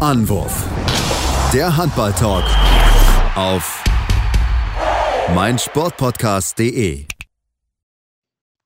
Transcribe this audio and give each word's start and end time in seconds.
Anwurf. 0.00 0.64
Der 1.52 1.76
Handball-Talk 1.76 2.44
auf 3.36 3.84
meinsportpodcast.de. 5.34 7.04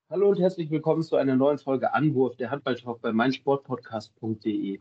Hallo 0.09 0.29
und 0.29 0.39
herzlich 0.39 0.71
willkommen 0.71 1.03
zu 1.03 1.17
einer 1.17 1.35
neuen 1.35 1.59
Folge 1.59 1.93
Anwurf, 1.93 2.37
der 2.37 2.53
Handball-Talk 2.53 3.01
bei 3.01 3.12
meinsportpodcast.de. 3.12 4.79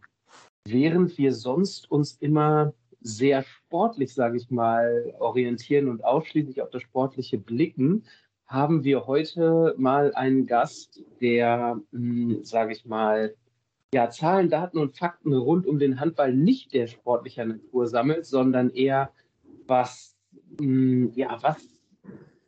Während 0.67 1.17
wir 1.17 1.33
sonst 1.33 1.89
uns 1.89 2.17
immer 2.17 2.73
sehr 3.01 3.41
sportlich, 3.41 4.13
sage 4.13 4.37
ich 4.37 4.51
mal, 4.51 5.11
orientieren 5.17 5.89
und 5.89 6.03
ausschließlich 6.03 6.61
auf 6.61 6.69
das 6.69 6.83
Sportliche 6.83 7.39
blicken, 7.39 8.05
haben 8.45 8.83
wir 8.83 9.07
heute 9.07 9.73
mal 9.79 10.13
einen 10.13 10.45
Gast, 10.45 11.01
der, 11.19 11.79
hm, 11.91 12.43
sage 12.43 12.73
ich 12.73 12.85
mal, 12.85 13.33
ja, 13.93 14.09
Zahlen, 14.09 14.49
Daten 14.49 14.79
und 14.79 14.97
Fakten 14.97 15.33
rund 15.33 15.67
um 15.67 15.77
den 15.77 15.99
Handball 15.99 16.33
nicht 16.33 16.73
der 16.73 16.87
sportlicher 16.87 17.45
Natur 17.45 17.87
sammelt, 17.87 18.25
sondern 18.25 18.71
eher 18.71 19.11
was, 19.67 20.17
hm, 20.59 21.11
ja, 21.15 21.37
was 21.41 21.63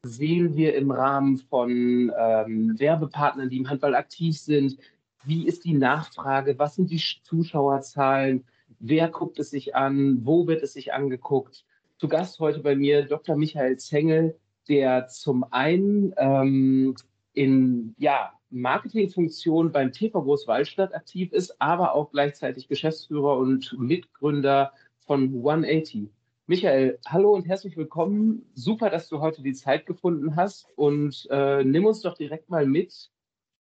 sehen 0.04 0.55
wir 0.55 0.76
im 0.76 0.92
Rahmen 0.92 1.38
von 1.38 2.12
ähm, 2.18 2.80
Werbepartnern, 2.80 3.50
die 3.50 3.58
im 3.58 3.70
Handball 3.70 3.96
aktiv 3.96 4.38
sind? 4.38 4.78
Wie 5.24 5.48
ist 5.48 5.66
die 5.66 5.74
Nachfrage? 5.74 6.58
Was 6.60 6.76
sind 6.76 6.92
die 6.92 7.02
Zuschauerzahlen? 7.24 8.44
Wer 8.80 9.10
guckt 9.10 9.40
es 9.40 9.52
sich 9.52 9.76
an? 9.76 10.26
Wo 10.26 10.48
wird 10.48 10.64
es 10.64 10.74
sich 10.74 10.94
angeguckt? 10.94 11.66
Zu 11.98 12.08
Gast 12.08 12.40
heute 12.40 12.60
bei 12.60 12.76
mir 12.76 13.05
Dr. 13.05 13.36
Michael 13.36 13.77
Zengel, 13.77 14.38
der 14.68 15.08
zum 15.08 15.46
einen 15.52 16.14
ähm, 16.18 16.96
in 17.34 17.96
ja, 17.98 18.34
Marketingfunktion 18.55 19.73
beim 19.73 19.91
TV 19.91 20.22
Großwaldstadt 20.22 20.96
aktiv 20.96 21.34
ist, 21.34 21.62
aber 21.62 21.94
auch 21.94 22.09
gleichzeitig 22.12 22.70
Geschäftsführer 22.70 23.38
und 23.38 23.77
Mitgründer 23.77 24.72
von 25.05 25.23
180. 25.23 26.08
Michael, 26.48 26.98
hallo 27.05 27.34
und 27.34 27.46
herzlich 27.49 27.76
willkommen. 27.76 28.49
Super, 28.54 28.90
dass 28.90 29.10
du 29.10 29.20
heute 29.20 29.41
die 29.41 29.55
Zeit 29.55 29.85
gefunden 29.85 30.38
hast 30.38 30.70
und 30.77 31.27
äh, 31.30 31.65
nimm 31.65 31.85
uns 31.85 31.99
doch 31.99 32.15
direkt 32.15 32.49
mal 32.49 32.65
mit. 32.65 33.12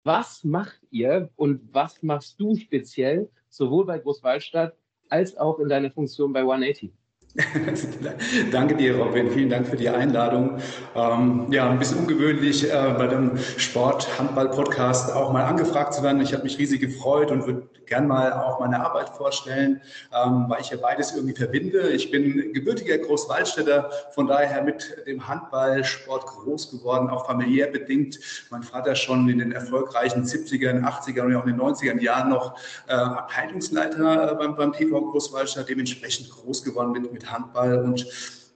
Was 0.02 0.42
macht 0.42 0.80
ihr 0.90 1.30
und 1.36 1.72
was 1.72 2.02
machst 2.02 2.40
du 2.40 2.56
speziell 2.56 3.30
sowohl 3.48 3.86
bei 3.86 4.00
Großwaldstadt 4.00 4.76
als 5.08 5.36
auch 5.36 5.60
in 5.60 5.68
deiner 5.68 5.92
Funktion 5.92 6.32
bei 6.32 6.40
180? 6.40 6.90
Danke 8.50 8.74
dir, 8.74 8.96
Robin. 8.96 9.30
Vielen 9.30 9.50
Dank 9.50 9.68
für 9.68 9.76
die 9.76 9.88
Einladung. 9.88 10.58
Ähm, 10.96 11.46
ja, 11.50 11.70
ein 11.70 11.78
bisschen 11.78 11.98
ungewöhnlich, 11.98 12.68
äh, 12.68 12.94
bei 12.98 13.06
dem 13.06 13.38
Sport-Handball-Podcast 13.56 15.14
auch 15.14 15.32
mal 15.32 15.44
angefragt 15.44 15.94
zu 15.94 16.02
werden. 16.02 16.20
Ich 16.20 16.32
habe 16.32 16.42
mich 16.42 16.58
riesig 16.58 16.80
gefreut 16.80 17.30
und 17.30 17.46
würde 17.46 17.68
gern 17.90 18.06
mal 18.06 18.32
auch 18.32 18.60
meine 18.60 18.84
Arbeit 18.84 19.10
vorstellen, 19.10 19.82
ähm, 20.14 20.46
weil 20.48 20.60
ich 20.60 20.70
ja 20.70 20.76
beides 20.76 21.14
irgendwie 21.14 21.34
verbinde. 21.34 21.90
Ich 21.90 22.10
bin 22.10 22.52
gebürtiger 22.52 22.96
Großwaldstädter, 22.98 23.90
von 24.12 24.26
daher 24.26 24.62
mit 24.62 24.96
dem 25.06 25.26
Handballsport 25.28 26.24
groß 26.24 26.70
geworden, 26.70 27.10
auch 27.10 27.26
familiär 27.26 27.66
bedingt. 27.66 28.18
Mein 28.50 28.62
Vater 28.62 28.94
schon 28.94 29.28
in 29.28 29.38
den 29.38 29.52
erfolgreichen 29.52 30.24
70er, 30.24 30.80
80er 30.80 31.22
und 31.22 31.36
auch 31.36 31.46
in 31.46 31.56
den 31.56 31.60
90er 31.60 32.00
Jahren 32.00 32.30
noch 32.30 32.56
äh, 32.86 32.92
Abteilungsleiter 32.92 34.32
äh, 34.32 34.34
beim, 34.36 34.56
beim 34.56 34.72
TV 34.72 35.00
Großwaldstadt, 35.10 35.68
dementsprechend 35.68 36.30
groß 36.30 36.62
geworden 36.64 36.92
mit, 36.92 37.12
mit 37.12 37.19
mit 37.20 37.30
Handball 37.30 37.82
und 37.84 38.06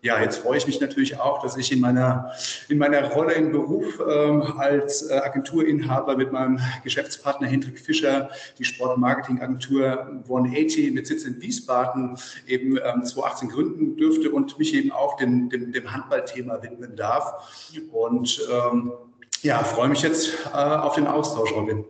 ja, 0.01 0.20
jetzt 0.20 0.37
freue 0.37 0.59
ich 0.59 0.67
mich 0.67 0.83
natürlich 0.83 1.19
auch, 1.19 1.43
dass 1.43 1.57
ich 1.57 1.73
in 1.73 1.81
meiner, 1.81 2.31
in 2.69 2.77
meiner 2.77 3.11
Rolle 3.11 3.33
im 3.33 3.53
Beruf 3.53 3.98
ähm, 4.06 4.43
als 4.59 5.09
äh, 5.09 5.15
Agenturinhaber 5.15 6.15
mit 6.19 6.31
meinem 6.31 6.61
Geschäftspartner 6.83 7.47
Hendrik 7.47 7.79
Fischer 7.79 8.29
die 8.59 8.65
Sport- 8.65 8.97
und 8.97 9.01
Marketingagentur 9.01 10.06
180 10.25 10.93
mit 10.93 11.06
Sitz 11.06 11.25
in 11.25 11.41
Wiesbaden 11.41 12.19
eben 12.47 12.77
ähm, 12.77 13.03
2018 13.03 13.48
gründen 13.48 13.97
dürfte 13.97 14.31
und 14.31 14.59
mich 14.59 14.75
eben 14.75 14.93
auch 14.93 15.17
dem, 15.17 15.49
dem, 15.49 15.73
dem 15.73 15.91
Handballthema 15.91 16.62
widmen 16.62 16.97
darf. 16.97 17.71
Und 17.91 18.47
ähm, 18.53 18.93
ja, 19.41 19.65
freue 19.65 19.88
mich 19.88 20.03
jetzt 20.03 20.34
äh, 20.53 20.56
auf 20.59 20.97
den 20.97 21.06
Austausch, 21.06 21.50
Robin. 21.53 21.83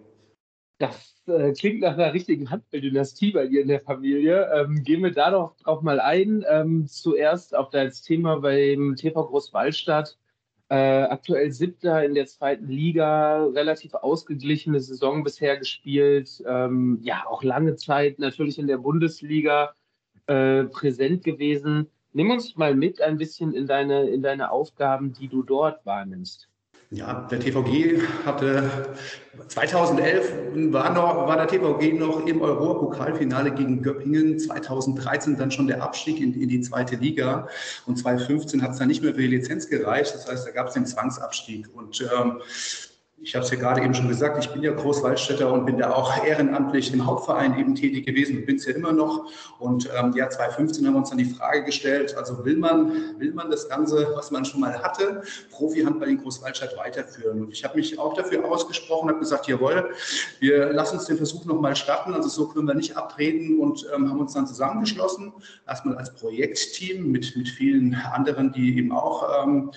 Das 0.79 1.14
äh, 1.29 1.53
klingt 1.53 1.81
nach 1.81 1.95
einer 1.95 2.13
richtigen 2.13 2.51
Handballdynastie 2.51 3.33
bei 3.33 3.47
dir 3.47 3.63
in 3.63 3.69
der 3.69 3.81
Familie. 3.81 4.51
Ähm, 4.55 4.83
gehen 4.83 5.03
wir 5.03 5.13
da 5.13 5.31
doch 5.31 5.57
drauf 5.57 5.83
mal 5.83 6.01
ein. 6.01 6.45
Ähm, 6.49 6.87
zuerst 6.87 7.55
auf 7.55 7.71
das 7.71 8.03
Thema 8.03 8.41
beim 8.41 8.97
TV 8.97 9.27
Großwallstadt. 9.27 10.19
Äh, 10.71 11.03
aktuell 11.03 11.53
siebter 11.53 12.05
in 12.05 12.15
der 12.15 12.27
zweiten 12.27 12.69
Liga, 12.69 13.45
relativ 13.47 13.95
ausgeglichene 13.95 14.81
Saison 14.81 15.23
bisher 15.23 15.57
gespielt. 15.59 16.43
Ähm, 16.47 17.01
ja, 17.03 17.25
auch 17.29 17.43
lange 17.43 17.77
Zeit 17.77 18.19
natürlich 18.19 18.59
in 18.59 18.67
der 18.67 18.79
Bundesliga 18.79 19.75
äh, 20.27 20.65
präsent 20.65 21.23
gewesen. 21.23 21.91
Nimm 22.13 22.31
uns 22.31 22.57
mal 22.57 22.75
mit 22.75 23.03
ein 23.03 23.19
bisschen 23.19 23.53
in 23.53 23.67
deine, 23.67 24.09
in 24.09 24.23
deine 24.23 24.51
Aufgaben, 24.51 25.13
die 25.13 25.29
du 25.29 25.43
dort 25.43 25.85
wahrnimmst. 25.85 26.49
Ja, 26.95 27.27
der 27.29 27.41
TVG 27.41 28.01
hatte 28.25 28.95
2011 29.49 30.73
war, 30.73 30.95
noch, 30.95 31.27
war 31.27 31.37
der 31.37 31.49
TVG 31.49 31.99
noch 31.99 32.25
im 32.25 32.41
Europapokalfinale 32.41 33.51
gegen 33.51 33.83
Göppingen, 33.83 34.39
2013 34.39 35.37
dann 35.37 35.51
schon 35.51 35.67
der 35.67 35.83
Abstieg 35.83 36.21
in, 36.21 36.41
in 36.41 36.49
die 36.49 36.61
zweite 36.61 36.95
Liga 36.95 37.49
und 37.87 37.97
2015 37.97 38.63
hat 38.63 38.73
es 38.73 38.79
dann 38.79 38.87
nicht 38.87 39.03
mehr 39.03 39.13
für 39.13 39.23
die 39.23 39.27
Lizenz 39.27 39.69
gereicht. 39.69 40.15
Das 40.15 40.31
heißt, 40.31 40.47
da 40.47 40.53
gab 40.53 40.69
es 40.69 40.75
den 40.75 40.87
Zwangsabstieg 40.87 41.69
und 41.75 42.01
ähm, 42.17 42.41
ich 43.25 43.35
habe 43.35 43.43
es 43.43 43.51
ja 43.51 43.57
gerade 43.57 43.83
eben 43.83 43.95
schon 43.95 44.09
gesagt, 44.09 44.45
ich 44.45 44.51
bin 44.51 44.63
ja 44.63 44.73
Großwaldstätter 44.73 45.51
und 45.51 45.65
bin 45.65 45.79
da 45.79 45.95
auch 45.95 46.25
ehrenamtlich 46.27 46.93
im 46.93 47.07
Hauptverein 47.07 47.59
eben 47.59 47.75
tätig 47.75 48.05
gewesen 48.05 48.37
und 48.37 48.47
bin 48.47 48.57
es 48.57 48.67
ja 48.67 48.75
immer 48.75 48.93
noch. 48.93 49.33
Und 49.59 49.89
ähm, 49.99 50.13
ja, 50.15 50.29
2015 50.29 50.87
haben 50.87 50.93
wir 50.93 50.99
uns 50.99 51.09
dann 51.09 51.19
die 51.19 51.25
Frage 51.25 51.65
gestellt, 51.65 52.15
also 52.17 52.45
will 52.45 52.59
man, 52.59 53.19
will 53.19 53.33
man 53.33 53.51
das 53.51 53.67
Ganze, 53.69 54.13
was 54.15 54.31
man 54.31 54.45
schon 54.45 54.61
mal 54.61 54.79
hatte, 54.83 55.23
Profi-Handball 55.51 56.11
in 56.11 56.19
Großwaldstadt 56.19 56.77
weiterführen? 56.77 57.45
Und 57.45 57.53
ich 57.53 57.65
habe 57.65 57.77
mich 57.79 57.99
auch 57.99 58.13
dafür 58.13 58.45
ausgesprochen, 58.45 59.09
habe 59.09 59.21
gesagt, 59.21 59.49
jawohl, 59.49 59.91
wir 60.41 60.73
lassen 60.75 60.99
uns 60.99 61.07
den 61.07 61.17
Versuch 61.17 61.47
nochmal 61.47 61.75
starten, 61.77 62.13
also 62.13 62.29
so 62.29 62.49
können 62.49 62.69
wir 62.69 62.75
nicht 62.75 62.95
abtreten 62.95 63.59
und 63.59 63.87
ähm, 63.95 64.11
haben 64.11 64.21
uns 64.21 64.35
dann 64.35 64.47
zusammengeschlossen, 64.47 65.33
erstmal 65.67 65.97
als 65.97 66.15
Projektteam 66.15 67.11
mit, 67.11 67.35
mit 67.37 67.49
vielen 67.49 67.95
anderen, 67.95 68.53
die 68.53 68.77
eben 68.77 68.93
auch 68.93 69.45
ähm, 69.45 69.71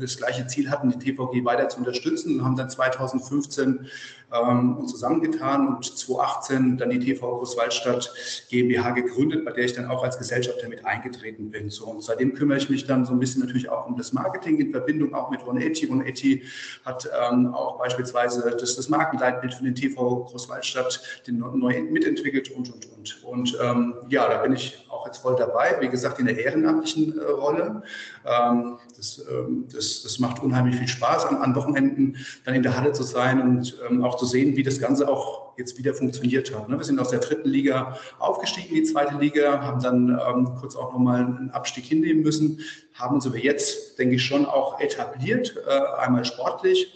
das 0.00 0.16
gleiche 0.16 0.46
Ziel 0.46 0.70
hatten, 0.70 0.90
die 0.90 0.98
TVG 0.98 1.44
weiter 1.44 1.68
zu 1.68 1.78
unterstützen 1.78 2.38
und 2.38 2.44
haben 2.44 2.56
dann 2.56 2.70
2015 2.70 3.86
ähm, 4.34 4.76
uns 4.76 4.92
zusammengetan 4.92 5.76
und 5.76 5.84
2018 5.84 6.78
dann 6.78 6.90
die 6.90 6.98
TV 6.98 7.38
Großwaldstadt 7.38 8.12
GmbH 8.50 8.90
gegründet, 8.90 9.44
bei 9.44 9.52
der 9.52 9.64
ich 9.64 9.72
dann 9.74 9.86
auch 9.86 10.02
als 10.02 10.18
Gesellschafter 10.18 10.68
mit 10.68 10.84
eingetreten 10.84 11.50
bin. 11.50 11.70
So, 11.70 11.86
und 11.86 12.02
seitdem 12.02 12.34
kümmere 12.34 12.58
ich 12.58 12.68
mich 12.68 12.86
dann 12.86 13.04
so 13.04 13.12
ein 13.12 13.18
bisschen 13.18 13.42
natürlich 13.42 13.68
auch 13.68 13.86
um 13.86 13.96
das 13.96 14.12
Marketing 14.12 14.58
in 14.58 14.70
Verbindung 14.70 15.14
auch 15.14 15.30
mit 15.30 15.40
180. 15.40 15.90
180 15.90 16.42
hat 16.84 17.08
ähm, 17.30 17.54
auch 17.54 17.78
beispielsweise 17.78 18.56
das, 18.58 18.76
das 18.76 18.88
Markenleitbild 18.88 19.54
für 19.54 19.64
den 19.64 19.74
TV 19.74 20.24
Großwaldstadt 20.24 21.00
den 21.26 21.38
neu 21.38 21.82
mitentwickelt 21.82 22.50
und, 22.50 22.72
und, 22.72 22.86
und. 22.92 23.24
Und 23.24 23.58
ähm, 23.62 23.94
ja, 24.08 24.28
da 24.28 24.38
bin 24.38 24.52
ich 24.52 24.86
auch 24.90 25.06
jetzt 25.06 25.18
voll 25.18 25.36
dabei, 25.36 25.76
wie 25.80 25.88
gesagt, 25.88 26.18
in 26.18 26.26
der 26.26 26.38
ehrenamtlichen 26.38 27.18
äh, 27.18 27.24
Rolle. 27.24 27.82
Ähm, 28.24 28.78
das, 28.96 29.24
ähm, 29.30 29.66
das, 29.72 30.02
das 30.02 30.18
macht 30.18 30.42
unheimlich 30.42 30.76
viel 30.76 30.88
Spaß, 30.88 31.26
an, 31.26 31.36
an 31.36 31.54
Wochenenden 31.54 32.16
dann 32.44 32.54
in 32.54 32.62
der 32.62 32.76
Halle 32.76 32.92
zu 32.92 33.02
sein 33.02 33.40
und 33.40 33.76
ähm, 33.88 34.02
auch 34.04 34.16
zu 34.16 34.23
sehen, 34.24 34.56
wie 34.56 34.62
das 34.62 34.78
Ganze 34.78 35.08
auch 35.08 35.56
jetzt 35.56 35.78
wieder 35.78 35.94
funktioniert 35.94 36.54
hat. 36.54 36.68
Ne? 36.68 36.76
Wir 36.76 36.84
sind 36.84 36.98
aus 36.98 37.10
der 37.10 37.20
dritten 37.20 37.48
Liga 37.48 37.96
aufgestiegen 38.18 38.70
in 38.70 38.74
die 38.76 38.82
zweite 38.84 39.16
Liga, 39.18 39.62
haben 39.62 39.82
dann 39.82 40.08
ähm, 40.08 40.54
kurz 40.60 40.76
auch 40.76 40.92
nochmal 40.92 41.20
einen 41.20 41.50
Abstieg 41.50 41.84
hinnehmen 41.84 42.22
müssen, 42.22 42.60
haben 42.94 43.14
uns 43.16 43.26
aber 43.26 43.38
jetzt, 43.38 43.98
denke 43.98 44.16
ich, 44.16 44.24
schon 44.24 44.46
auch 44.46 44.80
etabliert, 44.80 45.54
äh, 45.66 46.02
einmal 46.02 46.24
sportlich, 46.24 46.92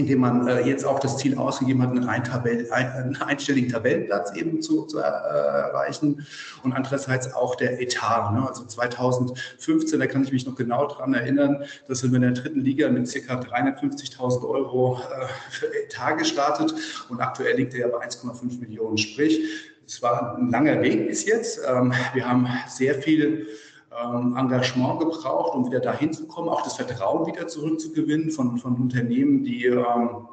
indem 0.00 0.20
man 0.20 0.48
äh, 0.48 0.66
jetzt 0.66 0.84
auch 0.84 0.98
das 0.98 1.18
Ziel 1.18 1.36
ausgegeben 1.36 1.82
hat, 1.82 1.90
einen, 1.90 2.24
Tabell, 2.24 2.70
einen 2.72 3.16
einstelligen 3.16 3.70
Tabellenplatz 3.70 4.34
eben 4.34 4.60
zu, 4.60 4.86
zu 4.86 4.98
äh, 4.98 5.02
erreichen 5.02 6.26
und 6.62 6.72
andererseits 6.72 7.32
auch 7.34 7.54
der 7.54 7.80
Etat. 7.80 8.32
Ne? 8.32 8.46
Also 8.46 8.64
2015, 8.64 10.00
da 10.00 10.06
kann 10.06 10.24
ich 10.24 10.32
mich 10.32 10.46
noch 10.46 10.56
genau 10.56 10.86
dran 10.88 11.14
erinnern, 11.14 11.64
dass 11.86 12.02
wir 12.02 12.12
in 12.14 12.22
der 12.22 12.32
dritten 12.32 12.60
Liga 12.60 12.88
mit 12.88 13.10
ca. 13.12 13.34
350.000 13.34 14.48
Euro 14.48 14.98
äh, 14.98 15.26
für 15.50 15.66
Etat 15.84 16.16
gestartet 16.16 16.74
und 17.08 17.20
aktuell 17.20 17.56
liegt 17.56 17.74
er 17.74 17.80
ja 17.80 17.88
bei 17.88 18.04
1,5 18.06 18.60
Millionen. 18.60 18.98
Sprich, 18.98 19.40
es 19.86 20.00
war 20.02 20.36
ein 20.36 20.50
langer 20.50 20.80
Weg 20.82 21.08
bis 21.08 21.26
jetzt. 21.26 21.60
Ähm, 21.68 21.92
wir 22.14 22.28
haben 22.28 22.48
sehr 22.68 22.94
viel 22.94 23.46
ähm, 23.90 24.36
Engagement 24.36 25.00
gebraucht, 25.00 25.54
um 25.54 25.66
wieder 25.66 25.80
dahin 25.80 26.12
zu 26.12 26.26
kommen, 26.26 26.48
auch 26.48 26.62
das 26.62 26.76
Vertrauen 26.76 27.26
wieder 27.26 27.46
zurückzugewinnen 27.46 28.30
von, 28.30 28.58
von 28.58 28.76
Unternehmen, 28.76 29.44
die 29.44 29.66
ähm, 29.66 30.28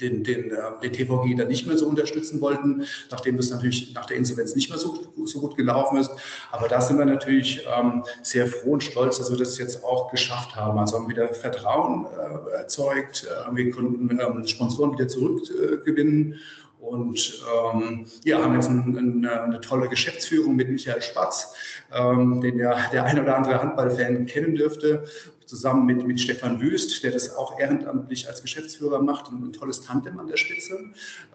den, 0.00 0.24
den, 0.24 0.50
äh, 0.50 0.56
den 0.82 0.92
TVG 0.92 1.36
dann 1.36 1.48
nicht 1.48 1.66
mehr 1.66 1.78
so 1.78 1.86
unterstützen 1.86 2.40
wollten, 2.40 2.84
nachdem 3.10 3.36
das 3.36 3.50
natürlich 3.50 3.94
nach 3.94 4.06
der 4.06 4.16
Insolvenz 4.16 4.54
nicht 4.54 4.70
mehr 4.70 4.78
so, 4.78 5.06
so 5.24 5.40
gut 5.40 5.56
gelaufen 5.56 5.98
ist. 5.98 6.10
Aber 6.50 6.68
da 6.68 6.80
sind 6.80 6.98
wir 6.98 7.04
natürlich 7.04 7.64
ähm, 7.78 8.04
sehr 8.22 8.46
froh 8.46 8.72
und 8.72 8.82
stolz, 8.82 9.18
dass 9.18 9.30
wir 9.30 9.38
das 9.38 9.58
jetzt 9.58 9.84
auch 9.84 10.10
geschafft 10.10 10.56
haben. 10.56 10.78
Also 10.78 10.98
haben 10.98 11.08
wieder 11.08 11.32
Vertrauen 11.34 12.06
äh, 12.06 12.56
erzeugt, 12.56 13.26
äh, 13.26 13.54
wir 13.54 13.70
konnten 13.70 14.10
ähm, 14.20 14.46
Sponsoren 14.46 14.92
wieder 14.92 15.08
zurückgewinnen 15.08 16.38
Und 16.82 17.44
ähm, 17.74 18.06
ja, 18.24 18.42
haben 18.42 18.54
jetzt 18.54 18.68
ein, 18.68 18.96
ein, 18.98 19.24
eine 19.24 19.60
tolle 19.60 19.88
Geschäftsführung 19.88 20.56
mit 20.56 20.68
Michael 20.68 21.00
Spatz, 21.00 21.54
ähm, 21.92 22.40
den 22.40 22.58
ja 22.58 22.76
der 22.92 23.04
ein 23.04 23.20
oder 23.20 23.36
andere 23.36 23.62
Handballfan 23.62 24.26
kennen 24.26 24.56
dürfte, 24.56 25.04
zusammen 25.46 25.86
mit, 25.86 26.04
mit 26.04 26.20
Stefan 26.20 26.60
Wüst, 26.60 27.04
der 27.04 27.12
das 27.12 27.36
auch 27.36 27.56
ehrenamtlich 27.60 28.28
als 28.28 28.42
Geschäftsführer 28.42 29.00
macht 29.00 29.28
und 29.28 29.44
ein 29.44 29.52
tolles 29.52 29.82
Tandem 29.82 30.18
an 30.18 30.26
der 30.26 30.36
Spitze. 30.36 30.76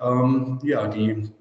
Ähm, 0.01 0.59
ja, 0.63 0.85
die 0.85 1.31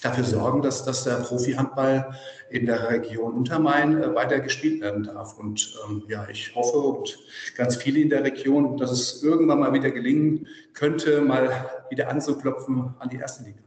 dafür 0.00 0.24
sorgen, 0.24 0.62
dass, 0.62 0.84
dass 0.84 1.02
der 1.02 1.16
Profi-Handball 1.16 2.14
in 2.50 2.66
der 2.66 2.88
Region 2.90 3.32
Untermain 3.32 4.00
äh, 4.00 4.14
weiter 4.14 4.38
gespielt 4.38 4.80
werden 4.80 5.04
darf. 5.04 5.36
Und 5.38 5.74
ähm, 5.88 6.04
ja, 6.08 6.26
ich 6.30 6.54
hoffe 6.54 6.78
und 6.78 7.18
ganz 7.56 7.76
viele 7.76 8.00
in 8.00 8.10
der 8.10 8.22
Region, 8.22 8.76
dass 8.76 8.92
es 8.92 9.22
irgendwann 9.24 9.58
mal 9.58 9.72
wieder 9.72 9.90
gelingen 9.90 10.46
könnte, 10.72 11.20
mal 11.20 11.68
wieder 11.90 12.08
anzuklopfen 12.08 12.94
an 12.98 13.08
die 13.08 13.16
erste 13.16 13.44
Liga. 13.44 13.60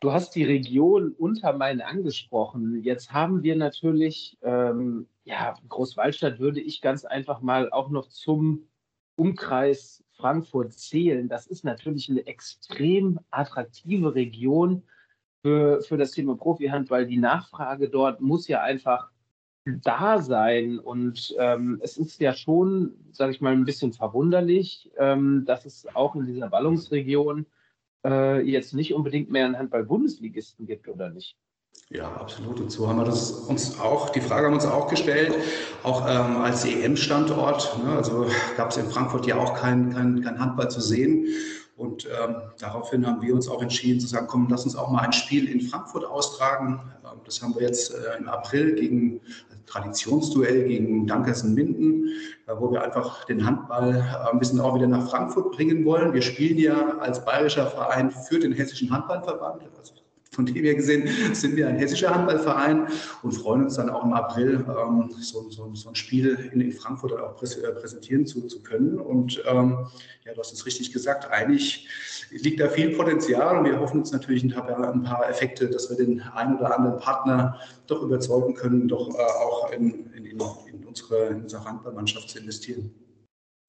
Du 0.00 0.12
hast 0.12 0.36
die 0.36 0.44
Region 0.44 1.12
Untermain 1.12 1.80
angesprochen. 1.80 2.82
Jetzt 2.82 3.12
haben 3.12 3.42
wir 3.42 3.56
natürlich, 3.56 4.38
ähm, 4.42 5.08
ja, 5.24 5.56
Großwaldstadt 5.68 6.38
würde 6.38 6.60
ich 6.60 6.80
ganz 6.80 7.04
einfach 7.04 7.40
mal 7.40 7.70
auch 7.72 7.90
noch 7.90 8.08
zum 8.08 8.68
Umkreis 9.16 10.04
Frankfurt 10.12 10.72
zählen. 10.72 11.28
Das 11.28 11.48
ist 11.48 11.64
natürlich 11.64 12.08
eine 12.08 12.26
extrem 12.26 13.18
attraktive 13.30 14.14
Region 14.14 14.84
für, 15.42 15.82
für 15.82 15.96
das 15.96 16.12
Thema 16.12 16.36
Profi-Handball. 16.36 17.06
Die 17.06 17.18
Nachfrage 17.18 17.88
dort 17.88 18.20
muss 18.20 18.46
ja 18.46 18.62
einfach 18.62 19.10
da 19.82 20.20
sein. 20.20 20.78
Und 20.78 21.34
ähm, 21.38 21.78
es 21.82 21.96
ist 21.96 22.20
ja 22.20 22.32
schon, 22.34 22.94
sage 23.12 23.32
ich 23.32 23.40
mal, 23.40 23.52
ein 23.52 23.64
bisschen 23.64 23.92
verwunderlich, 23.92 24.90
ähm, 24.98 25.44
dass 25.46 25.64
es 25.64 25.86
auch 25.94 26.14
in 26.14 26.26
dieser 26.26 26.48
Ballungsregion 26.48 27.46
äh, 28.04 28.40
jetzt 28.40 28.74
nicht 28.74 28.94
unbedingt 28.94 29.30
mehr 29.30 29.46
einen 29.46 29.58
Handball-Bundesligisten 29.58 30.66
gibt, 30.66 30.88
oder 30.88 31.10
nicht? 31.10 31.36
Ja, 31.90 32.12
absolut. 32.16 32.60
Und 32.60 32.70
so 32.70 32.88
haben 32.88 32.98
wir 32.98 33.04
das 33.04 33.30
uns 33.30 33.80
auch, 33.80 34.10
die 34.10 34.20
Frage 34.20 34.46
haben 34.46 34.52
wir 34.52 34.56
uns 34.56 34.66
auch 34.66 34.88
gestellt, 34.88 35.34
auch 35.82 36.02
ähm, 36.06 36.36
als 36.38 36.64
EM-Standort. 36.64 37.78
Ne, 37.82 37.92
also 37.92 38.26
gab 38.56 38.70
es 38.70 38.76
in 38.76 38.86
Frankfurt 38.86 39.26
ja 39.26 39.36
auch 39.36 39.54
kein, 39.54 39.90
kein, 39.90 40.22
kein 40.22 40.38
Handball 40.38 40.70
zu 40.70 40.80
sehen. 40.80 41.26
Und 41.78 42.06
ähm, 42.06 42.36
daraufhin 42.58 43.06
haben 43.06 43.22
wir 43.22 43.32
uns 43.32 43.48
auch 43.48 43.62
entschieden 43.62 44.00
zu 44.00 44.08
sagen, 44.08 44.26
komm, 44.28 44.48
lass 44.50 44.64
uns 44.64 44.74
auch 44.74 44.90
mal 44.90 45.02
ein 45.02 45.12
Spiel 45.12 45.48
in 45.48 45.60
Frankfurt 45.60 46.04
austragen. 46.04 46.80
Ähm, 47.04 47.20
das 47.24 47.40
haben 47.40 47.54
wir 47.54 47.62
jetzt 47.62 47.94
äh, 47.94 48.18
im 48.18 48.28
April 48.28 48.74
gegen 48.74 49.20
also 49.48 49.62
Traditionsduell 49.66 50.64
gegen 50.66 51.06
Dankersen 51.06 51.54
Minden, 51.54 52.08
äh, 52.46 52.52
wo 52.58 52.72
wir 52.72 52.82
einfach 52.82 53.24
den 53.26 53.46
Handball 53.46 53.94
äh, 53.94 54.32
ein 54.32 54.40
bisschen 54.40 54.60
auch 54.60 54.74
wieder 54.74 54.88
nach 54.88 55.08
Frankfurt 55.08 55.52
bringen 55.52 55.84
wollen. 55.84 56.12
Wir 56.12 56.22
spielen 56.22 56.58
ja 56.58 56.98
als 56.98 57.24
bayerischer 57.24 57.68
Verein 57.68 58.10
für 58.10 58.40
den 58.40 58.52
Hessischen 58.52 58.90
Handballverband, 58.90 59.62
also 59.78 59.94
von 60.38 60.46
dem 60.46 60.62
her 60.62 60.76
gesehen 60.76 61.08
sind 61.34 61.56
wir 61.56 61.66
ein 61.66 61.74
hessischer 61.74 62.14
Handballverein 62.14 62.86
und 63.24 63.32
freuen 63.32 63.64
uns 63.64 63.74
dann 63.74 63.90
auch 63.90 64.04
im 64.04 64.12
April 64.12 64.64
ähm, 64.68 65.10
so, 65.18 65.50
so, 65.50 65.74
so, 65.74 65.88
ein 65.88 65.96
Spiel 65.96 66.48
in, 66.52 66.60
in 66.60 66.70
Frankfurt 66.70 67.12
auch 67.12 67.42
äh, 67.42 67.72
präsentieren 67.72 68.24
zu, 68.24 68.46
zu 68.46 68.62
können. 68.62 69.00
Und 69.00 69.42
ähm, 69.48 69.88
ja, 70.24 70.32
du 70.32 70.38
hast 70.38 70.52
es 70.52 70.64
richtig 70.64 70.92
gesagt, 70.92 71.28
eigentlich 71.32 71.88
liegt 72.30 72.60
da 72.60 72.68
viel 72.68 72.96
Potenzial 72.96 73.58
und 73.58 73.64
wir 73.64 73.80
hoffen 73.80 73.98
uns 73.98 74.12
natürlich 74.12 74.44
ein 74.44 74.50
paar, 74.50 74.92
ein 74.92 75.02
paar 75.02 75.28
Effekte, 75.28 75.68
dass 75.68 75.90
wir 75.90 75.96
den 75.96 76.20
einen 76.20 76.56
oder 76.56 76.78
anderen 76.78 77.00
Partner 77.00 77.58
doch 77.88 78.00
überzeugen 78.00 78.54
können, 78.54 78.86
doch 78.86 79.08
äh, 79.08 79.20
auch 79.20 79.72
in, 79.72 80.12
in, 80.12 80.24
in, 80.24 80.84
unsere, 80.86 81.30
in 81.30 81.42
unsere 81.42 81.64
Handballmannschaft 81.64 82.30
zu 82.30 82.38
investieren. 82.38 82.94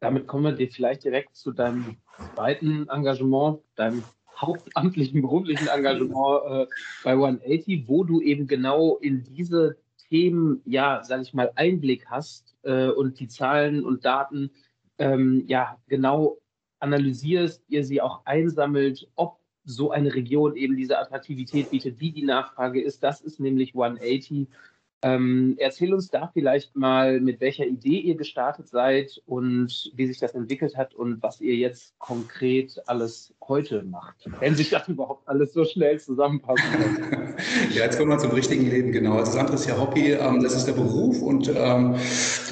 Damit 0.01 0.27
kommen 0.27 0.43
wir 0.43 0.51
dir 0.51 0.69
vielleicht 0.69 1.03
direkt 1.03 1.35
zu 1.35 1.51
deinem 1.51 1.97
zweiten 2.35 2.87
Engagement, 2.89 3.61
deinem 3.75 4.03
hauptamtlichen 4.39 5.21
beruflichen 5.21 5.67
Engagement 5.67 6.41
äh, 6.49 6.65
bei 7.03 7.11
180, 7.11 7.87
wo 7.87 8.03
du 8.03 8.21
eben 8.21 8.47
genau 8.47 8.97
in 8.97 9.23
diese 9.23 9.77
Themen, 10.09 10.61
ja, 10.65 11.03
sage 11.03 11.23
ich 11.23 11.33
mal, 11.33 11.51
Einblick 11.55 12.07
hast 12.07 12.55
äh, 12.63 12.87
und 12.87 13.19
die 13.19 13.27
Zahlen 13.27 13.83
und 13.83 14.05
Daten 14.05 14.51
ähm, 14.97 15.43
ja 15.47 15.77
genau 15.87 16.37
analysierst, 16.79 17.63
ihr 17.67 17.83
sie 17.83 18.01
auch 18.01 18.25
einsammelt, 18.25 19.07
ob 19.15 19.39
so 19.65 19.91
eine 19.91 20.13
Region 20.15 20.55
eben 20.55 20.75
diese 20.77 20.97
Attraktivität 20.97 21.69
bietet, 21.69 21.99
wie 21.99 22.11
die 22.11 22.23
Nachfrage 22.23 22.81
ist. 22.81 23.03
Das 23.03 23.21
ist 23.21 23.39
nämlich 23.39 23.69
180 23.75 24.47
ähm, 25.01 25.55
erzähl 25.59 25.93
uns 25.93 26.09
da 26.09 26.29
vielleicht 26.33 26.75
mal, 26.75 27.21
mit 27.21 27.39
welcher 27.39 27.65
Idee 27.65 27.99
ihr 27.99 28.15
gestartet 28.15 28.67
seid 28.67 29.21
und 29.25 29.91
wie 29.95 30.07
sich 30.07 30.19
das 30.19 30.33
entwickelt 30.33 30.75
hat 30.75 30.93
und 30.93 31.23
was 31.23 31.39
ihr 31.39 31.55
jetzt 31.55 31.97
konkret 31.99 32.81
alles 32.85 33.33
heute 33.47 33.83
macht. 33.83 34.29
Wenn 34.39 34.55
sich 34.55 34.69
das 34.71 34.87
überhaupt 34.89 35.27
alles 35.27 35.53
so 35.53 35.63
schnell 35.63 35.99
zusammenpasst. 35.99 36.63
ja, 37.71 37.85
jetzt 37.85 37.97
kommen 37.97 38.11
wir 38.11 38.17
zum 38.17 38.31
richtigen 38.31 38.69
Leben, 38.69 38.91
genau. 38.91 39.19
Das 39.19 39.37
andere 39.37 39.55
ist 39.55 39.67
ja 39.67 39.77
Hobby, 39.77 40.11
ähm, 40.11 40.43
das 40.43 40.55
ist 40.55 40.65
der 40.65 40.73
Beruf 40.73 41.21
und 41.21 41.47
ähm, 41.47 41.95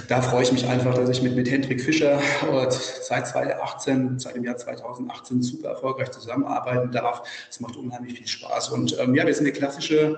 da 0.08 0.22
freue 0.22 0.44
ich 0.44 0.52
mich 0.54 0.66
einfach, 0.68 0.94
dass 0.94 1.10
ich 1.10 1.22
mit, 1.22 1.36
mit 1.36 1.52
Hendrik 1.52 1.82
Fischer 1.82 2.18
äh, 2.18 2.68
seit 2.70 3.28
2018, 3.28 4.20
seit 4.20 4.36
dem 4.36 4.46
Jahr 4.46 4.56
2018 4.56 5.42
super 5.42 5.70
erfolgreich 5.70 6.12
zusammenarbeiten 6.12 6.92
darf. 6.92 7.24
Es 7.50 7.60
macht 7.60 7.76
unheimlich 7.76 8.18
viel 8.18 8.28
Spaß 8.28 8.70
und 8.70 8.98
ähm, 9.00 9.16
ja, 9.16 9.26
wir 9.26 9.34
sind 9.34 9.46
eine 9.46 9.54
klassische 9.54 10.18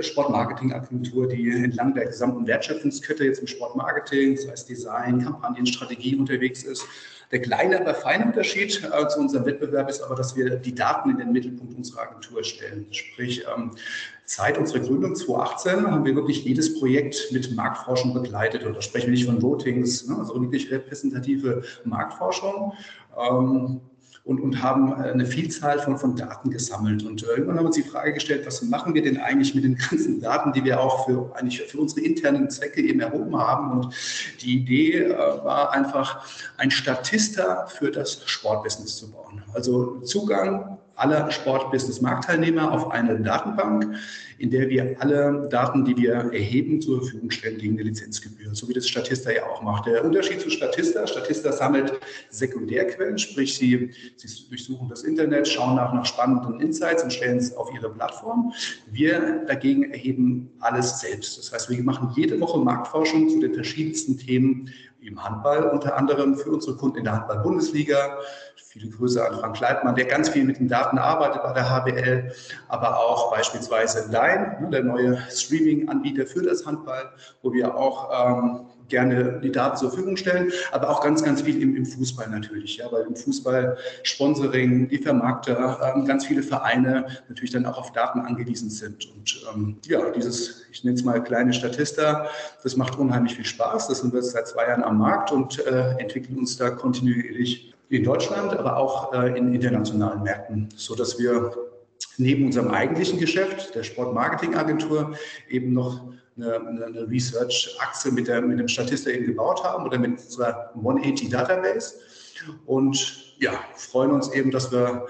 Sportmarketingagentur, 0.00 1.28
die 1.28 1.50
entlang 1.50 1.94
der 1.94 2.06
gesamten 2.06 2.46
Wertschöpfungskette 2.46 3.24
jetzt 3.24 3.40
im 3.40 3.46
Sportmarketing, 3.46 4.36
das 4.36 4.48
heißt 4.48 4.68
Design, 4.68 5.22
Kampagnen, 5.22 5.66
Strategie 5.66 6.16
unterwegs 6.16 6.62
ist. 6.62 6.86
Der 7.30 7.42
kleine, 7.42 7.80
aber 7.80 7.94
feine 7.94 8.24
Unterschied 8.24 8.82
äh, 8.84 9.08
zu 9.08 9.20
unserem 9.20 9.44
Wettbewerb 9.44 9.90
ist 9.90 10.00
aber, 10.00 10.14
dass 10.14 10.34
wir 10.34 10.56
die 10.56 10.74
Daten 10.74 11.10
in 11.10 11.18
den 11.18 11.32
Mittelpunkt 11.32 11.76
unserer 11.76 12.02
Agentur 12.02 12.42
stellen. 12.42 12.86
Sprich, 12.90 13.44
ähm, 13.54 13.72
seit 14.24 14.56
unserer 14.56 14.80
Gründung 14.80 15.14
2018 15.14 15.90
haben 15.90 16.04
wir 16.06 16.14
wirklich 16.14 16.44
jedes 16.44 16.78
Projekt 16.80 17.30
mit 17.30 17.54
Marktforschung 17.54 18.14
begleitet. 18.14 18.64
Und 18.64 18.74
da 18.74 18.80
sprechen 18.80 19.06
wir 19.06 19.12
nicht 19.12 19.26
von 19.26 19.42
Votings, 19.42 20.06
ne, 20.06 20.16
also 20.18 20.40
wirklich 20.40 20.70
repräsentative 20.70 21.62
Marktforschung. 21.84 22.72
Ähm, 23.18 23.82
und, 24.24 24.40
und 24.40 24.62
haben 24.62 24.92
äh, 24.92 25.10
eine 25.10 25.26
Vielzahl 25.26 25.78
von, 25.78 25.98
von 25.98 26.16
Daten 26.16 26.50
gesammelt. 26.50 27.04
Und 27.04 27.22
äh, 27.22 27.26
irgendwann 27.26 27.56
haben 27.56 27.64
wir 27.64 27.68
uns 27.68 27.76
die 27.76 27.82
Frage 27.82 28.12
gestellt, 28.12 28.46
was 28.46 28.62
machen 28.62 28.94
wir 28.94 29.02
denn 29.02 29.18
eigentlich 29.18 29.54
mit 29.54 29.64
den 29.64 29.76
ganzen 29.76 30.20
Daten, 30.20 30.52
die 30.52 30.64
wir 30.64 30.80
auch 30.80 31.06
für, 31.06 31.34
eigentlich 31.34 31.62
für 31.62 31.78
unsere 31.78 32.00
internen 32.02 32.50
Zwecke 32.50 32.80
eben 32.80 33.00
erhoben 33.00 33.36
haben. 33.36 33.70
Und 33.72 33.94
die 34.40 34.56
Idee 34.56 35.04
äh, 35.04 35.10
war 35.10 35.72
einfach, 35.72 36.26
ein 36.56 36.70
Statista 36.70 37.66
für 37.66 37.90
das 37.90 38.22
Sportbusiness 38.26 38.96
zu 38.96 39.10
bauen. 39.10 39.42
Also 39.54 40.00
Zugang 40.00 40.77
aller 40.98 41.30
Sportbusiness-Marktteilnehmer 41.30 42.72
auf 42.72 42.90
eine 42.90 43.20
Datenbank, 43.20 43.96
in 44.38 44.50
der 44.50 44.68
wir 44.68 44.96
alle 45.00 45.48
Daten, 45.50 45.84
die 45.84 45.96
wir 45.96 46.12
erheben, 46.12 46.80
zur 46.80 47.00
Verfügung 47.00 47.30
stellen 47.30 47.58
gegen 47.58 47.74
eine 47.74 47.84
Lizenzgebühr, 47.84 48.54
so 48.54 48.68
wie 48.68 48.72
das 48.72 48.88
Statista 48.88 49.30
ja 49.30 49.46
auch 49.46 49.62
macht. 49.62 49.86
Der 49.86 50.04
Unterschied 50.04 50.40
zu 50.40 50.50
Statista, 50.50 51.06
Statista 51.06 51.52
sammelt 51.52 51.98
Sekundärquellen, 52.30 53.18
sprich 53.18 53.56
sie, 53.56 53.90
sie 54.16 54.48
durchsuchen 54.48 54.88
das 54.88 55.02
Internet, 55.02 55.48
schauen 55.48 55.76
nach, 55.76 55.92
nach 55.92 56.06
spannenden 56.06 56.60
Insights 56.60 57.02
und 57.02 57.12
stellen 57.12 57.38
es 57.38 57.56
auf 57.56 57.72
ihre 57.74 57.90
Plattform. 57.90 58.52
Wir 58.90 59.44
dagegen 59.46 59.90
erheben 59.90 60.50
alles 60.60 61.00
selbst. 61.00 61.38
Das 61.38 61.52
heißt, 61.52 61.70
wir 61.70 61.82
machen 61.82 62.12
jede 62.16 62.38
Woche 62.40 62.58
Marktforschung 62.58 63.28
zu 63.28 63.40
den 63.40 63.54
verschiedensten 63.54 64.18
Themen 64.18 64.70
im 65.00 65.22
Handball, 65.22 65.64
unter 65.64 65.96
anderem 65.96 66.36
für 66.36 66.50
unsere 66.50 66.76
Kunden 66.76 66.98
in 66.98 67.04
der 67.04 67.14
Handball-Bundesliga. 67.14 68.18
Viele 68.56 68.90
Grüße 68.90 69.24
an 69.26 69.38
Frank 69.38 69.60
Leitmann, 69.60 69.94
der 69.94 70.04
ganz 70.04 70.28
viel 70.28 70.44
mit 70.44 70.58
den 70.58 70.68
Daten 70.68 70.98
arbeitet 70.98 71.42
bei 71.42 71.52
der 71.52 71.70
HBL, 71.70 72.32
aber 72.68 72.98
auch 72.98 73.30
beispielsweise 73.30 74.10
Line, 74.10 74.58
ne, 74.60 74.70
der 74.70 74.84
neue 74.84 75.18
Streaming-Anbieter 75.30 76.26
für 76.26 76.42
das 76.42 76.66
Handball, 76.66 77.10
wo 77.42 77.52
wir 77.52 77.74
auch 77.74 78.10
ähm, 78.12 78.67
gerne 78.88 79.40
die 79.42 79.52
Daten 79.52 79.76
zur 79.76 79.90
Verfügung 79.90 80.16
stellen, 80.16 80.52
aber 80.72 80.90
auch 80.90 81.02
ganz, 81.02 81.22
ganz 81.22 81.42
viel 81.42 81.60
im, 81.62 81.76
im 81.76 81.86
Fußball 81.86 82.28
natürlich, 82.28 82.76
ja, 82.76 82.90
weil 82.90 83.04
im 83.06 83.16
Fußball 83.16 83.76
Sponsoring, 84.02 84.88
die 84.88 84.98
Vermarkter, 84.98 85.94
ähm, 85.94 86.04
ganz 86.04 86.26
viele 86.26 86.42
Vereine 86.42 87.06
natürlich 87.28 87.50
dann 87.50 87.66
auch 87.66 87.78
auf 87.78 87.92
Daten 87.92 88.20
angewiesen 88.20 88.70
sind. 88.70 89.08
Und 89.14 89.44
ähm, 89.54 89.76
ja, 89.86 90.10
dieses, 90.10 90.66
ich 90.72 90.84
nenne 90.84 90.96
es 90.96 91.04
mal 91.04 91.22
kleine 91.22 91.52
Statista, 91.52 92.28
das 92.62 92.76
macht 92.76 92.98
unheimlich 92.98 93.34
viel 93.34 93.44
Spaß. 93.44 93.88
Das 93.88 94.00
sind 94.00 94.12
wir 94.12 94.22
seit 94.22 94.48
zwei 94.48 94.66
Jahren 94.66 94.84
am 94.84 94.98
Markt 94.98 95.32
und 95.32 95.64
äh, 95.66 95.96
entwickeln 95.98 96.38
uns 96.38 96.56
da 96.56 96.70
kontinuierlich 96.70 97.74
in 97.90 98.04
Deutschland, 98.04 98.52
aber 98.54 98.76
auch 98.76 99.12
äh, 99.14 99.36
in 99.38 99.54
internationalen 99.54 100.22
Märkten, 100.22 100.68
so 100.76 100.94
dass 100.94 101.18
wir 101.18 101.52
neben 102.16 102.46
unserem 102.46 102.70
eigentlichen 102.70 103.18
Geschäft, 103.18 103.74
der 103.74 103.82
Sportmarketingagentur, 103.82 105.14
eben 105.48 105.72
noch 105.72 106.02
eine, 106.38 106.84
eine 106.84 107.08
Research-Achse 107.08 108.12
mit, 108.12 108.28
mit 108.28 108.58
dem 108.58 108.68
Statista 108.68 109.10
eben 109.10 109.26
gebaut 109.26 109.62
haben 109.64 109.86
oder 109.86 109.98
mit 109.98 110.12
unserer 110.12 110.70
180 110.74 111.28
Database. 111.28 111.94
Und 112.66 113.34
ja, 113.38 113.52
freuen 113.74 114.12
uns 114.12 114.32
eben, 114.32 114.50
dass 114.50 114.70
wir, 114.72 115.06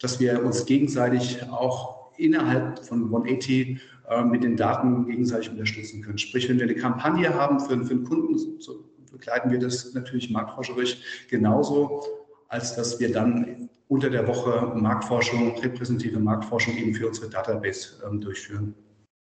dass 0.00 0.20
wir 0.20 0.44
uns 0.44 0.66
gegenseitig 0.66 1.42
auch 1.50 2.12
innerhalb 2.16 2.84
von 2.84 3.04
180 3.04 3.80
äh, 4.08 4.24
mit 4.24 4.44
den 4.44 4.56
Daten 4.56 5.06
gegenseitig 5.06 5.50
unterstützen 5.50 6.02
können. 6.02 6.18
Sprich, 6.18 6.48
wenn 6.48 6.58
wir 6.58 6.64
eine 6.64 6.74
Kampagne 6.74 7.32
haben 7.34 7.60
für, 7.60 7.84
für 7.84 7.94
einen 7.94 8.04
Kunden, 8.04 8.60
so 8.60 8.84
begleiten 9.10 9.50
wir 9.50 9.58
das 9.58 9.94
natürlich 9.94 10.30
marktforscherisch 10.30 11.26
genauso, 11.30 12.02
als 12.48 12.74
dass 12.74 12.98
wir 13.00 13.12
dann 13.12 13.68
unter 13.88 14.10
der 14.10 14.26
Woche 14.26 14.72
Marktforschung, 14.74 15.56
repräsentative 15.58 16.18
Marktforschung 16.18 16.76
eben 16.76 16.94
für 16.94 17.08
unsere 17.08 17.28
Database 17.28 18.02
ähm, 18.06 18.20
durchführen. 18.20 18.74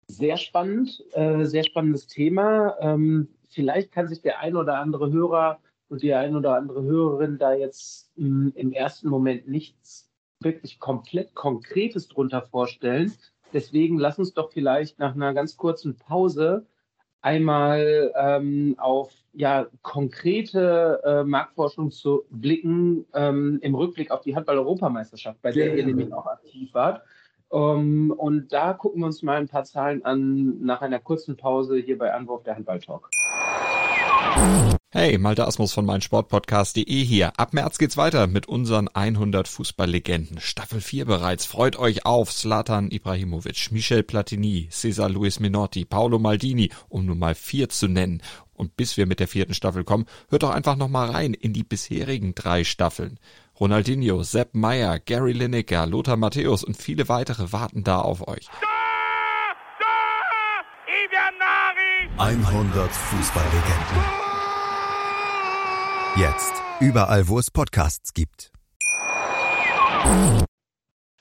Sehr 0.08 0.37
spannend, 0.37 1.02
äh, 1.12 1.44
sehr 1.44 1.64
spannendes 1.64 2.06
Thema. 2.06 2.76
Ähm, 2.80 3.28
vielleicht 3.49 3.92
kann 3.92 4.08
sich 4.08 4.20
der 4.20 4.40
ein 4.40 4.56
oder 4.56 4.78
andere 4.78 5.11
Hörer 5.11 5.58
und 5.88 6.02
die 6.02 6.14
ein 6.14 6.37
oder 6.37 6.56
andere 6.56 6.82
Hörerin 6.82 7.38
da 7.38 7.54
jetzt 7.54 8.11
im, 8.16 8.52
im 8.54 8.73
ersten 8.73 9.08
Moment 9.08 9.49
nichts 9.49 10.11
wirklich 10.40 10.78
komplett 10.78 11.34
Konkretes 11.34 12.08
drunter 12.08 12.42
vorstellen. 12.42 13.12
Deswegen 13.52 13.99
lass 13.99 14.18
uns 14.18 14.34
doch 14.34 14.52
vielleicht 14.52 14.99
nach 14.99 15.14
einer 15.14 15.32
ganz 15.32 15.56
kurzen 15.56 15.96
Pause 15.96 16.66
einmal 17.25 18.12
ähm, 18.16 18.75
auf 18.78 19.11
ja, 19.32 19.66
konkrete 19.82 21.00
äh, 21.04 21.25
Marktforschung 21.25 21.90
zu 21.90 22.25
blicken 22.30 23.06
ähm, 23.14 23.58
im 23.62 23.75
Rückblick 23.75 24.11
auf 24.11 24.20
die 24.20 24.37
Handball-Europameisterschaft, 24.37 25.40
bei 25.40 25.50
der 25.50 25.68
ja, 25.68 25.75
ihr 25.75 25.87
nämlich 25.87 26.12
auch 26.12 26.26
aktiv 26.26 26.73
wart. 26.75 27.02
Um, 27.54 28.11
und 28.11 28.52
da 28.52 28.73
gucken 28.73 29.02
wir 29.02 29.06
uns 29.06 29.23
mal 29.23 29.37
ein 29.37 29.46
paar 29.46 29.62
Zahlen 29.62 30.04
an 30.04 30.58
nach 30.64 30.82
einer 30.82 30.99
kurzen 30.99 31.37
Pause 31.37 31.76
hier 31.76 31.96
bei 31.96 32.12
Anwurf 32.12 32.42
der 32.42 32.56
Handball-Talk. 32.56 33.11
Hey, 34.90 35.18
Malte 35.18 35.46
Asmus 35.46 35.73
von 35.73 35.87
meinsportpodcast.de 35.87 36.84
hier. 36.84 37.32
Ab 37.37 37.52
März 37.52 37.78
geht's 37.78 37.96
weiter 37.96 38.26
mit 38.26 38.49
unseren 38.49 38.88
100 38.88 39.46
Fußballlegenden. 39.46 40.40
Staffel 40.40 40.80
4 40.80 41.04
bereits. 41.04 41.46
Freut 41.46 41.78
euch 41.78 42.04
auf 42.04 42.34
Zlatan 42.34 42.90
Ibrahimovic, 42.90 43.70
Michel 43.70 44.02
Platini, 44.02 44.66
Cesar 44.73 45.08
Luis 45.08 45.38
Minotti, 45.38 45.84
Paolo 45.84 46.18
Maldini, 46.18 46.73
um 46.88 47.06
nur 47.06 47.14
mal 47.14 47.37
vier 47.37 47.68
zu 47.68 47.87
nennen. 47.87 48.20
Und 48.54 48.76
bis 48.76 48.96
wir 48.96 49.06
mit 49.06 49.20
der 49.20 49.28
vierten 49.28 49.54
Staffel 49.54 49.84
kommen, 49.84 50.06
hört 50.28 50.42
doch 50.42 50.50
einfach 50.50 50.75
noch 50.75 50.88
mal 50.88 51.08
rein 51.08 51.34
in 51.34 51.52
die 51.52 51.64
bisherigen 51.64 52.34
drei 52.34 52.64
Staffeln. 52.64 53.20
Ronaldinho, 53.61 54.25
Sepp 54.25 54.54
Meyer, 54.54 54.99
Gary 54.99 55.32
Lineker, 55.32 55.87
Lothar 55.87 56.16
Matthäus 56.16 56.64
und 56.64 56.76
viele 56.76 57.08
weitere 57.08 57.52
warten 57.52 57.84
da 57.84 58.00
auf 58.00 58.26
euch. 58.26 58.49
100 62.18 62.90
Fußballlegenden. 62.90 64.04
Jetzt. 66.16 66.52
Überall, 66.80 67.28
wo 67.28 67.38
es 67.38 67.52
Podcasts 67.52 68.12
gibt. 68.12 68.50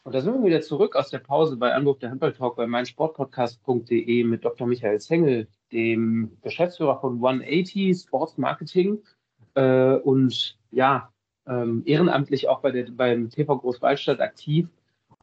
Und 0.03 0.13
da 0.13 0.21
sind 0.21 0.33
wir 0.33 0.43
wieder 0.43 0.61
zurück 0.61 0.95
aus 0.95 1.11
der 1.11 1.19
Pause 1.19 1.55
bei 1.57 1.73
Anruf 1.73 1.99
der 1.99 2.09
Handballtalk 2.09 2.55
bei 2.55 2.65
meinsportpodcast.de 2.65 4.23
mit 4.23 4.43
Dr. 4.43 4.67
Michael 4.67 4.99
Zengel, 4.99 5.47
dem 5.71 6.35
Geschäftsführer 6.41 6.99
von 6.99 7.13
180 7.13 7.95
Sports 7.95 8.37
Marketing 8.37 9.03
äh, 9.53 9.93
und 9.97 10.57
ja, 10.71 11.12
ähm, 11.47 11.83
ehrenamtlich 11.85 12.47
auch 12.49 12.61
bei 12.61 12.71
der, 12.71 12.87
beim 12.91 13.29
TV 13.29 13.57
Großwaldstadt 13.57 14.21
aktiv 14.21 14.67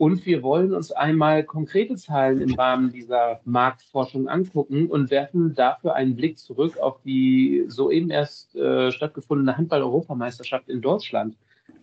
und 0.00 0.24
wir 0.24 0.42
wollen 0.42 0.72
uns 0.72 0.92
einmal 0.92 1.44
konkrete 1.44 1.94
Zahlen 1.94 2.40
im 2.40 2.54
Rahmen 2.54 2.90
dieser 2.90 3.40
Marktforschung 3.44 4.28
angucken 4.28 4.88
und 4.88 5.10
werfen 5.10 5.54
dafür 5.54 5.94
einen 5.94 6.16
Blick 6.16 6.38
zurück 6.38 6.78
auf 6.78 7.02
die 7.02 7.64
soeben 7.68 8.08
erst 8.08 8.56
äh, 8.56 8.90
stattgefundene 8.92 9.58
Handball-Europameisterschaft 9.58 10.70
in 10.70 10.80
Deutschland. 10.80 11.36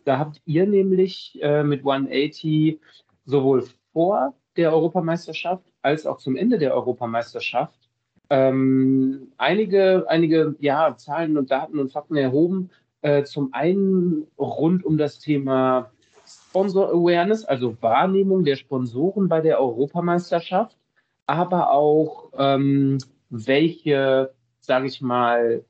Da 0.03 0.17
habt 0.17 0.41
ihr 0.46 0.65
nämlich 0.65 1.38
äh, 1.44 1.62
mit 1.63 1.82
180 1.82 2.79
sowohl 3.25 3.63
vor 3.94 4.34
der 4.56 4.74
Europameisterschaft 4.74 5.72
als 5.84 6.08
auch 6.08 6.17
zum 6.17 6.36
Ende 6.36 6.58
der 6.58 6.74
Europameisterschaft 6.74 7.88
ähm, 8.32 9.32
einige, 9.38 10.06
einige 10.10 10.56
ja, 10.60 10.96
Zahlen 10.98 11.38
und 11.38 11.51
Daten 11.51 11.77
und 11.77 11.91
Fakten 11.91 12.15
erhoben. 12.15 12.72
Äh, 13.01 13.23
zum 13.23 13.53
einen 13.53 14.27
rund 14.37 14.83
um 14.83 14.97
das 14.97 15.19
Thema 15.19 15.91
Sponsor 16.25 16.89
Awareness, 16.89 17.45
also 17.45 17.75
Wahrnehmung 17.81 18.43
der 18.43 18.55
Sponsoren 18.55 19.29
bei 19.29 19.41
der 19.41 19.59
Europameisterschaft, 19.59 20.77
aber 21.25 21.71
auch 21.71 22.31
ähm, 22.37 22.97
welche, 23.29 24.33
sage 24.59 24.87
ich 24.87 25.01
mal, 25.01 25.63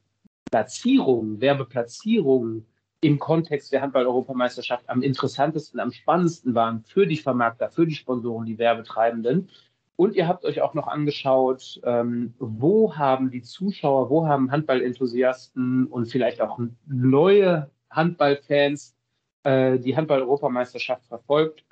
Platzierungen, 0.49 1.41
Werbeplatzierungen 1.41 2.65
im 3.01 3.19
Kontext 3.19 3.71
der 3.71 3.81
Handball-Europameisterschaft 3.81 4.89
am 4.89 5.01
interessantesten, 5.01 5.79
am 5.79 5.91
spannendsten 5.91 6.55
waren 6.55 6.83
für 6.83 7.05
die 7.05 7.17
Vermarkter, 7.17 7.69
für 7.69 7.85
die 7.85 7.95
Sponsoren, 7.95 8.45
die 8.45 8.57
Werbetreibenden. 8.57 9.49
Und 9.97 10.15
ihr 10.15 10.27
habt 10.27 10.45
euch 10.45 10.61
auch 10.61 10.75
noch 10.75 10.87
angeschaut, 10.87 11.81
ähm, 11.83 12.35
wo 12.37 12.95
haben 12.95 13.31
die 13.31 13.41
Zuschauer, 13.41 14.11
wo 14.11 14.27
haben 14.27 14.51
Handballenthusiasten 14.51 15.87
und 15.87 16.05
vielleicht 16.05 16.39
auch 16.39 16.59
neue 16.85 17.71
Handballfans 17.89 18.95
äh, 19.41 19.79
die 19.79 19.97
Handball-Europameisterschaft 19.97 21.07
verfolgt. 21.07 21.65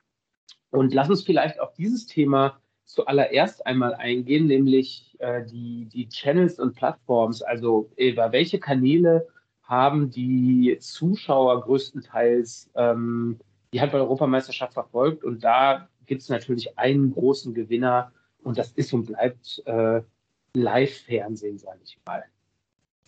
Und 0.71 0.91
lass 0.91 1.07
uns 1.07 1.21
vielleicht 1.21 1.59
auf 1.59 1.73
dieses 1.73 2.07
Thema 2.07 2.59
zuallererst 2.83 3.63
einmal 3.67 3.93
eingehen, 3.93 4.47
nämlich 4.47 5.15
äh, 5.19 5.45
die, 5.45 5.85
die 5.85 6.09
Channels 6.09 6.59
und 6.59 6.75
Plattforms. 6.75 7.43
Also 7.43 7.91
über 7.95 8.31
welche 8.31 8.59
Kanäle 8.59 9.27
haben 9.61 10.09
die 10.09 10.77
Zuschauer 10.79 11.61
größtenteils 11.61 12.71
ähm, 12.73 13.39
die 13.71 13.81
Handball-Europameisterschaft 13.81 14.73
verfolgt. 14.73 15.23
Und 15.23 15.43
da 15.43 15.89
gibt 16.07 16.23
es 16.23 16.29
natürlich 16.29 16.79
einen 16.79 17.13
großen 17.13 17.53
Gewinner 17.53 18.11
und 18.45 18.57
das 18.57 18.71
ist 18.73 18.93
und 18.93 19.07
bleibt 19.07 19.61
äh, 19.65 20.01
Live-Fernsehen, 20.53 21.57
sage 21.57 21.79
ich 21.83 21.99
mal. 22.05 22.23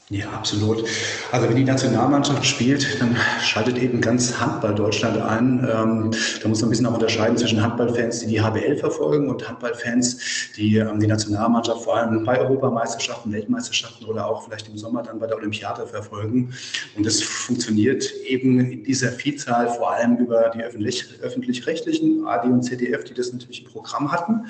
Ja, 0.10 0.30
absolut. 0.30 0.86
Also 1.34 1.50
wenn 1.50 1.58
die 1.58 1.66
Nationalmannschaft 1.66 2.46
spielt, 2.46 3.02
dann 3.02 3.18
schaltet 3.42 3.78
eben 3.78 4.00
ganz 4.00 4.40
Handball 4.40 4.74
Deutschland 4.74 5.22
ein. 5.22 5.60
Ähm, 5.70 6.12
da 6.42 6.48
muss 6.48 6.62
man 6.62 6.68
ein 6.68 6.70
bisschen 6.70 6.86
auch 6.86 6.94
unterscheiden 6.94 7.38
zwischen 7.38 7.62
Handballfans, 7.62 8.22
die 8.22 8.28
die 8.28 8.42
HBL 8.42 8.78
verfolgen 8.78 9.30
und 9.30 9.46
Handballfans, 9.46 10.18
die 10.56 10.78
ähm, 10.78 11.02
die 11.02 11.08
Nationalmannschaft 11.08 11.84
vor 11.84 11.98
allem 11.98 12.24
bei 12.24 12.40
Europameisterschaften, 12.40 13.34
Weltmeisterschaften 13.34 14.06
oder 14.06 14.26
auch 14.28 14.46
vielleicht 14.46 14.70
im 14.70 14.78
Sommer 14.78 15.04
dann 15.04 15.20
bei 15.20 15.28
der 15.28 15.36
Olympiade 15.36 15.86
verfolgen. 15.86 16.54
Und 16.96 17.06
das 17.06 17.22
funktioniert 17.22 18.10
eben 18.26 18.62
in 18.62 18.86
dieser 18.86 19.12
Vielzahl 19.12 19.68
vor 19.68 19.92
allem 19.92 20.16
über 20.20 20.52
die 20.56 20.64
öffentlich, 20.64 21.06
öffentlich-rechtlichen 21.22 22.26
AD 22.26 22.48
und 22.48 22.64
ZDF, 22.64 23.04
die 23.04 23.14
das 23.14 23.34
natürlich 23.34 23.66
im 23.66 23.72
Programm 23.74 24.10
hatten. 24.10 24.46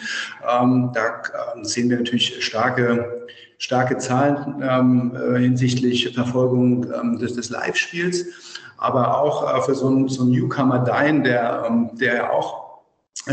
Ähm, 0.47 0.91
da 0.93 1.23
äh, 1.55 1.65
sehen 1.65 1.89
wir 1.89 1.97
natürlich 1.97 2.45
starke 2.45 3.25
starke 3.57 3.97
Zahlen 3.97 4.61
ähm, 4.61 5.15
äh, 5.15 5.39
hinsichtlich 5.39 6.13
Verfolgung 6.13 6.85
ähm, 6.93 7.17
des, 7.17 7.33
des 7.33 7.49
Live-Spiels, 7.49 8.25
aber 8.77 9.19
auch 9.19 9.55
äh, 9.55 9.61
für 9.61 9.75
so 9.75 9.87
einen, 9.87 10.07
so 10.07 10.23
einen 10.23 10.31
Newcomer 10.31 10.79
Dine, 10.79 11.23
der, 11.23 11.65
ähm, 11.67 11.89
der 11.93 12.15
ja 12.15 12.29
auch 12.29 12.66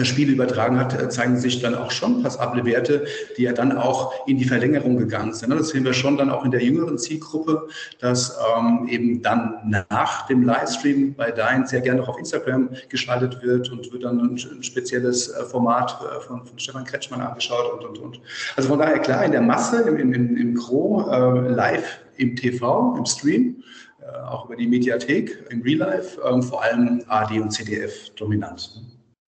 Spiele 0.02 0.32
übertragen 0.32 0.78
hat, 0.78 1.00
äh, 1.00 1.08
zeigen 1.08 1.36
sich 1.36 1.60
dann 1.60 1.74
auch 1.74 1.90
schon 1.90 2.22
passable 2.22 2.64
Werte, 2.64 3.04
die 3.36 3.42
ja 3.42 3.52
dann 3.52 3.76
auch 3.76 4.26
in 4.26 4.38
die 4.38 4.44
Verlängerung 4.44 4.96
gegangen 4.96 5.32
sind. 5.32 5.50
Das 5.50 5.68
sehen 5.68 5.84
wir 5.84 5.92
schon 5.92 6.16
dann 6.16 6.30
auch 6.30 6.44
in 6.44 6.50
der 6.50 6.62
jüngeren 6.62 6.98
Zielgruppe, 6.98 7.68
dass 8.00 8.36
ähm, 8.56 8.88
eben 8.88 9.22
dann 9.22 9.84
nach 9.90 10.26
dem 10.26 10.42
Livestream 10.42 11.14
bei 11.14 11.30
Dein 11.30 11.66
sehr 11.66 11.80
gerne 11.80 12.02
auch 12.02 12.08
auf 12.08 12.18
Instagram 12.18 12.70
geschaltet 12.88 13.42
wird 13.42 13.70
und 13.70 13.92
wird 13.92 14.04
dann 14.04 14.18
ein, 14.18 14.40
ein 14.56 14.62
spezielles 14.62 15.28
äh, 15.28 15.44
Format 15.44 15.96
von, 16.26 16.44
von, 16.44 16.58
Stefan 16.58 16.84
Kretschmann 16.84 17.20
angeschaut 17.20 17.72
und, 17.74 17.84
und, 17.84 17.98
und. 17.98 18.20
Also 18.56 18.68
von 18.68 18.78
daher 18.78 18.98
klar, 18.98 19.24
in 19.24 19.32
der 19.32 19.42
Masse, 19.42 19.82
im, 19.82 20.12
im, 20.12 20.36
im 20.36 20.54
Gro, 20.54 21.08
äh, 21.10 21.48
live 21.48 22.00
im 22.16 22.36
TV, 22.36 22.96
im 22.96 23.06
Stream, 23.06 23.62
äh, 24.00 24.18
auch 24.26 24.46
über 24.46 24.56
die 24.56 24.66
Mediathek, 24.66 25.44
im 25.50 25.62
Real 25.62 25.78
Life, 25.78 26.20
äh, 26.20 26.42
vor 26.42 26.62
allem 26.62 27.02
AD 27.08 27.40
und 27.40 27.50
CDF 27.50 28.10
dominant. 28.16 28.82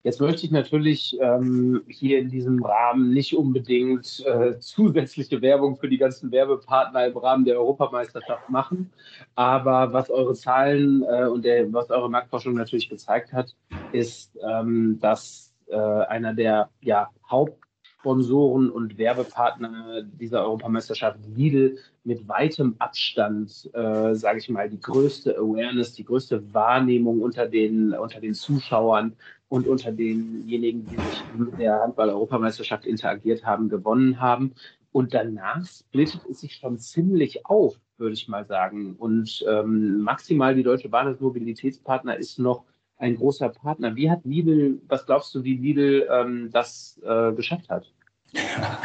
Jetzt 0.03 0.21
möchte 0.21 0.45
ich 0.45 0.51
natürlich 0.51 1.17
ähm, 1.19 1.81
hier 1.87 2.19
in 2.19 2.29
diesem 2.29 2.63
Rahmen 2.63 3.13
nicht 3.13 3.35
unbedingt 3.35 4.23
äh, 4.25 4.57
zusätzliche 4.59 5.41
Werbung 5.41 5.75
für 5.75 5.89
die 5.89 5.97
ganzen 5.97 6.31
Werbepartner 6.31 7.07
im 7.07 7.17
Rahmen 7.17 7.45
der 7.45 7.57
Europameisterschaft 7.57 8.49
machen. 8.49 8.91
Aber 9.35 9.91
was 9.93 10.09
eure 10.09 10.33
Zahlen 10.35 11.03
äh, 11.03 11.25
und 11.25 11.43
der, 11.43 11.71
was 11.73 11.89
eure 11.89 12.09
Marktforschung 12.09 12.53
natürlich 12.53 12.89
gezeigt 12.89 13.33
hat, 13.33 13.55
ist, 13.91 14.37
ähm, 14.47 14.97
dass 15.01 15.53
äh, 15.67 15.75
einer 15.75 16.33
der 16.33 16.69
ja, 16.81 17.09
Haupt 17.29 17.67
Sponsoren 18.07 18.69
und 18.69 18.97
Werbepartner 18.97 20.03
dieser 20.03 20.43
Europameisterschaft 20.43 21.19
Lidl 21.35 21.77
mit 22.03 22.25
weitem 22.27 22.75
Abstand, 22.79 23.69
äh, 23.73 24.13
sage 24.13 24.37
ich 24.37 24.47
mal, 24.49 24.69
die 24.69 24.79
größte 24.79 25.35
Awareness, 25.35 25.93
die 25.93 26.05
größte 26.05 26.53
Wahrnehmung 26.53 27.21
unter 27.21 27.47
den, 27.47 27.93
unter 27.93 28.21
den 28.21 28.33
Zuschauern 28.33 29.13
und 29.49 29.67
unter 29.67 29.91
denjenigen, 29.91 30.85
die 30.85 30.97
sich 30.97 31.23
mit 31.33 31.57
der 31.57 31.79
Handball-Europameisterschaft 31.81 32.85
interagiert 32.85 33.45
haben, 33.45 33.69
gewonnen 33.69 34.19
haben. 34.19 34.53
Und 34.91 35.13
danach 35.13 35.65
splittet 35.65 36.21
es 36.29 36.41
sich 36.41 36.55
schon 36.55 36.79
ziemlich 36.79 37.45
auf, 37.45 37.79
würde 37.97 38.13
ich 38.13 38.27
mal 38.27 38.45
sagen. 38.45 38.95
Und 38.97 39.45
ähm, 39.47 40.01
maximal 40.01 40.55
die 40.55 40.63
Deutsche 40.63 40.89
Bahn 40.89 41.07
als 41.07 41.19
Mobilitätspartner 41.19 42.17
ist 42.17 42.39
noch 42.39 42.63
ein 42.97 43.15
großer 43.15 43.49
Partner. 43.49 43.95
Wie 43.95 44.09
hat 44.09 44.25
Lidl, 44.25 44.81
was 44.87 45.05
glaubst 45.05 45.33
du, 45.35 45.43
wie 45.43 45.55
Lidl 45.55 46.07
ähm, 46.11 46.49
das 46.51 46.99
äh, 47.05 47.31
geschafft 47.33 47.69
hat? 47.69 47.91
Ja, 48.33 48.79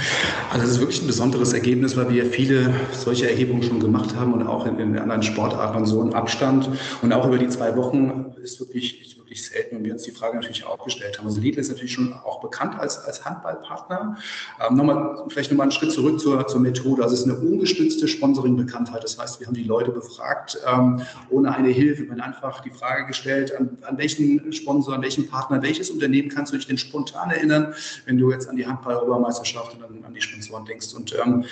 also 0.51 0.65
es 0.65 0.73
ist 0.73 0.81
wirklich 0.81 1.03
ein 1.03 1.07
besonderes 1.07 1.53
Ergebnis, 1.53 1.97
weil 1.97 2.11
wir 2.11 2.27
viele 2.27 2.73
solche 2.93 3.29
Erhebungen 3.29 3.63
schon 3.63 3.81
gemacht 3.81 4.15
haben 4.15 4.33
und 4.35 4.47
auch 4.47 4.67
in, 4.67 4.79
in 4.79 4.99
anderen 4.99 5.23
Sportarten 5.23 5.85
so 5.85 6.03
ein 6.03 6.15
Abstand. 6.15 6.69
Und 7.01 7.13
auch 7.13 7.27
über 7.27 7.39
die 7.39 7.49
zwei 7.49 7.75
Wochen 7.77 8.35
ist 8.43 8.61
wirklich, 8.61 9.17
wirklich 9.33 9.47
selten, 9.47 9.77
wenn 9.77 9.85
wir 9.85 9.93
uns 9.95 10.03
die 10.03 10.11
Frage 10.11 10.37
natürlich 10.37 10.65
auch 10.67 10.85
gestellt 10.85 11.19
haben. 11.19 11.27
Also 11.27 11.41
Lidl 11.41 11.59
ist 11.59 11.71
natürlich 11.71 11.93
schon 11.93 12.13
auch 12.13 12.41
bekannt 12.41 12.79
als, 12.79 12.99
als 12.99 13.25
Handballpartner. 13.25 14.19
Ähm, 14.61 14.77
nochmal, 14.77 15.25
vielleicht 15.29 15.51
nochmal 15.51 15.65
einen 15.65 15.73
Schritt 15.73 15.93
zurück 15.93 16.21
zur, 16.21 16.47
zur 16.47 16.61
Methode. 16.61 17.03
Also 17.03 17.15
es 17.15 17.21
ist 17.21 17.29
eine 17.29 17.39
ungestützte 17.39 18.09
Sponsoring-Bekanntheit. 18.09 19.03
Das 19.03 19.19
heißt, 19.19 19.41
wir 19.41 19.47
haben 19.47 19.55
die 19.55 19.65
Leute 19.65 19.91
befragt, 19.91 20.59
ähm, 20.71 21.01
ohne 21.31 21.55
eine 21.55 21.69
Hilfe. 21.69 22.03
Wir 22.03 22.11
haben 22.11 22.21
einfach 22.21 22.61
die 22.61 22.71
Frage 22.71 23.07
gestellt, 23.07 23.57
an, 23.57 23.79
an 23.83 23.97
welchen 23.97 24.53
Sponsor, 24.53 24.95
an 24.95 25.03
welchen 25.03 25.29
Partner, 25.29 25.63
welches 25.63 25.91
Unternehmen 25.91 26.29
kannst 26.29 26.53
du 26.53 26.59
dich 26.59 26.67
denn 26.67 26.79
spontan 26.79 27.31
erinnern, 27.31 27.75
wenn 28.05 28.19
du 28.19 28.31
jetzt 28.31 28.49
an 28.49 28.57
die 28.57 28.67
Handball-Europameisterschaft 28.67 29.77
und 29.77 29.83
an, 29.83 30.05
an, 30.05 30.13
die 30.13 30.21
Sponsoren 30.21 30.67
denkst. 30.67 30.93
Und 30.95 31.17
ähm, 31.25 31.45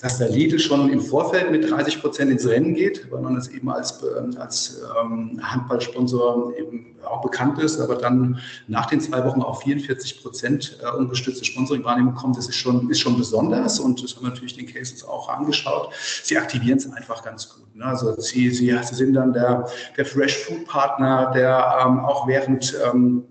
dass 0.00 0.18
der 0.18 0.28
Lidl 0.28 0.60
schon 0.60 0.90
im 0.90 1.00
Vorfeld 1.00 1.50
mit 1.50 1.68
30 1.68 2.00
Prozent 2.00 2.30
ins 2.30 2.46
Rennen 2.46 2.74
geht, 2.74 3.10
weil 3.10 3.20
man 3.20 3.36
es 3.36 3.48
eben 3.48 3.68
als, 3.70 4.00
ähm, 4.02 4.36
als 4.38 4.80
ähm, 5.02 5.40
Handballsponsor 5.42 6.54
eben 6.56 6.94
auch 7.04 7.23
bekannt 7.24 7.58
ist, 7.58 7.80
aber 7.80 7.96
dann 7.96 8.38
nach 8.68 8.86
den 8.86 9.00
zwei 9.00 9.24
Wochen 9.24 9.42
auf 9.42 9.62
44 9.62 10.22
Prozent 10.22 10.78
äh, 10.82 10.96
ungestützte 10.96 11.44
Sponsoring-Wahrnehmung 11.44 12.14
kommt, 12.14 12.36
das 12.38 12.48
ist 12.48 12.56
schon, 12.56 12.88
ist 12.90 13.00
schon 13.00 13.16
besonders 13.16 13.80
und 13.80 14.02
das 14.02 14.14
haben 14.14 14.22
wir 14.22 14.30
natürlich 14.30 14.54
den 14.54 14.66
Cases 14.66 15.04
auch 15.04 15.28
angeschaut. 15.28 15.92
Sie 16.22 16.38
aktivieren 16.38 16.78
es 16.78 16.90
einfach 16.92 17.24
ganz 17.24 17.48
gut. 17.48 17.74
Ne? 17.74 17.84
Also 17.84 18.14
sie, 18.20 18.50
sie, 18.50 18.78
sie 18.82 18.94
sind 18.94 19.14
dann 19.14 19.32
der, 19.32 19.68
der 19.96 20.06
Fresh 20.06 20.36
Food 20.44 20.66
Partner, 20.66 21.32
der 21.34 21.78
ähm, 21.84 22.00
auch 22.00 22.28
während 22.28 22.74
ähm, 22.86 23.24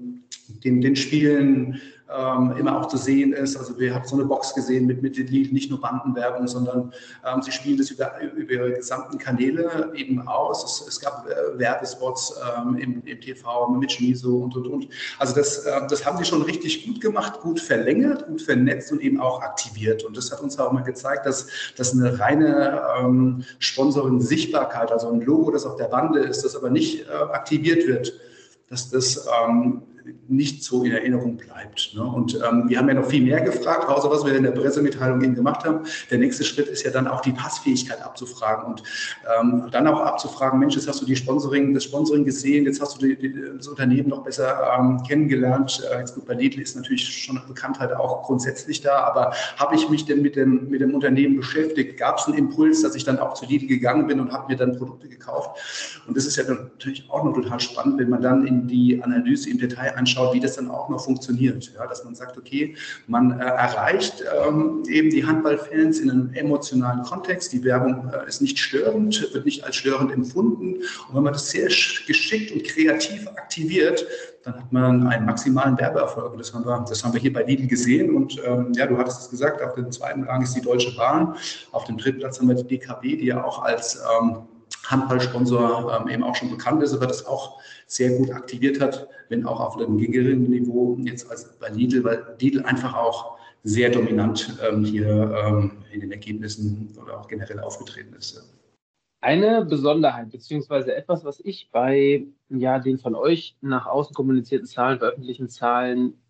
den, 0.63 0.81
den 0.81 0.95
Spielen 0.95 1.81
ähm, 2.11 2.55
immer 2.57 2.79
auch 2.79 2.87
zu 2.87 2.97
sehen 2.97 3.33
ist. 3.33 3.55
Also 3.57 3.79
wir 3.79 3.93
haben 3.93 4.05
so 4.05 4.15
eine 4.15 4.25
Box 4.25 4.53
gesehen 4.53 4.85
mit, 4.85 5.01
mit 5.01 5.17
Lied, 5.17 5.53
nicht 5.53 5.69
nur 5.69 5.79
Bandenwerbung, 5.79 6.47
sondern 6.47 6.93
ähm, 7.25 7.41
sie 7.41 7.51
spielen 7.51 7.77
das 7.77 7.89
über, 7.91 8.19
über 8.35 8.51
ihre 8.51 8.73
gesamten 8.73 9.17
Kanäle 9.17 9.91
eben 9.95 10.27
aus. 10.27 10.63
Es, 10.63 10.87
es 10.87 10.99
gab 10.99 11.27
äh, 11.27 11.57
Werbespots 11.57 12.39
ähm, 12.57 12.75
im, 12.77 13.03
im, 13.05 13.21
TV 13.21 13.69
mit 13.69 13.91
Schmiso 13.91 14.37
und, 14.37 14.55
und, 14.55 14.67
und. 14.67 14.87
Also 15.17 15.33
das, 15.35 15.59
äh, 15.59 15.87
das 15.89 16.05
haben 16.05 16.17
sie 16.17 16.25
schon 16.25 16.41
richtig 16.41 16.85
gut 16.85 17.01
gemacht, 17.01 17.39
gut 17.41 17.59
verlängert, 17.59 18.27
gut 18.27 18.41
vernetzt 18.41 18.91
und 18.91 19.01
eben 19.01 19.19
auch 19.19 19.41
aktiviert. 19.41 20.03
Und 20.03 20.17
das 20.17 20.31
hat 20.31 20.41
uns 20.41 20.59
auch 20.59 20.71
mal 20.71 20.83
gezeigt, 20.83 21.25
dass, 21.25 21.47
dass 21.77 21.93
eine 21.93 22.19
reine 22.19 22.81
ähm, 22.99 23.43
Sponsoring-Sichtbarkeit, 23.59 24.91
also 24.91 25.09
ein 25.09 25.21
Logo, 25.21 25.51
das 25.51 25.65
auf 25.65 25.77
der 25.77 25.85
Bande 25.87 26.19
ist, 26.19 26.43
das 26.43 26.55
aber 26.55 26.69
nicht 26.69 27.07
äh, 27.07 27.11
aktiviert 27.11 27.87
wird, 27.87 28.13
dass 28.69 28.89
das 28.89 29.27
ähm, 29.47 29.83
nicht 30.27 30.63
so 30.63 30.83
in 30.83 30.91
Erinnerung 30.91 31.37
bleibt. 31.37 31.93
Ne? 31.95 32.03
Und 32.03 32.35
ähm, 32.35 32.67
wir 32.67 32.77
haben 32.77 32.87
ja 32.87 32.93
noch 32.95 33.07
viel 33.07 33.23
mehr 33.23 33.41
gefragt, 33.41 33.87
außer 33.87 34.09
was 34.09 34.25
wir 34.25 34.35
in 34.35 34.43
der 34.43 34.51
Pressemitteilung 34.51 35.21
eben 35.21 35.35
gemacht 35.35 35.65
haben. 35.65 35.85
Der 36.09 36.17
nächste 36.17 36.43
Schritt 36.43 36.67
ist 36.67 36.83
ja 36.83 36.91
dann 36.91 37.07
auch 37.07 37.21
die 37.21 37.31
Passfähigkeit 37.31 38.01
abzufragen 38.01 38.65
und 38.65 38.83
ähm, 39.39 39.67
dann 39.71 39.87
auch 39.87 39.99
abzufragen, 39.99 40.59
Mensch, 40.59 40.75
jetzt 40.75 40.87
hast 40.87 41.01
du 41.01 41.05
die 41.05 41.15
Sponsoring, 41.15 41.73
das 41.73 41.85
Sponsoring 41.85 42.25
gesehen, 42.25 42.65
jetzt 42.65 42.81
hast 42.81 43.01
du 43.01 43.07
die, 43.07 43.15
die, 43.17 43.33
das 43.57 43.67
Unternehmen 43.67 44.09
noch 44.09 44.23
besser 44.23 44.61
ähm, 44.77 45.01
kennengelernt. 45.07 45.81
Äh, 45.91 45.99
jetzt 45.99 46.15
gut, 46.15 46.25
bei 46.25 46.33
Lidl 46.33 46.61
ist 46.61 46.75
natürlich 46.75 47.07
schon 47.07 47.39
Bekanntheit 47.47 47.93
auch 47.93 48.23
grundsätzlich 48.23 48.81
da, 48.81 49.03
aber 49.03 49.33
habe 49.57 49.75
ich 49.75 49.89
mich 49.89 50.05
denn 50.05 50.21
mit 50.21 50.35
dem, 50.35 50.69
mit 50.69 50.81
dem 50.81 50.93
Unternehmen 50.93 51.37
beschäftigt? 51.37 51.97
Gab 51.97 52.19
es 52.19 52.25
einen 52.25 52.37
Impuls, 52.37 52.81
dass 52.81 52.95
ich 52.95 53.03
dann 53.03 53.19
auch 53.19 53.33
zu 53.33 53.45
Lidl 53.45 53.67
gegangen 53.67 54.07
bin 54.07 54.19
und 54.19 54.31
habe 54.31 54.51
mir 54.51 54.57
dann 54.57 54.77
Produkte 54.77 55.07
gekauft? 55.07 56.03
Und 56.07 56.17
das 56.17 56.25
ist 56.25 56.35
ja 56.37 56.43
natürlich 56.43 57.09
auch 57.09 57.23
noch 57.23 57.33
total 57.33 57.59
spannend, 57.59 57.99
wenn 57.99 58.09
man 58.09 58.21
dann 58.21 58.45
in 58.45 58.67
die 58.67 59.01
Analyse 59.01 59.49
im 59.49 59.57
Detail 59.57 59.92
anschaut, 59.95 60.33
wie 60.33 60.39
das 60.39 60.55
dann 60.55 60.69
auch 60.69 60.89
noch 60.89 61.03
funktioniert. 61.03 61.71
Ja, 61.75 61.87
dass 61.87 62.03
man 62.03 62.15
sagt, 62.15 62.37
okay, 62.37 62.75
man 63.07 63.39
äh, 63.39 63.43
erreicht 63.43 64.23
ähm, 64.47 64.83
eben 64.87 65.09
die 65.09 65.25
Handballfans 65.25 65.99
in 65.99 66.09
einem 66.09 66.33
emotionalen 66.33 67.03
Kontext. 67.03 67.53
Die 67.53 67.63
Werbung 67.63 68.11
äh, 68.13 68.27
ist 68.27 68.41
nicht 68.41 68.59
störend, 68.59 69.33
wird 69.33 69.45
nicht 69.45 69.63
als 69.63 69.75
störend 69.75 70.11
empfunden. 70.11 70.75
Und 70.75 71.15
wenn 71.15 71.23
man 71.23 71.33
das 71.33 71.49
sehr 71.49 71.67
geschickt 71.67 72.51
und 72.51 72.63
kreativ 72.63 73.27
aktiviert, 73.27 74.05
dann 74.43 74.55
hat 74.55 74.71
man 74.71 75.07
einen 75.07 75.25
maximalen 75.25 75.77
Werbeerfolg. 75.77 76.33
Und 76.33 76.39
das 76.39 76.53
haben 76.53 76.65
wir, 76.65 76.85
das 76.87 77.03
haben 77.03 77.13
wir 77.13 77.21
hier 77.21 77.31
bei 77.31 77.43
Lidl 77.43 77.67
gesehen. 77.67 78.15
Und 78.15 78.39
ähm, 78.45 78.73
ja, 78.75 78.85
du 78.85 78.97
hattest 78.97 79.21
es 79.21 79.29
gesagt, 79.29 79.61
auf 79.61 79.75
dem 79.75 79.91
zweiten 79.91 80.23
Rang 80.23 80.41
ist 80.41 80.55
die 80.55 80.61
Deutsche 80.61 80.95
Bahn. 80.95 81.35
Auf 81.71 81.85
dem 81.85 81.97
dritten 81.97 82.19
Platz 82.19 82.39
haben 82.39 82.49
wir 82.49 82.55
die 82.55 82.67
DKB, 82.67 83.01
die 83.17 83.25
ja 83.27 83.43
auch 83.43 83.63
als 83.63 84.01
ähm, 84.21 84.43
Handballsponsor 84.85 85.99
ähm, 86.01 86.09
eben 86.09 86.23
auch 86.23 86.35
schon 86.35 86.49
bekannt 86.49 86.83
ist, 86.83 86.93
aber 86.93 87.07
das 87.07 87.25
auch 87.25 87.59
sehr 87.87 88.17
gut 88.17 88.31
aktiviert 88.31 88.81
hat, 88.81 89.07
wenn 89.29 89.45
auch 89.45 89.59
auf 89.59 89.77
einem 89.77 89.97
geringeren 89.97 90.49
Niveau 90.49 90.97
jetzt 91.01 91.29
als 91.29 91.57
bei 91.59 91.69
Lidl, 91.69 92.03
weil 92.03 92.35
Lidl 92.39 92.63
einfach 92.63 92.93
auch 92.95 93.37
sehr 93.63 93.89
dominant 93.89 94.57
ähm, 94.67 94.83
hier 94.83 95.07
ähm, 95.45 95.71
in 95.91 96.01
den 96.01 96.11
Ergebnissen 96.11 96.93
oder 97.01 97.19
auch 97.19 97.27
generell 97.27 97.59
aufgetreten 97.59 98.13
ist. 98.13 98.43
Eine 99.21 99.63
Besonderheit, 99.63 100.31
beziehungsweise 100.31 100.93
etwas, 100.93 101.23
was 101.23 101.39
ich 101.39 101.69
bei 101.71 102.25
ja, 102.49 102.79
den 102.79 102.99
von 102.99 103.15
euch 103.15 103.55
nach 103.61 103.85
außen 103.85 104.13
kommunizierten 104.13 104.67
Zahlen, 104.67 104.99
veröffentlichten 104.99 105.47
Zahlen 105.47 106.21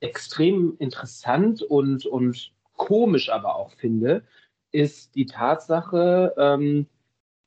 extrem 0.00 0.76
interessant 0.78 1.62
und, 1.62 2.04
und 2.04 2.52
komisch 2.76 3.30
aber 3.30 3.56
auch 3.56 3.70
finde, 3.72 4.22
ist 4.70 5.14
die 5.14 5.26
Tatsache, 5.26 6.34
ähm, 6.36 6.86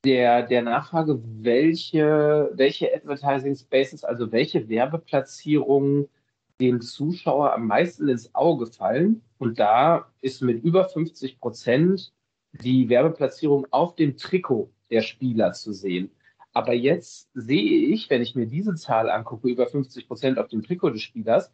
der, 0.04 0.42
der 0.42 0.62
Nachfrage, 0.62 1.20
welche, 1.22 2.50
welche 2.54 2.94
Advertising 2.94 3.56
Spaces, 3.56 4.04
also 4.04 4.30
welche 4.32 4.68
Werbeplatzierungen 4.68 6.08
dem 6.60 6.80
Zuschauer 6.80 7.52
am 7.52 7.66
meisten 7.66 8.08
ins 8.08 8.34
Auge 8.34 8.66
fallen. 8.66 9.22
Und 9.38 9.58
da 9.58 10.06
ist 10.20 10.42
mit 10.42 10.62
über 10.62 10.88
50 10.88 11.40
Prozent 11.40 12.12
die 12.52 12.88
Werbeplatzierung 12.88 13.66
auf 13.70 13.94
dem 13.96 14.16
Trikot 14.16 14.70
der 14.90 15.02
Spieler 15.02 15.52
zu 15.52 15.72
sehen. 15.72 16.10
Aber 16.52 16.72
jetzt 16.72 17.28
sehe 17.34 17.88
ich, 17.88 18.08
wenn 18.08 18.22
ich 18.22 18.34
mir 18.34 18.46
diese 18.46 18.74
Zahl 18.76 19.10
angucke, 19.10 19.48
über 19.48 19.66
50 19.66 20.08
Prozent 20.08 20.38
auf 20.38 20.48
dem 20.48 20.62
Trikot 20.62 20.90
des 20.90 21.02
Spielers, 21.02 21.52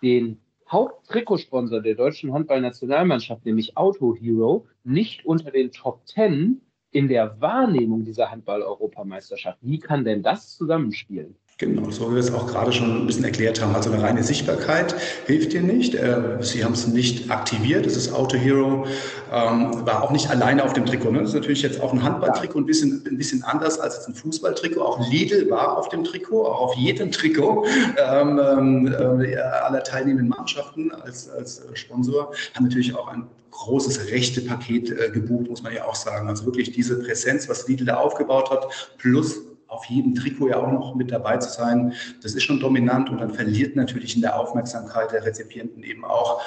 den 0.00 0.38
Haupttrikotsponsor 0.70 1.80
der 1.80 1.94
deutschen 1.94 2.32
Handballnationalmannschaft, 2.32 3.44
nämlich 3.44 3.76
Auto 3.76 4.14
Hero, 4.14 4.66
nicht 4.84 5.26
unter 5.26 5.50
den 5.50 5.72
Top 5.72 6.06
10 6.06 6.60
in 6.94 7.08
der 7.08 7.40
Wahrnehmung 7.40 8.04
dieser 8.04 8.30
Handball-Europameisterschaft. 8.30 9.58
Wie 9.62 9.80
kann 9.80 10.04
denn 10.04 10.22
das 10.22 10.56
zusammenspielen? 10.56 11.36
Genau, 11.56 11.88
so 11.90 12.10
wie 12.10 12.14
wir 12.14 12.20
es 12.20 12.34
auch 12.34 12.48
gerade 12.48 12.72
schon 12.72 13.02
ein 13.02 13.06
bisschen 13.06 13.22
erklärt 13.22 13.62
haben. 13.62 13.76
Also 13.76 13.92
eine 13.92 14.02
reine 14.02 14.24
Sichtbarkeit 14.24 14.96
hilft 15.26 15.52
dir 15.52 15.62
nicht. 15.62 15.94
Äh, 15.94 16.38
sie 16.40 16.64
haben 16.64 16.72
es 16.72 16.88
nicht 16.88 17.30
aktiviert. 17.30 17.86
Das 17.86 17.94
ist 17.94 18.12
Auto 18.12 18.36
Hero, 18.36 18.86
ähm, 19.32 19.86
war 19.86 20.02
auch 20.02 20.10
nicht 20.10 20.30
alleine 20.30 20.64
auf 20.64 20.72
dem 20.72 20.84
Trikot. 20.84 21.12
Ne? 21.12 21.20
Das 21.20 21.28
ist 21.28 21.34
natürlich 21.34 21.62
jetzt 21.62 21.80
auch 21.80 21.92
ein 21.92 22.02
Handballtrikot 22.02 22.58
ein 22.58 22.66
bisschen, 22.66 23.04
ein 23.08 23.16
bisschen 23.16 23.44
anders 23.44 23.78
als 23.78 24.04
ein 24.04 24.14
Fußballtrikot. 24.14 24.82
Auch 24.82 25.08
Lidl 25.08 25.48
war 25.48 25.78
auf 25.78 25.88
dem 25.90 26.02
Trikot, 26.02 26.44
auch 26.44 26.60
auf 26.60 26.74
jedem 26.74 27.12
Trikot 27.12 27.64
ähm, 27.98 28.40
ähm 28.58 28.86
äh, 29.22 29.36
aller 29.36 29.84
teilnehmenden 29.84 30.30
Mannschaften 30.30 30.90
als, 30.90 31.30
als 31.30 31.62
Sponsor. 31.74 32.32
Haben 32.56 32.64
natürlich 32.64 32.96
auch 32.96 33.06
ein 33.06 33.28
großes 33.52 34.10
rechte 34.10 34.40
Paket 34.40 34.90
äh, 34.90 35.10
gebucht, 35.10 35.48
muss 35.48 35.62
man 35.62 35.72
ja 35.72 35.84
auch 35.84 35.94
sagen. 35.94 36.28
Also 36.28 36.46
wirklich 36.46 36.72
diese 36.72 36.98
Präsenz, 36.98 37.48
was 37.48 37.68
Lidl 37.68 37.84
da 37.84 37.98
aufgebaut 37.98 38.50
hat, 38.50 38.66
plus 38.98 39.53
auf 39.68 39.84
jedem 39.86 40.14
Trikot 40.14 40.48
ja 40.48 40.56
auch 40.56 40.70
noch 40.70 40.94
mit 40.94 41.10
dabei 41.10 41.38
zu 41.38 41.50
sein, 41.50 41.94
das 42.22 42.34
ist 42.34 42.42
schon 42.42 42.60
dominant 42.60 43.10
und 43.10 43.20
dann 43.20 43.32
verliert 43.32 43.76
natürlich 43.76 44.14
in 44.14 44.22
der 44.22 44.38
Aufmerksamkeit 44.38 45.12
der 45.12 45.24
Rezipienten 45.24 45.82
eben 45.82 46.04
auch 46.04 46.42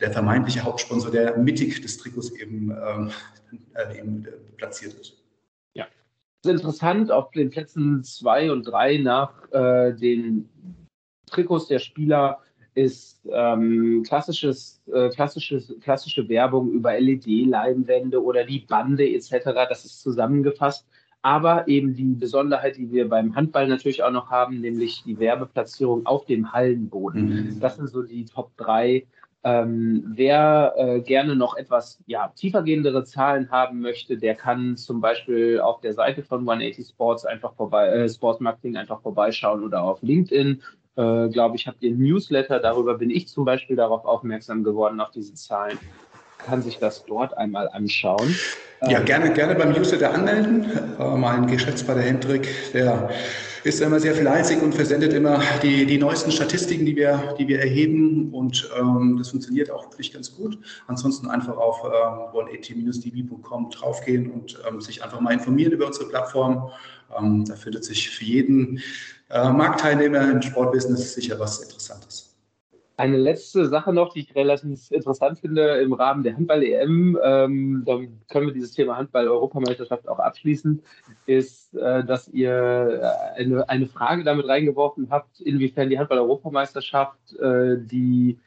der 0.00 0.10
vermeintliche 0.10 0.62
Hauptsponsor, 0.62 1.10
der 1.10 1.38
mittig 1.38 1.80
des 1.80 1.96
Trikots 1.98 2.30
eben, 2.32 2.70
ähm, 2.70 3.10
äh, 3.74 3.98
eben 3.98 4.26
platziert 4.56 4.94
ist. 4.94 5.16
Ja, 5.74 5.86
das 6.42 6.54
ist 6.54 6.60
interessant, 6.60 7.10
auf 7.10 7.30
den 7.30 7.50
Plätzen 7.50 8.02
zwei 8.02 8.50
und 8.50 8.64
drei 8.64 8.98
nach 8.98 9.50
äh, 9.52 9.92
den 9.92 10.48
Trikots 11.26 11.68
der 11.68 11.78
Spieler 11.78 12.40
ist 12.74 13.20
ähm, 13.30 14.02
klassisches, 14.06 14.82
äh, 14.92 15.10
klassisches, 15.10 15.74
klassische 15.80 16.28
Werbung 16.28 16.70
über 16.70 16.98
LED-Leinwände 16.98 18.22
oder 18.22 18.44
die 18.44 18.60
Bande 18.60 19.06
etc. 19.08 19.44
Das 19.68 19.84
ist 19.84 20.00
zusammengefasst. 20.00 20.86
Aber 21.22 21.68
eben 21.68 21.94
die 21.94 22.14
Besonderheit, 22.14 22.76
die 22.76 22.90
wir 22.90 23.08
beim 23.08 23.36
Handball 23.36 23.68
natürlich 23.68 24.02
auch 24.02 24.10
noch 24.10 24.30
haben, 24.30 24.60
nämlich 24.60 25.04
die 25.04 25.18
Werbeplatzierung 25.18 26.04
auf 26.04 26.26
dem 26.26 26.52
Hallenboden. 26.52 27.54
Mhm. 27.54 27.60
Das 27.60 27.76
sind 27.76 27.88
so 27.88 28.02
die 28.02 28.24
Top 28.24 28.56
3. 28.56 29.06
Ähm, 29.44 30.04
wer 30.06 30.74
äh, 30.76 31.00
gerne 31.00 31.34
noch 31.34 31.56
etwas 31.56 32.00
ja, 32.06 32.28
tiefergehendere 32.28 33.04
Zahlen 33.04 33.50
haben 33.50 33.80
möchte, 33.80 34.16
der 34.16 34.36
kann 34.36 34.76
zum 34.76 35.00
Beispiel 35.00 35.58
auf 35.60 35.80
der 35.80 35.94
Seite 35.94 36.22
von 36.22 36.40
180 36.40 36.86
Sports 36.86 37.24
einfach 37.24 37.52
vorbei, 37.54 37.88
äh, 37.88 38.08
Sports 38.08 38.38
Marketing 38.38 38.76
einfach 38.76 39.00
vorbeischauen 39.00 39.64
oder 39.64 39.82
auf 39.82 40.00
LinkedIn. 40.02 40.62
Äh, 40.94 41.28
Glaube 41.28 41.56
ich, 41.56 41.66
habt 41.66 41.82
ihr 41.82 41.90
ein 41.90 41.98
Newsletter, 41.98 42.60
darüber 42.60 42.98
bin 42.98 43.10
ich 43.10 43.26
zum 43.26 43.44
Beispiel 43.44 43.74
darauf 43.74 44.04
aufmerksam 44.04 44.62
geworden, 44.62 45.00
auf 45.00 45.10
diese 45.10 45.34
Zahlen 45.34 45.78
kann 46.44 46.62
sich 46.62 46.78
das 46.78 47.04
dort 47.04 47.36
einmal 47.36 47.68
anschauen. 47.68 48.34
Ja, 48.88 48.98
ähm, 48.98 49.04
gerne, 49.04 49.32
gerne 49.32 49.54
beim 49.54 49.72
Newsletter 49.72 50.12
anmelden. 50.12 50.66
Äh, 50.98 51.16
mein 51.16 51.46
Geschäftspartner 51.46 52.02
Hendrik, 52.02 52.48
der 52.72 53.10
ist 53.64 53.80
immer 53.80 54.00
sehr 54.00 54.14
fleißig 54.14 54.60
und 54.60 54.74
versendet 54.74 55.12
immer 55.12 55.40
die, 55.62 55.86
die 55.86 55.98
neuesten 55.98 56.32
Statistiken, 56.32 56.84
die 56.84 56.96
wir, 56.96 57.34
die 57.38 57.46
wir 57.46 57.60
erheben. 57.60 58.32
Und 58.32 58.68
ähm, 58.78 59.16
das 59.18 59.28
funktioniert 59.28 59.70
auch 59.70 59.84
wirklich 59.90 60.12
ganz 60.12 60.34
gut. 60.34 60.58
Ansonsten 60.88 61.28
einfach 61.28 61.56
auf 61.56 61.84
äh, 61.84 62.36
180-db.com 62.36 63.70
draufgehen 63.70 64.30
und 64.30 64.60
ähm, 64.68 64.80
sich 64.80 65.04
einfach 65.04 65.20
mal 65.20 65.32
informieren 65.32 65.72
über 65.72 65.86
unsere 65.86 66.08
Plattform. 66.08 66.70
Ähm, 67.16 67.44
da 67.44 67.54
findet 67.54 67.84
sich 67.84 68.10
für 68.10 68.24
jeden 68.24 68.80
äh, 69.30 69.50
Marktteilnehmer 69.50 70.30
im 70.30 70.42
Sportbusiness 70.42 71.14
sicher 71.14 71.38
was 71.38 71.60
Interessantes. 71.60 72.31
Eine 73.02 73.16
letzte 73.16 73.66
Sache 73.66 73.92
noch, 73.92 74.12
die 74.12 74.20
ich 74.20 74.34
relativ 74.36 74.92
interessant 74.92 75.40
finde 75.40 75.80
im 75.80 75.92
Rahmen 75.92 76.22
der 76.22 76.36
Handball-EM, 76.36 77.18
ähm, 77.20 77.82
dann 77.84 78.20
können 78.30 78.46
wir 78.46 78.54
dieses 78.54 78.74
Thema 78.74 78.96
Handball-Europameisterschaft 78.96 80.06
auch 80.06 80.20
abschließen, 80.20 80.80
ist, 81.26 81.74
äh, 81.74 82.04
dass 82.04 82.28
ihr 82.28 83.02
äh, 83.02 83.40
eine, 83.40 83.68
eine 83.68 83.88
Frage 83.88 84.22
damit 84.22 84.46
reingeworfen 84.46 85.08
habt, 85.10 85.40
inwiefern 85.40 85.90
die 85.90 85.98
Handball-Europameisterschaft 85.98 87.36
äh, 87.40 87.78
die 87.80 88.38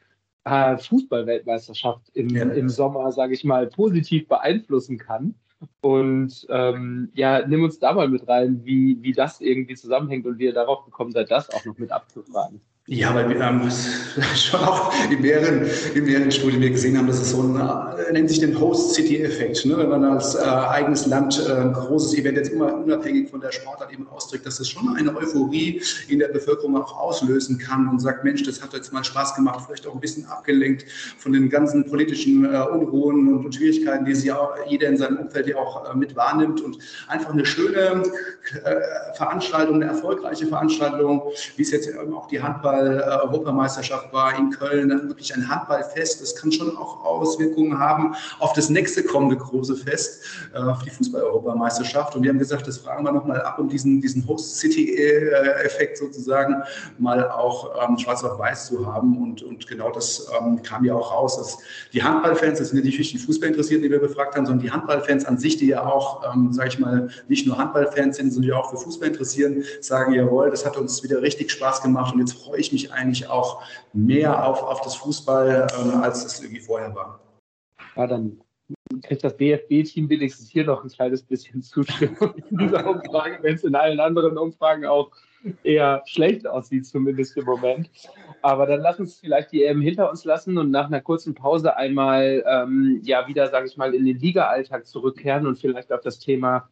äh, 0.44 0.78
Fußball-Weltmeisterschaft 0.78 2.08
im, 2.14 2.30
ja. 2.30 2.44
im 2.44 2.70
Sommer, 2.70 3.12
sage 3.12 3.34
ich 3.34 3.44
mal, 3.44 3.66
positiv 3.66 4.26
beeinflussen 4.26 4.96
kann. 4.96 5.34
Und 5.82 6.46
ähm, 6.48 7.10
ja, 7.12 7.46
nimm 7.46 7.62
uns 7.62 7.78
da 7.78 7.92
mal 7.92 8.08
mit 8.08 8.26
rein, 8.26 8.64
wie, 8.64 8.96
wie 9.02 9.12
das 9.12 9.42
irgendwie 9.42 9.74
zusammenhängt 9.74 10.24
und 10.24 10.38
wie 10.38 10.44
ihr 10.44 10.54
darauf 10.54 10.86
gekommen 10.86 11.12
seid, 11.12 11.30
das 11.30 11.50
auch 11.50 11.66
noch 11.66 11.76
mit 11.76 11.92
abzufragen. 11.92 12.62
Ja, 12.88 13.12
weil 13.16 13.28
wir 13.28 13.44
haben 13.44 13.68
schon 14.36 14.60
auch 14.60 14.92
in 15.10 15.20
mehreren, 15.20 15.66
in 15.96 16.04
mehreren 16.04 16.30
Studien 16.30 16.60
wir 16.60 16.70
gesehen 16.70 16.96
haben, 16.96 17.08
dass 17.08 17.20
es 17.20 17.32
so 17.32 17.42
ein, 17.42 17.56
äh, 17.56 18.12
nennt 18.12 18.28
sich 18.28 18.38
den 18.38 18.60
Host-City-Effekt. 18.60 19.66
Ne? 19.66 19.76
Wenn 19.76 19.88
man 19.88 20.04
als 20.04 20.36
äh, 20.36 20.42
eigenes 20.44 21.04
Land 21.04 21.44
äh, 21.48 21.52
ein 21.52 21.72
großes 21.72 22.16
Event 22.16 22.36
jetzt 22.36 22.50
immer 22.50 22.72
unabhängig 22.72 23.28
von 23.28 23.40
der 23.40 23.50
Sportart 23.50 23.92
eben 23.92 24.06
ausdrückt, 24.06 24.46
dass 24.46 24.60
es 24.60 24.68
schon 24.68 24.96
eine 24.96 25.16
Euphorie 25.16 25.82
in 26.06 26.20
der 26.20 26.28
Bevölkerung 26.28 26.76
auch 26.76 26.96
auslösen 26.96 27.58
kann 27.58 27.88
und 27.88 27.98
sagt, 27.98 28.22
Mensch, 28.22 28.44
das 28.44 28.62
hat 28.62 28.72
jetzt 28.72 28.92
mal 28.92 29.02
Spaß 29.02 29.34
gemacht, 29.34 29.64
vielleicht 29.66 29.88
auch 29.88 29.94
ein 29.94 30.00
bisschen 30.00 30.24
abgelenkt 30.26 30.84
von 31.18 31.32
den 31.32 31.50
ganzen 31.50 31.86
politischen 31.86 32.44
äh, 32.44 32.56
Unruhen 32.70 33.26
und, 33.26 33.46
und, 33.46 33.54
Schwierigkeiten, 33.56 34.04
die 34.04 34.14
sie 34.14 34.30
auch 34.30 34.54
jeder 34.68 34.86
in 34.86 34.96
seinem 34.96 35.16
Umfeld 35.16 35.48
ja 35.48 35.56
auch 35.56 35.92
äh, 35.92 35.96
mit 35.96 36.14
wahrnimmt 36.14 36.60
und 36.60 36.78
einfach 37.08 37.32
eine 37.32 37.44
schöne 37.44 38.04
äh, 38.62 39.16
Veranstaltung, 39.16 39.82
eine 39.82 39.86
erfolgreiche 39.86 40.46
Veranstaltung, 40.46 41.22
wie 41.56 41.62
es 41.62 41.72
jetzt 41.72 41.88
eben 41.88 42.14
auch 42.14 42.28
die 42.28 42.40
Handball 42.40 42.75
Handball-Europameisterschaft 42.76 44.12
war 44.12 44.36
in 44.36 44.50
Köln, 44.50 44.90
wirklich 45.08 45.34
ein 45.34 45.48
Handballfest. 45.48 46.20
Das 46.20 46.36
kann 46.36 46.52
schon 46.52 46.76
auch 46.76 47.04
Auswirkungen 47.04 47.78
haben 47.78 48.14
auf 48.38 48.52
das 48.52 48.68
nächste 48.68 49.02
kommende 49.02 49.36
große 49.36 49.76
Fest, 49.76 50.22
äh, 50.54 50.58
auf 50.58 50.82
die 50.82 50.90
Fußball-Europameisterschaft. 50.90 52.14
Und 52.14 52.22
wir 52.22 52.30
haben 52.30 52.38
gesagt, 52.38 52.66
das 52.66 52.78
fragen 52.78 53.04
wir 53.04 53.12
nochmal 53.12 53.40
ab, 53.42 53.58
um 53.58 53.68
diesen, 53.68 54.00
diesen 54.00 54.26
Host-City-Effekt 54.26 55.98
sozusagen 55.98 56.62
mal 56.98 57.28
auch 57.30 57.70
ähm, 57.88 57.98
schwarz 57.98 58.22
auf 58.24 58.38
weiß 58.38 58.66
zu 58.66 58.86
haben. 58.86 59.22
Und, 59.22 59.42
und 59.42 59.66
genau 59.66 59.90
das 59.90 60.28
ähm, 60.40 60.62
kam 60.62 60.84
ja 60.84 60.94
auch 60.94 61.12
raus, 61.12 61.36
dass 61.38 61.58
die 61.92 62.02
Handballfans, 62.02 62.58
das 62.58 62.68
sind 62.68 62.78
ja 62.78 62.84
nicht 62.84 63.12
die 63.12 63.18
Fußballinteressierten, 63.18 63.82
die 63.82 63.90
wir 63.90 64.00
befragt 64.00 64.34
haben, 64.36 64.46
sondern 64.46 64.64
die 64.64 64.70
Handballfans 64.70 65.24
an 65.24 65.38
sich, 65.38 65.56
die 65.56 65.66
ja 65.66 65.84
auch, 65.84 66.22
ähm, 66.32 66.52
sage 66.52 66.68
ich 66.68 66.78
mal, 66.78 67.08
nicht 67.28 67.46
nur 67.46 67.58
Handballfans 67.58 68.16
sind, 68.16 68.32
sondern 68.32 68.48
die 68.48 68.52
auch 68.52 68.70
für 68.70 68.76
Fußball 68.76 69.08
interessieren, 69.08 69.64
sagen, 69.80 70.12
jawohl, 70.12 70.50
das 70.50 70.64
hat 70.64 70.76
uns 70.76 71.02
wieder 71.02 71.22
richtig 71.22 71.50
Spaß 71.50 71.82
gemacht 71.82 72.14
und 72.14 72.20
jetzt 72.20 72.34
freue 72.34 72.58
ich 72.60 72.65
ich 72.66 72.72
mich 72.72 72.92
eigentlich 72.92 73.28
auch 73.28 73.62
mehr 73.92 74.46
auf, 74.46 74.62
auf 74.62 74.80
das 74.82 74.96
Fußball, 74.96 75.66
ähm, 75.78 76.02
als 76.02 76.24
es 76.24 76.42
irgendwie 76.42 76.60
vorher 76.60 76.94
war. 76.94 77.20
Ja, 77.96 78.06
dann 78.06 78.40
kriegt 79.02 79.24
das 79.24 79.36
DFB-Team 79.36 80.08
wenigstens 80.08 80.50
hier 80.50 80.64
noch 80.64 80.82
ein 80.82 80.90
kleines 80.90 81.22
bisschen 81.22 81.62
Zustimmung 81.62 82.34
in 82.50 82.58
dieser 82.58 82.88
Umfrage, 82.88 83.38
wenn 83.42 83.54
es 83.54 83.64
in 83.64 83.74
allen 83.74 84.00
anderen 84.00 84.36
Umfragen 84.36 84.84
auch 84.84 85.10
eher 85.62 86.02
schlecht 86.06 86.46
aussieht, 86.46 86.86
zumindest 86.86 87.36
im 87.36 87.44
Moment. 87.44 87.90
Aber 88.42 88.66
dann 88.66 88.80
lass 88.80 88.98
uns 88.98 89.20
vielleicht 89.20 89.52
die 89.52 89.64
EM 89.64 89.80
hinter 89.80 90.10
uns 90.10 90.24
lassen 90.24 90.58
und 90.58 90.70
nach 90.70 90.86
einer 90.86 91.00
kurzen 91.00 91.34
Pause 91.34 91.76
einmal 91.76 92.44
ähm, 92.46 93.00
ja 93.04 93.28
wieder, 93.28 93.48
sage 93.48 93.66
ich 93.66 93.76
mal, 93.76 93.94
in 93.94 94.04
den 94.04 94.18
Liga-Alltag 94.18 94.86
zurückkehren 94.86 95.46
und 95.46 95.58
vielleicht 95.58 95.92
auf 95.92 96.00
das 96.00 96.18
Thema 96.18 96.68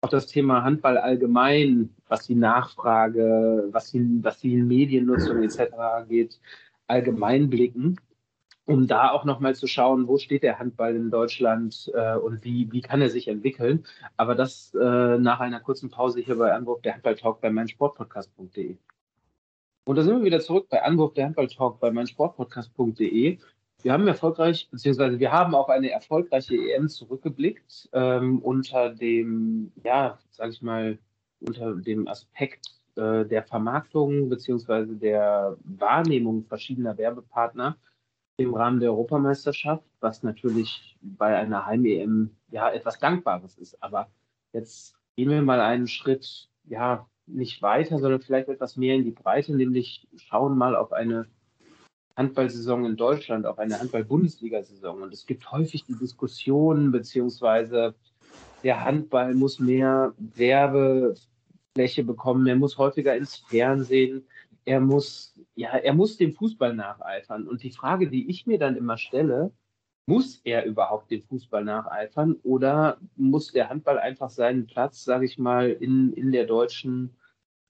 auch 0.00 0.08
das 0.08 0.26
Thema 0.26 0.64
Handball 0.64 0.96
allgemein, 0.96 1.94
was 2.08 2.26
die 2.26 2.34
Nachfrage, 2.34 3.68
was 3.70 3.90
die, 3.90 4.18
was 4.22 4.38
die 4.38 4.56
Mediennutzung 4.56 5.42
etc. 5.42 5.74
angeht, 5.74 6.40
allgemein 6.86 7.50
blicken, 7.50 8.00
um 8.64 8.86
da 8.86 9.10
auch 9.10 9.24
nochmal 9.24 9.54
zu 9.54 9.66
schauen, 9.66 10.08
wo 10.08 10.16
steht 10.16 10.42
der 10.42 10.58
Handball 10.58 10.96
in 10.96 11.10
Deutschland 11.10 11.90
äh, 11.94 12.16
und 12.16 12.44
wie, 12.44 12.70
wie 12.72 12.80
kann 12.80 13.02
er 13.02 13.10
sich 13.10 13.28
entwickeln. 13.28 13.84
Aber 14.16 14.34
das 14.34 14.74
äh, 14.74 15.18
nach 15.18 15.40
einer 15.40 15.60
kurzen 15.60 15.90
Pause 15.90 16.20
hier 16.20 16.36
bei 16.36 16.52
Anwurf 16.52 16.80
der 16.82 16.94
Handball-Talk 16.94 17.40
bei 17.40 17.50
meinsportpodcast.de. 17.50 18.76
Und 19.84 19.96
da 19.96 20.02
sind 20.02 20.16
wir 20.16 20.24
wieder 20.24 20.40
zurück 20.40 20.68
bei 20.70 20.82
Anwurf 20.82 21.12
der 21.14 21.26
Handball-Talk 21.26 21.78
bei 21.80 21.90
meinsportpodcast.de. 21.90 23.38
Wir 23.82 23.92
haben 23.92 24.06
erfolgreich, 24.06 24.68
beziehungsweise 24.70 25.18
wir 25.18 25.32
haben 25.32 25.54
auf 25.54 25.68
eine 25.68 25.90
erfolgreiche 25.90 26.54
EM 26.54 26.88
zurückgeblickt 26.88 27.88
ähm, 27.92 28.40
unter 28.40 28.90
dem, 28.94 29.72
ja, 29.82 30.18
sage 30.30 30.52
ich 30.52 30.60
mal, 30.60 30.98
unter 31.40 31.74
dem 31.76 32.06
Aspekt 32.06 32.66
äh, 32.96 33.24
der 33.24 33.42
Vermarktung 33.42 34.28
beziehungsweise 34.28 34.96
der 34.96 35.56
Wahrnehmung 35.64 36.44
verschiedener 36.44 36.98
Werbepartner 36.98 37.78
im 38.36 38.54
Rahmen 38.54 38.80
der 38.80 38.90
Europameisterschaft, 38.90 39.84
was 40.00 40.22
natürlich 40.22 40.98
bei 41.00 41.36
einer 41.36 41.66
Heim-EM 41.66 42.30
ja 42.50 42.70
etwas 42.70 42.98
Dankbares 42.98 43.56
ist. 43.56 43.82
Aber 43.82 44.08
jetzt 44.52 44.94
gehen 45.16 45.30
wir 45.30 45.40
mal 45.42 45.60
einen 45.60 45.86
Schritt, 45.86 46.48
ja, 46.64 47.06
nicht 47.26 47.62
weiter, 47.62 47.98
sondern 47.98 48.20
vielleicht 48.20 48.48
etwas 48.48 48.76
mehr 48.76 48.96
in 48.96 49.04
die 49.04 49.10
Breite, 49.10 49.54
nämlich 49.54 50.08
schauen 50.16 50.58
mal 50.58 50.76
auf 50.76 50.92
eine 50.92 51.26
Handballsaison 52.20 52.84
in 52.84 52.96
Deutschland, 52.96 53.46
auch 53.46 53.56
eine 53.56 53.80
Handball-Bundesliga-Saison. 53.80 55.02
Und 55.02 55.14
es 55.14 55.24
gibt 55.24 55.50
häufig 55.50 55.86
die 55.86 55.96
Diskussion, 55.96 56.92
beziehungsweise 56.92 57.94
der 58.62 58.84
Handball 58.84 59.34
muss 59.34 59.58
mehr 59.58 60.12
Werbefläche 60.18 62.04
bekommen, 62.04 62.46
er 62.46 62.56
muss 62.56 62.76
häufiger 62.76 63.16
ins 63.16 63.36
Fernsehen, 63.36 64.26
er 64.66 64.80
muss, 64.80 65.34
ja, 65.54 65.70
er 65.70 65.94
muss 65.94 66.18
dem 66.18 66.34
Fußball 66.34 66.74
nacheifern. 66.74 67.48
Und 67.48 67.62
die 67.62 67.70
Frage, 67.70 68.10
die 68.10 68.28
ich 68.28 68.46
mir 68.46 68.58
dann 68.58 68.76
immer 68.76 68.98
stelle, 68.98 69.50
muss 70.04 70.42
er 70.44 70.66
überhaupt 70.66 71.10
dem 71.10 71.22
Fußball 71.22 71.64
nacheifern 71.64 72.36
oder 72.42 72.98
muss 73.16 73.52
der 73.52 73.70
Handball 73.70 73.98
einfach 73.98 74.28
seinen 74.28 74.66
Platz, 74.66 75.04
sage 75.04 75.24
ich 75.24 75.38
mal, 75.38 75.70
in, 75.70 76.12
in 76.12 76.32
der 76.32 76.44
deutschen 76.44 77.16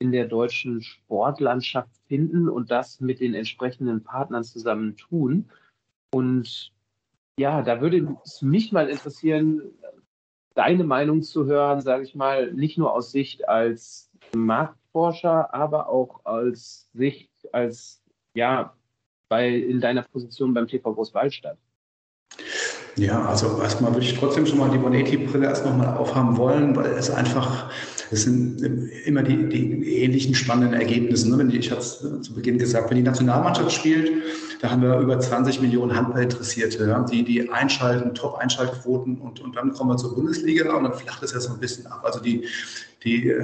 in 0.01 0.13
der 0.13 0.27
deutschen 0.27 0.83
Sportlandschaft 0.83 1.91
finden 2.09 2.49
und 2.49 2.71
das 2.71 3.01
mit 3.01 3.21
den 3.21 3.35
entsprechenden 3.35 4.03
Partnern 4.03 4.43
zusammen 4.43 4.97
tun. 4.97 5.51
Und 6.13 6.73
ja, 7.39 7.63
da 7.63 7.81
würde 7.81 8.17
es 8.25 8.43
mich 8.43 8.73
mal 8.73 8.89
interessieren, 8.89 9.63
deine 10.55 10.85
Meinung 10.85 11.23
zu 11.23 11.47
hören, 11.47 11.81
sage 11.83 12.05
ich 12.05 12.15
mal, 12.15 12.53
nicht 12.53 12.79
nur 12.79 12.93
aus 12.93 13.13
Sicht 13.13 13.49
als 13.49 14.11
Marktforscher, 14.35 15.55
aber 15.55 15.89
auch 15.89 16.25
als 16.25 16.89
Sicht 16.95 17.31
als, 17.53 18.03
ja, 18.35 18.75
bei, 19.29 19.49
in 19.51 19.81
deiner 19.81 20.03
Position 20.03 20.55
beim 20.55 20.67
TV 20.67 20.93
Großwaldstadt. 20.95 21.59
Ja, 22.97 23.27
also 23.27 23.61
erstmal 23.63 23.93
würde 23.93 24.07
ich 24.07 24.19
trotzdem 24.19 24.47
schon 24.47 24.59
mal 24.59 24.71
die 24.71 24.79
Bonetti-Brille 24.79 25.47
erst 25.47 25.65
nochmal 25.65 25.97
aufhaben 25.97 26.37
wollen, 26.37 26.75
weil 26.75 26.91
es 26.93 27.11
einfach 27.11 27.71
es 28.13 28.25
sind 28.25 28.61
immer 29.05 29.23
die, 29.23 29.49
die 29.49 29.97
ähnlichen 29.97 30.35
spannenden 30.35 30.81
Ergebnisse. 30.81 31.31
Ne? 31.31 31.55
Ich 31.55 31.71
habe 31.71 31.81
es 31.81 31.99
zu 31.99 32.35
Beginn 32.35 32.59
gesagt, 32.59 32.91
wenn 32.91 32.97
die 32.97 33.05
Nationalmannschaft 33.05 33.73
spielt, 33.73 34.11
da 34.61 34.71
haben 34.71 34.83
wir 34.83 34.99
über 34.99 35.19
20 35.19 35.61
Millionen 35.61 35.97
Handballinteressierte, 35.97 36.87
ja? 36.87 37.03
die, 37.03 37.25
die 37.25 37.51
einschalten, 37.51 38.15
Top-Einschaltquoten 38.15 39.19
und, 39.19 39.41
und 39.41 39.57
dann 39.57 39.73
kommen 39.73 39.91
wir 39.91 39.97
zur 39.97 40.15
Bundesliga 40.15 40.75
und 40.75 40.85
dann 40.85 40.95
flacht 40.95 41.23
es 41.23 41.33
ja 41.33 41.41
so 41.41 41.55
ein 41.55 41.61
bisschen 41.61 41.87
ab. 41.87 42.03
Also 42.05 42.21
die, 42.21 42.47
die, 43.05 43.35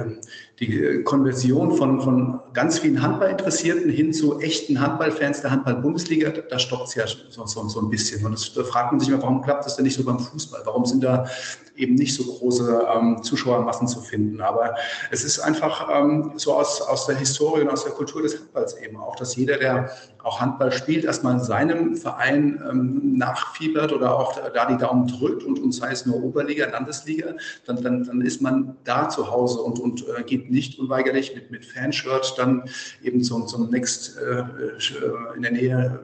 die 0.59 1.03
Konversion 1.03 1.75
von, 1.75 2.01
von 2.01 2.39
ganz 2.53 2.79
vielen 2.79 3.01
Handballinteressierten 3.01 3.89
hin 3.89 4.13
zu 4.13 4.39
echten 4.39 4.79
Handballfans 4.79 5.41
der 5.41 5.51
Handball-Bundesliga, 5.51 6.29
da 6.29 6.59
stockt 6.59 6.89
es 6.89 6.95
ja 6.95 7.05
so, 7.07 7.45
so, 7.45 7.67
so, 7.67 7.81
ein 7.81 7.89
bisschen. 7.89 8.23
Und 8.23 8.33
das, 8.33 8.53
da 8.53 8.63
fragt 8.63 8.91
man 8.91 8.99
sich 8.99 9.09
immer, 9.09 9.21
warum 9.21 9.41
klappt 9.41 9.65
das 9.65 9.75
denn 9.75 9.85
nicht 9.85 9.95
so 9.95 10.03
beim 10.03 10.19
Fußball? 10.19 10.61
Warum 10.65 10.85
sind 10.85 11.03
da 11.03 11.27
eben 11.75 11.95
nicht 11.95 12.13
so 12.13 12.23
große 12.23 12.87
ähm, 12.95 13.23
Zuschauermassen 13.23 13.87
zu 13.87 14.01
finden? 14.01 14.41
Aber 14.41 14.75
es 15.09 15.23
ist 15.23 15.39
einfach 15.39 15.89
ähm, 15.91 16.33
so 16.35 16.53
aus, 16.53 16.81
aus 16.81 17.07
der 17.07 17.15
Historie 17.15 17.61
und 17.61 17.69
aus 17.69 17.83
der 17.83 17.93
Kultur 17.93 18.21
des 18.21 18.35
Handballs 18.37 18.77
eben 18.77 18.97
auch, 18.97 19.15
dass 19.15 19.35
jeder, 19.35 19.57
der 19.57 19.91
auch 20.27 20.41
Handball 20.41 20.71
spielt, 20.71 21.05
erstmal 21.05 21.33
in 21.35 21.39
seinem 21.39 21.95
Verein 21.95 22.61
ähm, 22.69 23.17
nachfiebert 23.17 23.93
oder 23.93 24.19
auch 24.19 24.37
da 24.53 24.65
die 24.65 24.77
Daumen 24.77 25.07
drückt 25.07 25.43
und, 25.43 25.71
sei 25.73 25.91
es 25.91 26.05
nur 26.05 26.21
Oberliga, 26.21 26.69
Landesliga, 26.69 27.35
dann, 27.65 27.81
dann, 27.81 28.03
dann 28.03 28.21
ist 28.21 28.41
man 28.41 28.75
da 28.83 29.09
zu 29.09 29.31
Hause 29.31 29.61
und, 29.61 29.79
und 29.79 30.05
äh, 30.07 30.23
geht 30.23 30.51
nicht 30.51 30.79
unweigerlich 30.79 31.33
mit, 31.33 31.49
mit 31.49 31.65
Fanshirt 31.65 32.35
dann 32.37 32.63
eben 33.01 33.23
zum, 33.23 33.47
zum 33.47 33.69
Next 33.69 34.17
äh, 34.17 34.39
äh 34.39 35.35
in 35.35 35.41
der 35.43 35.51
Nähe 35.51 35.99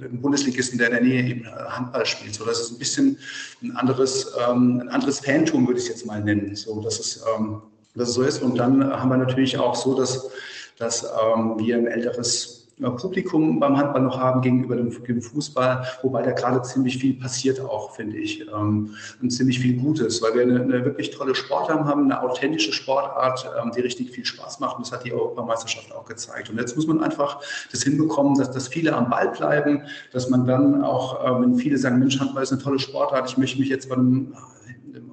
äh, 0.00 0.08
Bundesligisten, 0.08 0.78
der 0.78 0.88
in 0.88 0.92
der 0.94 1.02
Nähe 1.02 1.22
eben 1.22 1.44
äh, 1.44 1.48
Handball 1.48 2.06
spielt. 2.06 2.34
So, 2.34 2.44
das 2.44 2.60
ist 2.60 2.72
ein 2.72 2.78
bisschen 2.78 3.18
ein 3.62 3.76
anderes, 3.76 4.32
ähm, 4.48 4.80
ein 4.80 4.88
anderes 4.88 5.20
Fantum, 5.20 5.66
würde 5.66 5.78
ich 5.78 5.86
es 5.86 5.90
jetzt 5.90 6.06
mal 6.06 6.22
nennen. 6.22 6.54
So, 6.54 6.80
dass 6.80 7.00
es, 7.00 7.24
ähm, 7.36 7.62
dass 7.94 8.10
es 8.10 8.14
so 8.14 8.22
ist. 8.22 8.42
Und 8.42 8.58
dann 8.58 8.84
haben 8.84 9.10
wir 9.10 9.16
natürlich 9.16 9.58
auch 9.58 9.74
so, 9.74 9.96
dass, 9.96 10.30
dass 10.78 11.04
ähm, 11.04 11.54
wir 11.58 11.76
ein 11.76 11.86
älteres 11.86 12.57
Publikum 12.80 13.58
beim 13.58 13.76
Handball 13.76 14.02
noch 14.02 14.18
haben 14.18 14.40
gegenüber 14.40 14.76
dem, 14.76 14.90
dem 15.04 15.20
Fußball, 15.20 15.84
wobei 16.02 16.22
da 16.22 16.32
gerade 16.32 16.62
ziemlich 16.62 16.98
viel 16.98 17.14
passiert 17.14 17.60
auch, 17.60 17.94
finde 17.94 18.16
ich, 18.16 18.46
ähm, 18.48 18.94
und 19.20 19.30
ziemlich 19.30 19.58
viel 19.58 19.76
Gutes, 19.80 20.22
weil 20.22 20.34
wir 20.34 20.42
eine, 20.42 20.62
eine 20.62 20.84
wirklich 20.84 21.10
tolle 21.10 21.34
Sportart 21.34 21.84
haben, 21.84 22.04
eine 22.04 22.22
authentische 22.22 22.72
Sportart, 22.72 23.50
ähm, 23.60 23.72
die 23.74 23.80
richtig 23.80 24.10
viel 24.10 24.24
Spaß 24.24 24.60
macht 24.60 24.76
und 24.76 24.86
das 24.86 24.92
hat 24.92 25.04
die 25.04 25.12
Europameisterschaft 25.12 25.92
auch 25.92 26.04
gezeigt. 26.04 26.50
Und 26.50 26.58
jetzt 26.58 26.76
muss 26.76 26.86
man 26.86 27.02
einfach 27.02 27.40
das 27.70 27.82
hinbekommen, 27.82 28.36
dass, 28.38 28.50
dass 28.50 28.68
viele 28.68 28.94
am 28.94 29.10
Ball 29.10 29.28
bleiben, 29.30 29.82
dass 30.12 30.30
man 30.30 30.46
dann 30.46 30.84
auch, 30.84 31.24
äh, 31.24 31.40
wenn 31.40 31.56
viele 31.56 31.78
sagen, 31.78 31.98
Mensch, 31.98 32.20
Handball 32.20 32.42
ist 32.42 32.52
eine 32.52 32.62
tolle 32.62 32.78
Sportart, 32.78 33.28
ich 33.28 33.38
möchte 33.38 33.58
mich 33.58 33.68
jetzt 33.68 33.88
bei 33.88 33.96
einem 33.96 34.34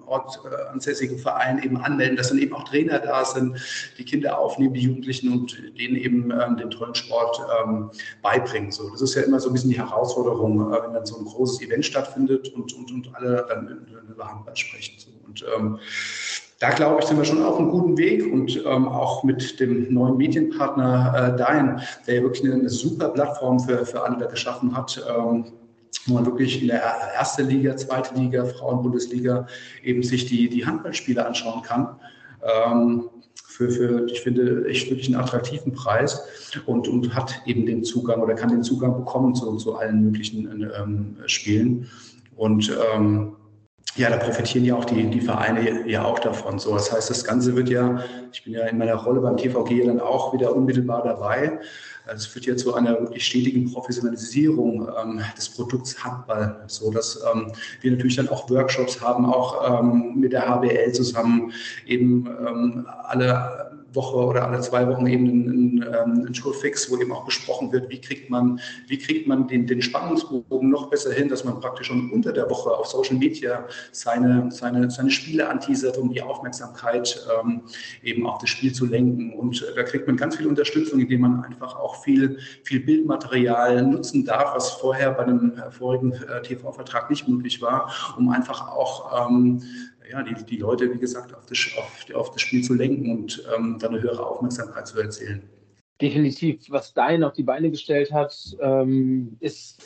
Ort 0.07 0.39
äh, 0.45 1.17
Verein 1.17 1.63
eben 1.63 1.77
anmelden, 1.77 2.17
dass 2.17 2.29
dann 2.29 2.37
eben 2.37 2.53
auch 2.53 2.63
Trainer 2.63 2.99
da 2.99 3.25
sind, 3.25 3.57
die 3.97 4.05
Kinder 4.05 4.39
aufnehmen, 4.39 4.73
die 4.73 4.81
Jugendlichen 4.81 5.31
und 5.31 5.57
denen 5.77 5.95
eben 5.95 6.31
ähm, 6.31 6.57
den 6.57 6.69
tollen 6.69 6.95
Sport 6.95 7.39
ähm, 7.63 7.89
beibringen. 8.21 8.71
So, 8.71 8.89
das 8.89 9.01
ist 9.01 9.15
ja 9.15 9.23
immer 9.23 9.39
so 9.39 9.49
ein 9.49 9.53
bisschen 9.53 9.69
die 9.69 9.79
Herausforderung, 9.79 10.73
äh, 10.73 10.83
wenn 10.83 10.93
dann 10.93 11.05
so 11.05 11.17
ein 11.17 11.25
großes 11.25 11.61
Event 11.61 11.85
stattfindet 11.85 12.49
und, 12.53 12.73
und, 12.73 12.91
und 12.91 13.15
alle 13.15 13.45
dann 13.47 13.87
über 14.09 14.29
Handball 14.29 14.55
sprechen. 14.55 14.95
So. 14.97 15.09
Und 15.25 15.45
ähm, 15.57 15.79
da 16.59 16.69
glaube 16.69 16.99
ich, 17.01 17.05
sind 17.05 17.17
wir 17.17 17.25
schon 17.25 17.43
auf 17.43 17.57
einem 17.57 17.69
guten 17.69 17.97
Weg 17.97 18.31
und 18.31 18.63
ähm, 18.65 18.87
auch 18.87 19.23
mit 19.23 19.59
dem 19.59 19.93
neuen 19.93 20.17
Medienpartner 20.17 21.33
äh, 21.33 21.37
Dein, 21.37 21.81
der 22.07 22.15
ja 22.15 22.21
wirklich 22.21 22.45
eine, 22.45 22.53
eine 22.53 22.69
super 22.69 23.09
Plattform 23.09 23.59
für, 23.59 23.85
für 23.85 24.01
alle 24.01 24.27
geschaffen 24.27 24.75
hat. 24.75 25.03
Ähm, 25.09 25.51
wo 26.05 26.13
man 26.13 26.25
wirklich 26.25 26.61
in 26.61 26.67
der 26.67 26.81
ersten 26.81 27.47
Liga, 27.47 27.75
zweite 27.77 28.15
Liga, 28.15 28.45
Frauenbundesliga 28.45 29.47
eben 29.83 30.03
sich 30.03 30.25
die, 30.25 30.49
die 30.49 30.65
Handballspiele 30.65 31.25
anschauen 31.25 31.61
kann. 31.61 31.99
Ähm, 32.43 33.09
für, 33.47 33.69
für, 33.69 34.05
ich 34.09 34.21
finde, 34.21 34.65
echt 34.67 34.89
wirklich 34.89 35.07
einen 35.07 35.15
attraktiven 35.15 35.71
Preis 35.73 36.21
und, 36.65 36.87
und 36.87 37.15
hat 37.15 37.41
eben 37.45 37.65
den 37.65 37.83
Zugang 37.83 38.21
oder 38.21 38.33
kann 38.33 38.49
den 38.49 38.63
Zugang 38.63 38.95
bekommen 38.97 39.33
zu, 39.33 39.55
zu 39.55 39.75
allen 39.75 40.03
möglichen 40.03 40.69
ähm, 40.77 41.17
Spielen. 41.25 41.89
Und 42.35 42.69
ähm, 42.93 43.35
ja, 43.95 44.09
da 44.09 44.17
profitieren 44.17 44.65
ja 44.65 44.75
auch 44.75 44.83
die, 44.83 45.09
die 45.09 45.21
Vereine 45.21 45.89
ja 45.89 46.03
auch 46.03 46.19
davon. 46.19 46.59
So, 46.59 46.73
das 46.73 46.91
heißt, 46.91 47.09
das 47.09 47.23
Ganze 47.23 47.55
wird 47.55 47.69
ja, 47.69 48.03
ich 48.33 48.43
bin 48.43 48.53
ja 48.53 48.65
in 48.65 48.77
meiner 48.77 48.95
Rolle 48.95 49.21
beim 49.21 49.37
TVG 49.37 49.85
dann 49.85 50.01
auch 50.01 50.33
wieder 50.33 50.53
unmittelbar 50.53 51.03
dabei. 51.03 51.59
Also 52.05 52.17
es 52.21 52.25
führt 52.27 52.45
ja 52.45 52.55
zu 52.55 52.73
einer 52.75 52.99
wirklich 52.99 53.25
stetigen 53.25 53.71
Professionalisierung 53.71 54.87
ähm, 55.01 55.21
des 55.35 55.49
Produkts 55.49 56.03
Handball, 56.03 56.63
so 56.67 56.91
dass 56.91 57.19
ähm, 57.33 57.51
wir 57.81 57.91
natürlich 57.91 58.15
dann 58.15 58.29
auch 58.29 58.49
Workshops 58.49 59.01
haben, 59.01 59.25
auch 59.25 59.81
ähm, 59.81 60.13
mit 60.15 60.33
der 60.33 60.47
HBL 60.47 60.91
zusammen 60.93 61.51
eben 61.85 62.27
ähm, 62.27 62.87
alle 63.03 63.84
Woche 63.95 64.17
oder 64.17 64.47
alle 64.47 64.59
zwei 64.61 64.87
Wochen 64.87 65.07
eben 65.07 65.25
ein, 65.25 65.83
ein, 65.83 66.27
ein 66.27 66.35
Schulfix, 66.35 66.89
wo 66.91 66.97
eben 66.97 67.11
auch 67.11 67.25
besprochen 67.25 67.71
wird, 67.71 67.89
wie 67.89 67.99
kriegt 67.99 68.29
man, 68.29 68.59
wie 68.87 68.97
kriegt 68.97 69.27
man 69.27 69.47
den, 69.47 69.67
den 69.67 69.81
Spannungsbogen 69.81 70.69
noch 70.69 70.89
besser 70.89 71.13
hin, 71.13 71.29
dass 71.29 71.43
man 71.43 71.59
praktisch 71.59 71.87
schon 71.87 72.11
unter 72.11 72.31
der 72.31 72.49
Woche 72.49 72.71
auf 72.71 72.87
Social 72.87 73.15
Media 73.15 73.65
seine, 73.91 74.51
seine, 74.51 74.89
seine 74.89 75.11
Spiele 75.11 75.49
anteasert, 75.49 75.97
um 75.97 76.11
die 76.11 76.21
Aufmerksamkeit 76.21 77.25
ähm, 77.39 77.61
eben 78.03 78.27
auf 78.27 78.39
das 78.39 78.49
Spiel 78.49 78.73
zu 78.73 78.85
lenken. 78.85 79.33
Und 79.33 79.65
da 79.75 79.83
kriegt 79.83 80.07
man 80.07 80.17
ganz 80.17 80.35
viel 80.35 80.47
Unterstützung, 80.47 80.99
indem 80.99 81.21
man 81.21 81.43
einfach 81.43 81.75
auch 81.75 82.03
viel, 82.03 82.39
viel 82.63 82.79
Bildmaterial 82.79 83.83
nutzen 83.83 84.25
darf, 84.25 84.55
was 84.55 84.71
vorher 84.71 85.11
bei 85.11 85.23
einem 85.23 85.53
vorigen 85.71 86.13
äh, 86.13 86.41
TV-Vertrag 86.41 87.09
nicht 87.09 87.27
möglich 87.27 87.61
war, 87.61 87.91
um 88.17 88.29
einfach 88.29 88.69
auch 88.69 89.29
ähm, 89.29 89.61
ja, 90.09 90.23
die, 90.23 90.33
die 90.45 90.57
Leute, 90.57 90.93
wie 90.93 90.99
gesagt, 90.99 91.33
auf 91.33 91.45
das, 91.45 91.59
auf, 91.77 92.05
auf 92.13 92.31
das 92.31 92.41
Spiel 92.41 92.63
zu 92.63 92.73
lenken 92.73 93.11
und 93.11 93.43
ähm, 93.55 93.77
dann 93.79 93.93
eine 93.93 94.01
höhere 94.01 94.25
Aufmerksamkeit 94.25 94.87
zu 94.87 94.99
erzielen. 94.99 95.43
Definitiv, 96.01 96.69
was 96.69 96.93
Dein 96.93 97.23
auf 97.23 97.33
die 97.33 97.43
Beine 97.43 97.71
gestellt 97.71 98.11
hat, 98.11 98.35
ähm, 98.59 99.37
ist 99.39 99.81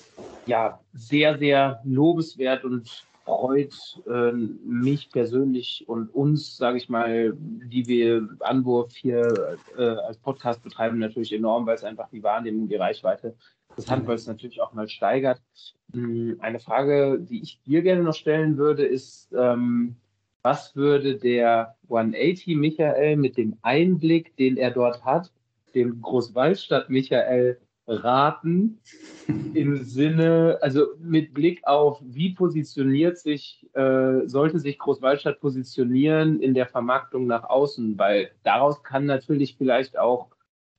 ja 0.47 0.79
sehr, 0.93 1.38
sehr 1.38 1.82
lobenswert 1.86 2.63
und 2.63 3.05
freut 3.25 4.01
äh, 4.08 4.32
mich 4.32 5.12
persönlich 5.12 5.84
und 5.88 6.13
uns, 6.15 6.58
sage 6.58 6.77
ich 6.77 6.89
mal, 6.89 7.34
die 7.38 7.86
wir 7.88 8.27
Anwurf 8.39 8.95
hier 8.95 9.58
äh, 9.77 9.84
als 9.84 10.17
Podcast 10.17 10.63
betreiben, 10.63 10.97
natürlich 10.97 11.32
enorm, 11.32 11.67
weil 11.67 11.75
es 11.75 11.84
einfach 11.84 12.10
die 12.10 12.23
Wahrnehmung, 12.23 12.67
die 12.67 12.75
Reichweite 12.75 13.36
des 13.77 13.89
Handballs 13.89 14.25
natürlich 14.25 14.62
auch 14.62 14.73
mal 14.73 14.89
steigert. 14.89 15.41
Hm, 15.93 16.38
eine 16.39 16.60
Frage, 16.60 17.19
die 17.19 17.41
ich 17.43 17.62
dir 17.62 17.84
gerne 17.84 18.01
noch 18.01 18.15
stellen 18.15 18.58
würde, 18.58 18.84
ist, 18.84 19.29
ähm, 19.38 19.95
was 20.41 20.75
würde 20.75 21.17
der 21.17 21.75
180 21.84 22.56
Michael 22.56 23.17
mit 23.17 23.38
dem 23.38 23.58
Einblick, 23.62 24.36
den 24.38 24.58
er 24.58 24.71
dort 24.71 25.04
hat, 25.04 25.32
dem 25.75 26.02
Großwaldstadt 26.02 26.89
Michael 26.89 27.60
raten? 27.88 28.80
Im 29.54 29.84
Sinne, 29.84 30.60
also 30.62 30.88
mit 30.99 31.34
Blick 31.34 31.65
auf, 31.67 31.99
wie 32.04 32.34
positioniert 32.34 33.17
sich, 33.17 33.67
äh, 33.73 34.28
sollte 34.28 34.60
sich 34.60 34.80
Großwaldstadt 34.80 35.39
positionieren 35.39 36.39
in 36.39 36.54
der 36.54 36.67
Vermarktung 36.67 37.28
nach 37.28 37.43
außen, 37.43 37.97
weil 37.97 38.32
daraus 38.43 38.84
kann 38.84 39.06
natürlich 39.06 39.56
vielleicht 39.58 39.97
auch, 39.97 40.30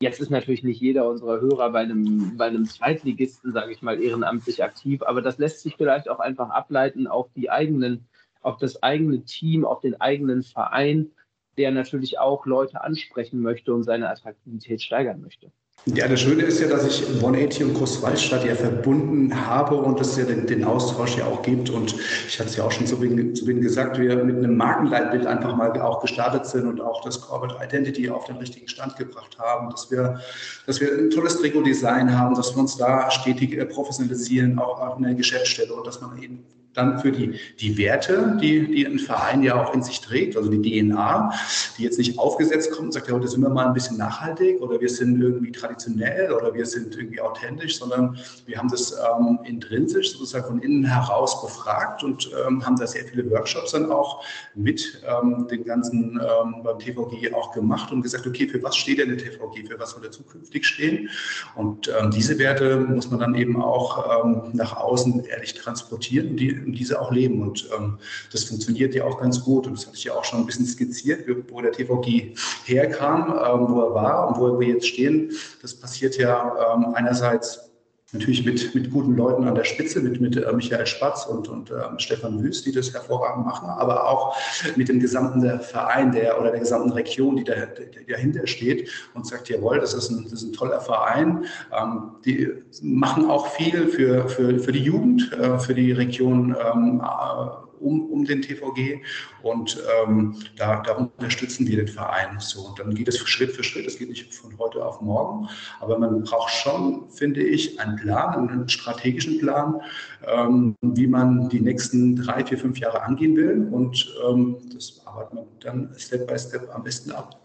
jetzt 0.00 0.20
ist 0.20 0.30
natürlich 0.30 0.62
nicht 0.62 0.80
jeder 0.80 1.08
unserer 1.08 1.40
Hörer 1.40 1.70
bei 1.70 1.80
einem, 1.80 2.36
bei 2.36 2.46
einem 2.46 2.64
Zweitligisten, 2.64 3.52
sage 3.52 3.72
ich 3.72 3.82
mal, 3.82 4.02
ehrenamtlich 4.02 4.64
aktiv, 4.64 5.02
aber 5.02 5.20
das 5.20 5.38
lässt 5.38 5.60
sich 5.60 5.76
vielleicht 5.76 6.08
auch 6.08 6.20
einfach 6.20 6.50
ableiten 6.50 7.06
auf 7.06 7.28
die 7.34 7.50
eigenen 7.50 8.06
auf 8.40 8.56
das 8.58 8.82
eigene 8.82 9.24
Team, 9.24 9.64
auf 9.64 9.80
den 9.80 10.00
eigenen 10.00 10.42
Verein, 10.42 11.10
der 11.56 11.70
natürlich 11.70 12.18
auch 12.18 12.46
Leute 12.46 12.82
ansprechen 12.82 13.40
möchte 13.40 13.74
und 13.74 13.82
seine 13.82 14.08
Attraktivität 14.08 14.82
steigern 14.82 15.20
möchte. 15.20 15.50
Ja, 15.86 16.06
das 16.06 16.20
Schöne 16.20 16.42
ist 16.42 16.60
ja, 16.60 16.68
dass 16.68 16.86
ich 16.86 17.08
180 17.08 17.64
und 17.64 17.74
Großwaldstadt 17.74 18.44
ja 18.44 18.54
verbunden 18.54 19.46
habe 19.46 19.76
und 19.76 19.98
es 19.98 20.14
ja 20.18 20.24
den, 20.24 20.46
den, 20.46 20.62
Austausch 20.62 21.16
ja 21.16 21.24
auch 21.24 21.40
gibt. 21.40 21.70
Und 21.70 21.94
ich 22.28 22.38
hatte 22.38 22.50
es 22.50 22.56
ja 22.56 22.64
auch 22.64 22.70
schon 22.70 22.86
zu 22.86 22.98
Beginn, 22.98 23.62
gesagt, 23.62 23.98
wir 23.98 24.22
mit 24.22 24.36
einem 24.36 24.58
Markenleitbild 24.58 25.26
einfach 25.26 25.56
mal 25.56 25.80
auch 25.80 26.02
gestartet 26.02 26.44
sind 26.44 26.66
und 26.66 26.82
auch 26.82 27.02
das 27.02 27.22
Corporate 27.22 27.64
Identity 27.64 28.10
auf 28.10 28.26
den 28.26 28.36
richtigen 28.36 28.68
Stand 28.68 28.96
gebracht 28.96 29.38
haben, 29.38 29.70
dass 29.70 29.90
wir, 29.90 30.20
dass 30.66 30.82
wir 30.82 30.92
ein 30.92 31.08
tolles 31.08 31.38
Trikot-Design 31.38 32.16
haben, 32.16 32.34
dass 32.34 32.54
wir 32.54 32.60
uns 32.60 32.76
da 32.76 33.10
stetig 33.10 33.56
äh, 33.56 33.64
professionalisieren, 33.64 34.58
auch 34.58 34.98
in 34.98 35.04
der 35.04 35.14
Geschäftsstelle 35.14 35.72
und 35.72 35.86
dass 35.86 36.02
man 36.02 36.22
eben 36.22 36.44
dann 36.74 37.00
für 37.00 37.10
die, 37.10 37.38
die 37.58 37.76
Werte, 37.78 38.38
die, 38.40 38.66
die 38.66 38.86
ein 38.86 38.98
Verein 38.98 39.42
ja 39.42 39.60
auch 39.60 39.74
in 39.74 39.82
sich 39.82 40.00
trägt, 40.00 40.36
also 40.36 40.50
die 40.50 40.60
DNA, 40.60 41.32
die 41.76 41.82
jetzt 41.82 41.98
nicht 41.98 42.18
aufgesetzt 42.18 42.70
kommt 42.70 42.86
und 42.86 42.92
sagt, 42.92 43.08
ja, 43.08 43.14
heute 43.14 43.28
sind 43.28 43.42
wir 43.42 43.48
mal 43.48 43.66
ein 43.66 43.74
bisschen 43.74 43.96
nachhaltig 43.96 44.60
oder 44.60 44.80
wir 44.80 44.88
sind 44.88 45.20
irgendwie 45.20 45.50
traditionell 45.50 46.32
oder 46.32 46.54
wir 46.54 46.66
sind 46.66 46.96
irgendwie 46.96 47.20
authentisch, 47.20 47.78
sondern 47.78 48.16
wir 48.46 48.58
haben 48.58 48.68
das 48.68 48.92
ähm, 48.92 49.40
intrinsisch 49.44 50.12
sozusagen 50.12 50.46
von 50.46 50.62
innen 50.62 50.84
heraus 50.84 51.42
befragt 51.42 52.04
und 52.04 52.30
ähm, 52.46 52.64
haben 52.64 52.76
da 52.76 52.86
sehr 52.86 53.04
viele 53.04 53.28
Workshops 53.30 53.72
dann 53.72 53.90
auch 53.90 54.24
mit 54.54 55.02
ähm, 55.06 55.48
den 55.50 55.64
ganzen 55.64 56.20
ähm, 56.20 56.62
beim 56.62 56.78
TVG 56.78 57.34
auch 57.34 57.52
gemacht 57.52 57.90
und 57.90 58.02
gesagt, 58.02 58.26
okay, 58.26 58.46
für 58.46 58.62
was 58.62 58.76
steht 58.76 58.98
denn 58.98 59.08
der 59.08 59.18
TVG, 59.18 59.68
für 59.68 59.78
was 59.78 59.90
soll 59.90 60.04
er 60.04 60.12
zukünftig 60.12 60.64
stehen? 60.64 61.08
Und 61.56 61.90
ähm, 62.00 62.10
diese 62.12 62.38
Werte 62.38 62.76
muss 62.76 63.10
man 63.10 63.18
dann 63.18 63.34
eben 63.34 63.60
auch 63.60 64.24
ähm, 64.24 64.50
nach 64.52 64.76
außen 64.76 65.24
ehrlich 65.24 65.54
transportieren 65.54 66.36
und 66.66 66.72
die 66.72 66.80
diese 66.80 67.00
auch 67.00 67.12
leben. 67.12 67.42
Und 67.42 67.68
ähm, 67.76 67.98
das 68.32 68.44
funktioniert 68.44 68.94
ja 68.94 69.04
auch 69.04 69.20
ganz 69.20 69.44
gut. 69.44 69.66
Und 69.66 69.76
das 69.76 69.86
hatte 69.86 69.96
ich 69.96 70.04
ja 70.04 70.14
auch 70.14 70.24
schon 70.24 70.40
ein 70.40 70.46
bisschen 70.46 70.66
skizziert, 70.66 71.26
wo 71.50 71.60
der 71.60 71.72
TVG 71.72 72.34
herkam, 72.64 73.28
ähm, 73.28 73.68
wo 73.68 73.80
er 73.82 73.94
war 73.94 74.28
und 74.28 74.38
wo 74.38 74.58
wir 74.58 74.68
jetzt 74.68 74.86
stehen. 74.86 75.32
Das 75.62 75.74
passiert 75.74 76.16
ja 76.16 76.74
ähm, 76.74 76.94
einerseits 76.94 77.69
natürlich 78.12 78.44
mit, 78.44 78.74
mit 78.74 78.90
guten 78.90 79.16
Leuten 79.16 79.44
an 79.44 79.54
der 79.54 79.64
Spitze, 79.64 80.00
mit, 80.00 80.20
mit 80.20 80.36
äh, 80.36 80.52
Michael 80.52 80.86
Spatz 80.86 81.26
und, 81.26 81.48
und 81.48 81.70
äh, 81.70 81.74
Stefan 81.98 82.42
Wüst, 82.42 82.66
die 82.66 82.72
das 82.72 82.92
hervorragend 82.92 83.46
machen, 83.46 83.68
aber 83.68 84.08
auch 84.08 84.36
mit 84.76 84.88
dem 84.88 85.00
gesamten 85.00 85.60
Verein 85.60 86.12
der, 86.12 86.40
oder 86.40 86.50
der 86.50 86.60
gesamten 86.60 86.92
Region, 86.92 87.36
die, 87.36 87.44
da, 87.44 87.54
die 87.66 88.10
dahinter 88.10 88.46
steht 88.46 88.90
und 89.14 89.26
sagt, 89.26 89.48
jawohl, 89.48 89.78
das 89.78 89.94
ist 89.94 90.10
ein, 90.10 90.24
das 90.24 90.34
ist 90.34 90.44
ein 90.44 90.52
toller 90.52 90.80
Verein. 90.80 91.44
Ähm, 91.72 92.12
die 92.24 92.50
machen 92.82 93.30
auch 93.30 93.46
viel 93.48 93.88
für, 93.88 94.28
für, 94.28 94.58
für 94.58 94.72
die 94.72 94.82
Jugend, 94.82 95.32
äh, 95.32 95.58
für 95.58 95.74
die 95.74 95.92
Region 95.92 96.56
ähm, 96.74 97.02
äh, 97.04 97.69
um, 97.80 98.10
um 98.10 98.24
den 98.24 98.42
TVG 98.42 99.00
und 99.42 99.82
ähm, 100.06 100.36
da, 100.56 100.82
da, 100.82 100.92
unterstützen 100.92 101.66
wir 101.66 101.76
den 101.76 101.88
Verein. 101.88 102.38
So, 102.38 102.68
und 102.68 102.78
dann 102.78 102.94
geht 102.94 103.08
es 103.08 103.18
Schritt 103.18 103.52
für 103.52 103.64
Schritt, 103.64 103.86
es 103.86 103.98
geht 103.98 104.08
nicht 104.08 104.32
von 104.34 104.56
heute 104.58 104.84
auf 104.84 105.00
morgen, 105.00 105.48
aber 105.80 105.98
man 105.98 106.22
braucht 106.22 106.50
schon, 106.50 107.10
finde 107.10 107.42
ich, 107.42 107.80
einen 107.80 107.96
Plan, 107.96 108.48
einen 108.48 108.68
strategischen 108.68 109.38
Plan, 109.38 109.80
ähm, 110.26 110.76
wie 110.82 111.06
man 111.06 111.48
die 111.48 111.60
nächsten 111.60 112.16
drei, 112.16 112.44
vier, 112.44 112.58
fünf 112.58 112.78
Jahre 112.78 113.02
angehen 113.02 113.36
will 113.36 113.68
und 113.70 114.14
ähm, 114.28 114.56
das 114.72 115.02
arbeitet 115.06 115.34
man 115.34 115.44
dann 115.60 115.94
Step 115.96 116.26
by 116.26 116.38
Step 116.38 116.68
am 116.74 116.82
besten 116.82 117.10
ab. 117.12 117.40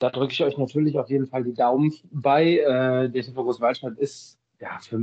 Da 0.00 0.10
drücke 0.10 0.32
ich 0.32 0.42
euch 0.42 0.58
natürlich 0.58 0.98
auf 0.98 1.08
jeden 1.08 1.26
Fall 1.26 1.44
die 1.44 1.54
Daumen 1.54 1.94
bei. 2.10 2.58
Äh, 2.58 3.08
der 3.08 3.22
TV 3.22 3.42
Großwaldstadt 3.42 3.96
ist 3.98 4.38
ja, 4.60 4.78
für, 4.80 5.00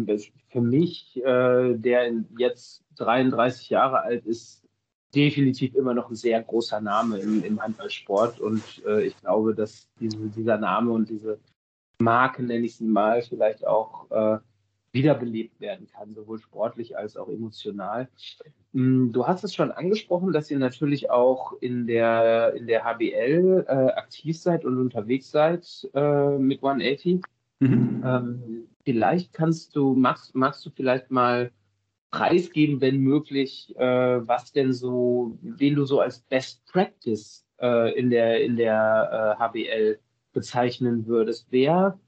für 0.50 0.62
mich, 0.62 1.18
äh, 1.24 1.76
der 1.76 2.12
jetzt 2.38 2.84
33 2.98 3.70
Jahre 3.70 4.02
alt 4.02 4.26
ist, 4.26 4.64
definitiv 5.14 5.76
immer 5.76 5.94
noch 5.94 6.10
ein 6.10 6.16
sehr 6.16 6.42
großer 6.42 6.80
Name 6.80 7.18
im, 7.20 7.44
im 7.44 7.62
Handballsport. 7.62 8.40
Und 8.40 8.64
äh, 8.86 9.04
ich 9.04 9.18
glaube, 9.18 9.54
dass 9.54 9.90
diese, 10.00 10.18
dieser 10.30 10.58
Name 10.58 10.92
und 10.92 11.10
diese, 11.10 11.40
Marke, 12.02 12.44
nenne 12.44 12.66
ich 12.66 12.76
sie 12.76 12.86
mal, 12.86 13.22
vielleicht 13.22 13.66
auch 13.66 14.10
äh, 14.12 14.40
wiederbelebt 14.92 15.62
werden 15.62 15.88
kann, 15.88 16.14
sowohl 16.14 16.40
sportlich 16.40 16.98
als 16.98 17.16
auch 17.16 17.30
emotional. 17.30 18.10
Mm, 18.74 19.12
du 19.12 19.26
hast 19.26 19.44
es 19.44 19.56
schon 19.56 19.72
angesprochen, 19.72 20.34
dass 20.34 20.52
ihr 20.52 20.60
natürlich 20.60 21.10
auch 21.10 21.54
in 21.62 21.88
der, 21.88 22.54
in 22.56 22.68
der 22.68 22.84
HBL 22.84 23.66
äh, 23.68 23.72
aktiv 23.72 24.38
seid 24.38 24.66
und 24.66 24.78
unterwegs 24.78 25.32
seid 25.32 25.90
äh, 25.94 26.38
mit 26.38 26.58
180. 26.58 27.22
Mhm. 27.60 28.04
Ähm, 28.06 28.61
vielleicht 28.84 29.34
kannst 29.34 29.76
du, 29.76 29.94
magst, 29.94 30.36
magst 30.36 30.65
du 30.65 30.70
vielleicht 30.70 31.12
mal 31.12 31.52
preisgeben, 32.12 32.82
wenn 32.82 32.98
möglich, 33.00 33.74
äh, 33.78 34.28
was 34.28 34.52
denn 34.52 34.74
so, 34.74 35.38
wen 35.41 35.76
du 35.76 35.86
so 35.86 36.02
als 36.02 36.20
Best 36.20 36.65
Practice 36.65 37.46
äh, 37.60 37.98
in 37.98 38.10
der, 38.10 38.44
in 38.44 38.58
der 38.58 39.38
HBL 39.39 40.00
bezeichnen 40.34 41.08
würdest. 41.08 41.48
Wer 41.50 42.00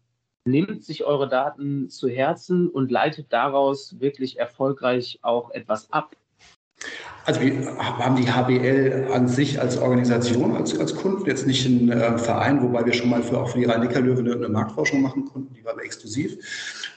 nimmt 0.45 0.83
sich 0.83 1.05
eure 1.05 1.29
Daten 1.29 1.89
zu 1.89 2.09
Herzen 2.09 2.69
und 2.69 2.91
leitet 2.91 3.31
daraus 3.31 3.99
wirklich 3.99 4.39
erfolgreich 4.39 5.19
auch 5.21 5.51
etwas 5.51 5.91
ab? 5.91 6.15
Also 7.25 7.39
wir 7.39 7.77
haben 7.77 8.17
die 8.17 8.29
HBL 8.29 9.07
an 9.13 9.29
sich 9.29 9.59
als 9.61 9.77
Organisation, 9.77 10.57
als, 10.57 10.77
als 10.77 10.93
Kunden, 10.93 11.25
jetzt 11.25 11.47
nicht 11.47 11.65
ein 11.65 11.89
äh, 11.89 12.17
Verein, 12.17 12.61
wobei 12.61 12.85
wir 12.85 12.91
schon 12.91 13.09
mal 13.09 13.23
für, 13.23 13.39
auch 13.39 13.49
für 13.49 13.59
die 13.59 13.65
Rhein-Neckar-Löwe 13.65 14.19
eine, 14.19 14.33
eine, 14.33 14.49
Marktforschung 14.49 15.01
machen 15.01 15.25
konnten, 15.25 15.53
die 15.53 15.63
war 15.63 15.71
aber 15.71 15.85
exklusiv. 15.85 16.37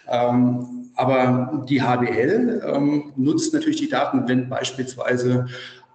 Ähm, 0.08 0.90
aber 0.96 1.64
die 1.68 1.80
HBL 1.80 2.60
ähm, 2.74 3.12
nutzt 3.14 3.54
natürlich 3.54 3.78
die 3.78 3.88
Daten, 3.88 4.26
wenn 4.26 4.48
beispielsweise 4.48 5.46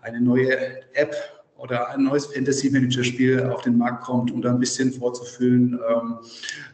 eine 0.02 0.22
neue 0.22 0.58
App 0.94 1.14
oder 1.62 1.90
ein 1.90 2.04
neues 2.04 2.26
Fantasy-Manager-Spiel 2.28 3.44
auf 3.44 3.62
den 3.62 3.78
Markt 3.78 4.04
kommt, 4.04 4.32
um 4.32 4.42
da 4.42 4.50
ein 4.50 4.60
bisschen 4.60 4.92
vorzufüllen. 4.92 5.80
Ähm, 5.88 6.18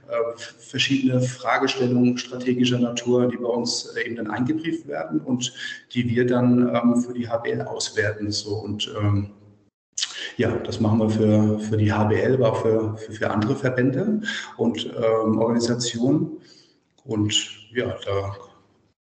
äh, 0.08 0.39
verschiedene 0.39 1.19
Fragestellungen 1.19 2.17
strategischer 2.17 2.80
Natur, 2.80 3.28
die 3.28 3.36
bei 3.36 3.50
uns 3.50 3.93
äh, 3.95 4.06
eben 4.06 4.15
dann 4.15 4.32
eingebrieft 4.32 4.88
werden 4.88 5.19
und 5.19 5.54
die 5.93 6.08
wir 6.08 6.26
dann 6.26 6.73
ähm, 6.73 7.02
für 7.02 7.13
die 7.13 7.28
HBL 7.28 7.63
auswerten. 7.63 8.32
So 8.32 8.56
und 8.56 8.89
ähm, 8.97 9.32
ja, 10.38 10.56
das 10.56 10.80
machen 10.80 11.00
wir 11.00 11.10
für, 11.10 11.60
für 11.60 11.78
die 11.78 11.91
HBL, 11.91 12.36
aber 12.36 12.54
auch 12.54 12.62
für, 12.62 12.97
für, 12.97 13.12
für 13.12 13.32
andere 13.32 13.56
Verbände 13.56 14.21
und 14.56 14.86
ähm, 14.86 15.38
Organisationen. 15.39 16.38
Und 17.04 17.34
ja, 17.73 17.95
da 18.06 18.36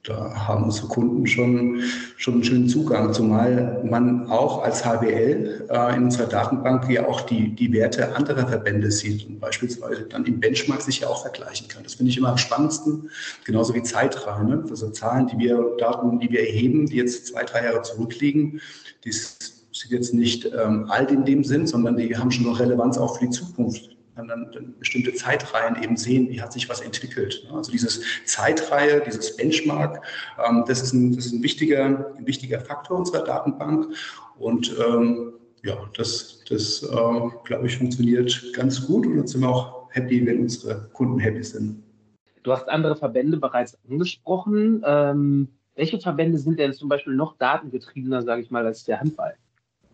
da 0.05 0.35
haben 0.49 0.65
unsere 0.65 0.89
Kunden 0.89 1.27
schon, 1.27 1.83
schon 2.23 2.35
einen 2.35 2.45
schönen 2.45 2.69
Zugang, 2.69 3.13
zumal 3.13 3.83
man 3.83 4.31
auch 4.31 4.63
als 4.63 4.85
HBL 4.85 5.67
äh, 5.69 5.97
in 5.97 6.05
unserer 6.05 6.29
Datenbank 6.29 6.89
ja 6.89 7.05
auch 7.09 7.23
die, 7.23 7.49
die 7.49 7.73
Werte 7.73 8.15
anderer 8.15 8.47
Verbände 8.47 8.93
sieht 8.93 9.27
und 9.27 9.41
beispielsweise 9.41 10.03
dann 10.03 10.25
im 10.27 10.39
Benchmark 10.39 10.83
sich 10.83 11.01
ja 11.01 11.09
auch 11.09 11.23
vergleichen 11.23 11.67
kann. 11.67 11.83
Das 11.83 11.95
finde 11.95 12.11
ich 12.11 12.19
immer 12.19 12.29
am 12.29 12.39
spannendsten, 12.39 13.11
genauso 13.45 13.75
wie 13.75 13.83
Zeiträume, 13.83 14.65
also 14.71 14.91
Zahlen, 14.91 15.27
die 15.27 15.39
wir, 15.39 15.75
Daten, 15.79 16.21
die 16.21 16.31
wir 16.31 16.47
erheben, 16.47 16.87
die 16.87 16.97
jetzt 16.97 17.27
zwei, 17.27 17.43
drei 17.43 17.65
Jahre 17.65 17.83
zurückliegen, 17.83 18.61
die 19.05 19.11
sind 19.11 19.91
jetzt 19.91 20.15
nicht 20.15 20.45
ähm, 20.45 20.87
alt 20.91 21.11
in 21.11 21.25
dem 21.25 21.43
Sinn, 21.43 21.67
sondern 21.67 21.97
die 21.97 22.17
haben 22.17 22.31
schon 22.31 22.47
noch 22.47 22.61
Relevanz 22.61 22.99
auch 22.99 23.19
für 23.19 23.25
die 23.25 23.31
Zukunft 23.31 23.92
dann, 24.17 24.29
dann 24.29 24.75
bestimmte 24.79 25.15
Zeitreihen 25.15 25.83
eben 25.83 25.97
sehen, 25.97 26.29
wie 26.29 26.41
hat 26.41 26.53
sich 26.53 26.69
was 26.69 26.81
entwickelt. 26.81 27.47
Also 27.53 27.71
dieses 27.71 28.03
Zeitreihe, 28.25 29.03
dieses 29.05 29.37
Benchmark, 29.37 30.05
ähm, 30.47 30.65
das 30.67 30.83
ist 30.83 30.93
ein, 30.93 31.15
das 31.15 31.27
ist 31.27 31.33
ein, 31.33 31.43
wichtiger, 31.43 32.15
ein 32.17 32.27
wichtiger 32.27 32.61
Faktor 32.61 32.99
unserer 32.99 33.25
Datenbank. 33.25 33.87
Und 34.39 34.75
ähm, 34.79 35.35
ja, 35.65 35.77
das, 35.97 36.43
das 36.49 36.83
äh, 36.83 37.21
glaube 37.45 37.67
ich, 37.67 37.79
funktioniert 37.79 38.53
ganz 38.53 38.87
gut 38.87 39.07
und 39.07 39.17
jetzt 39.17 39.33
sind 39.33 39.43
wir 39.43 39.49
auch 39.49 39.89
happy, 39.91 40.25
wenn 40.27 40.41
unsere 40.41 40.89
Kunden 40.93 41.19
happy 41.19 41.43
sind. 41.43 41.83
Du 42.43 42.53
hast 42.53 42.69
andere 42.69 42.97
Verbände 42.97 43.37
bereits 43.37 43.79
angesprochen. 43.89 44.83
Ähm, 44.85 45.49
welche 45.75 46.01
Verbände 46.01 46.39
sind 46.39 46.59
denn 46.59 46.73
zum 46.73 46.89
Beispiel 46.89 47.15
noch 47.15 47.37
datengetriebener, 47.39 48.23
sage 48.23 48.43
ich 48.43 48.51
mal, 48.51 48.67
als 48.67 48.85
der 48.85 49.01
Handball? 49.01 49.37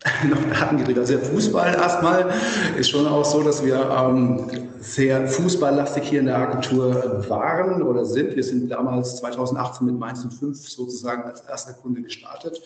noch 0.29 0.59
Daten 0.59 0.79
gedreht. 0.79 0.99
Also 0.99 1.15
der 1.15 1.23
Fußball 1.23 1.75
erstmal 1.75 2.31
ist 2.79 2.91
schon 2.91 3.07
auch 3.07 3.25
so, 3.25 3.43
dass 3.43 3.65
wir 3.65 3.91
ähm, 3.91 4.69
sehr 4.81 5.27
fußballlastig 5.27 6.05
hier 6.05 6.21
in 6.21 6.27
der 6.27 6.39
Agentur 6.39 7.25
waren 7.29 7.83
oder 7.83 8.05
sind. 8.05 8.37
Wir 8.37 8.45
sind 8.45 8.69
damals 8.69 9.17
2018 9.17 9.87
mit 9.87 9.99
Mainz 9.99 10.25
05 10.25 10.57
sozusagen 10.69 11.25
als 11.25 11.41
erster 11.41 11.73
Kunde 11.73 12.03
gestartet 12.03 12.63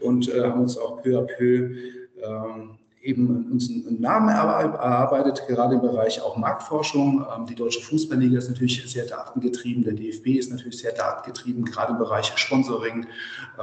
und 0.00 0.28
äh, 0.28 0.42
haben 0.42 0.60
uns 0.60 0.76
auch 0.76 1.02
peu 1.02 1.18
à 1.18 1.22
peu 1.22 1.76
ähm, 2.22 2.78
eben 3.06 3.50
uns 3.52 3.70
einen 3.70 4.00
Namen 4.00 4.28
erarbeitet, 4.28 5.42
gerade 5.46 5.76
im 5.76 5.80
Bereich 5.80 6.20
auch 6.20 6.36
Marktforschung. 6.36 7.24
Ähm, 7.34 7.46
die 7.46 7.54
Deutsche 7.54 7.80
Fußballliga 7.80 8.38
ist 8.38 8.48
natürlich 8.48 8.82
sehr 8.90 9.06
datengetrieben, 9.06 9.84
der 9.84 9.94
DFB 9.94 10.26
ist 10.38 10.50
natürlich 10.50 10.78
sehr 10.78 10.92
datengetrieben, 10.92 11.64
gerade 11.64 11.92
im 11.92 11.98
Bereich 11.98 12.32
Sponsoring. 12.34 13.06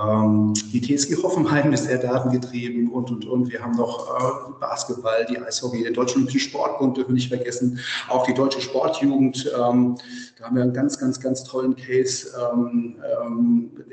Ähm, 0.02 0.54
die 0.72 0.82
TSG 0.82 1.22
Hoffenheim 1.22 1.74
ist 1.74 1.86
sehr 1.86 1.98
datengetrieben 1.98 2.90
und, 2.90 3.12
und, 3.12 3.26
und. 3.26 3.52
Wir 3.52 3.62
haben 3.62 3.76
noch 3.76 4.10
äh, 4.10 4.52
Basketball, 4.60 5.26
die 5.30 5.38
Eishockey, 5.38 5.84
der 5.84 5.92
Deutsche 5.92 6.16
Olympische 6.16 6.40
Sportbund 6.40 6.98
dürfen 6.98 7.10
wir 7.10 7.16
nicht 7.16 7.30
vergessen, 7.30 7.80
auch 8.10 8.26
die 8.26 8.34
Deutsche 8.34 8.62
Sportjugend. 8.62 9.52
Ähm, 9.60 9.98
da 10.38 10.46
haben 10.46 10.56
wir 10.56 10.64
einen 10.64 10.74
ganz, 10.74 10.98
ganz, 10.98 11.20
ganz 11.20 11.44
tollen 11.44 11.76
Case, 11.76 12.32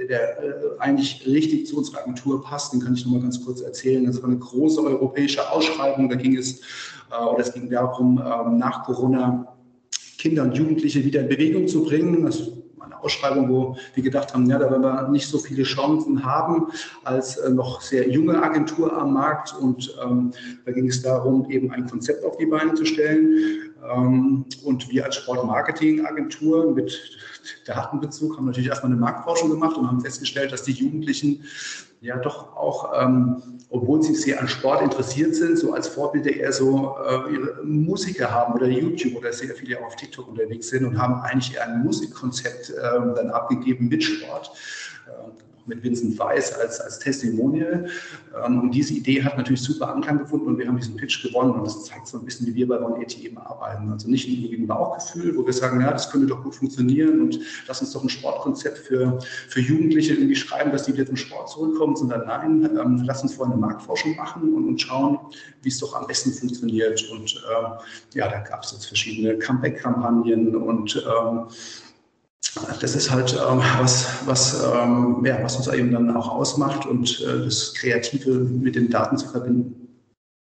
der 0.09 0.43
äh, 0.43 0.53
eigentlich 0.79 1.25
richtig 1.27 1.67
zu 1.67 1.79
unserer 1.79 2.01
Agentur 2.01 2.43
passt. 2.43 2.73
Den 2.73 2.81
kann 2.81 2.95
ich 2.95 3.05
noch 3.05 3.13
mal 3.13 3.21
ganz 3.21 3.45
kurz 3.45 3.61
erzählen. 3.61 4.05
Das 4.05 4.21
war 4.23 4.29
eine 4.29 4.39
große 4.39 4.83
europäische 4.83 5.40
politische 5.41 5.53
Ausschreibung. 5.53 6.09
Da 6.09 6.17
ging 6.17 6.37
es, 6.37 6.61
äh, 7.11 7.23
oder 7.23 7.41
es 7.41 7.53
ging 7.53 7.71
darum, 7.71 8.19
äh, 8.19 8.51
nach 8.57 8.85
Corona 8.85 9.47
Kinder 10.19 10.43
und 10.43 10.57
Jugendliche 10.57 11.05
wieder 11.05 11.21
in 11.21 11.29
Bewegung 11.29 11.67
zu 11.67 11.85
bringen. 11.85 12.25
Das 12.25 12.53
eine 12.81 12.99
Ausschreibung, 13.03 13.49
wo 13.49 13.77
wir 13.95 14.03
gedacht 14.03 14.33
haben, 14.35 14.49
ja, 14.49 14.59
da 14.59 14.71
werden 14.71 14.83
wir 14.83 15.09
nicht 15.09 15.29
so 15.29 15.39
viele 15.39 15.63
Chancen 15.65 16.25
haben 16.25 16.69
als 17.05 17.37
äh, 17.37 17.51
noch 17.51 17.81
sehr 17.81 18.09
junge 18.09 18.43
Agentur 18.43 18.97
am 18.97 19.15
Markt. 19.15 19.55
Und 19.59 19.95
ähm, 20.05 20.33
da 20.65 20.73
ging 20.73 20.89
es 20.89 21.03
darum, 21.03 21.49
eben 21.51 21.71
ein 21.71 21.87
Konzept 21.87 22.25
auf 22.25 22.37
die 22.37 22.47
Beine 22.47 22.75
zu 22.75 22.85
stellen. 22.85 23.73
Ähm, 23.95 24.45
und 24.65 24.91
wir 24.91 25.05
als 25.05 25.17
Sportmarketing-Agentur 25.17 26.73
mit 26.75 26.99
Datenbezug 27.67 28.37
haben 28.37 28.47
natürlich 28.47 28.69
erstmal 28.69 28.93
eine 28.93 29.01
Marktforschung 29.01 29.51
gemacht 29.51 29.77
und 29.77 29.87
haben 29.87 30.01
festgestellt, 30.01 30.53
dass 30.53 30.63
die 30.63 30.73
Jugendlichen 30.73 31.45
ja 32.01 32.17
doch 32.17 32.57
auch, 32.57 32.93
ähm, 33.01 33.59
obwohl 33.69 34.03
sie 34.03 34.15
sehr 34.15 34.41
an 34.41 34.49
Sport 34.49 34.83
interessiert 34.83 35.35
sind, 35.35 35.59
so 35.59 35.75
als 35.75 35.89
Vorbilder 35.89 36.31
eher 36.31 36.53
so 36.53 36.97
äh, 37.05 37.35
ihre 37.35 37.63
Musiker 37.65 38.31
haben 38.31 38.55
oder 38.55 38.67
YouTube 38.67 39.17
oder 39.17 39.33
sehr 39.33 39.55
viele 39.55 39.85
auf 39.85 39.97
TikTok 39.97 40.29
unterwegs 40.29 40.69
sind 40.69 40.85
und 40.87 40.99
haben 40.99 41.21
eigentlich 41.21 41.55
eher 41.55 41.67
ein 41.67 41.83
Musikkonzept 41.83 42.71
äh, 42.71 42.81
dann 43.15 43.31
abgegeben 43.31 43.89
mit 43.89 44.03
Sport. 44.03 44.51
Äh, 45.07 45.50
mit 45.71 45.83
Vincent 45.83 46.19
Weiss 46.19 46.53
als, 46.53 46.81
als 46.81 46.99
Testimonial. 46.99 47.89
Ähm, 48.45 48.61
und 48.61 48.71
diese 48.73 48.93
Idee 48.93 49.23
hat 49.23 49.39
natürlich 49.39 49.63
super 49.63 49.89
Anklang 49.89 50.19
gefunden 50.19 50.47
und 50.47 50.59
wir 50.59 50.69
haben 50.69 50.77
diesen 50.77 50.97
Pitch 50.97 51.23
gewonnen. 51.23 51.53
Und 51.53 51.65
das 51.65 51.87
zeigt 51.87 52.07
so 52.07 52.19
ein 52.19 52.25
bisschen, 52.25 52.47
wie 52.49 52.55
wir 52.55 52.69
bei 52.69 52.81
OneAT 52.81 53.19
eben 53.19 53.39
arbeiten. 53.39 53.91
Also 53.91 54.09
nicht 54.09 54.29
irgendwie 54.29 54.57
ein 54.57 54.67
Bauchgefühl, 54.67 55.37
wo 55.37 55.47
wir 55.47 55.53
sagen, 55.53 55.81
ja, 55.81 55.91
das 55.91 56.11
könnte 56.11 56.27
doch 56.27 56.43
gut 56.43 56.55
funktionieren 56.55 57.21
und 57.23 57.41
lass 57.67 57.81
uns 57.81 57.93
doch 57.93 58.03
ein 58.03 58.09
Sportkonzept 58.09 58.79
für, 58.79 59.19
für 59.49 59.61
Jugendliche 59.61 60.15
irgendwie 60.15 60.37
schreiben, 60.37 60.71
dass 60.73 60.85
die 60.85 60.93
wieder 60.93 61.07
zum 61.07 61.17
Sport 61.17 61.49
zurückkommen, 61.49 61.97
sondern 61.97 62.27
nein, 62.27 62.69
ähm, 62.79 63.03
lass 63.05 63.23
uns 63.23 63.35
vorher 63.35 63.55
eine 63.55 63.61
Marktforschung 63.61 64.17
machen 64.17 64.55
und, 64.55 64.69
und 64.69 64.81
schauen, 64.81 65.19
wie 65.63 65.69
es 65.69 65.79
doch 65.79 65.95
am 65.95 66.07
besten 66.07 66.33
funktioniert. 66.33 67.09
Und 67.11 67.35
äh, 67.35 68.19
ja, 68.19 68.29
da 68.29 68.41
gab 68.41 68.65
es 68.65 68.73
jetzt 68.73 68.87
verschiedene 68.87 69.39
Comeback-Kampagnen 69.39 70.55
und 70.57 70.97
ähm, 70.97 71.47
das 72.81 72.97
ist 72.97 73.11
halt 73.11 73.33
ähm, 73.33 73.59
was, 73.79 74.27
was, 74.27 74.65
ähm, 74.65 75.23
ja, 75.25 75.43
was 75.43 75.57
uns 75.57 75.69
eben 75.69 75.93
dann 75.93 76.17
auch 76.17 76.29
ausmacht 76.29 76.87
und 76.87 77.21
äh, 77.21 77.45
das 77.45 77.75
Kreative 77.75 78.31
mit 78.31 78.75
den 78.75 78.91
Daten 78.91 79.17
zu 79.17 79.29
verbinden. 79.29 79.89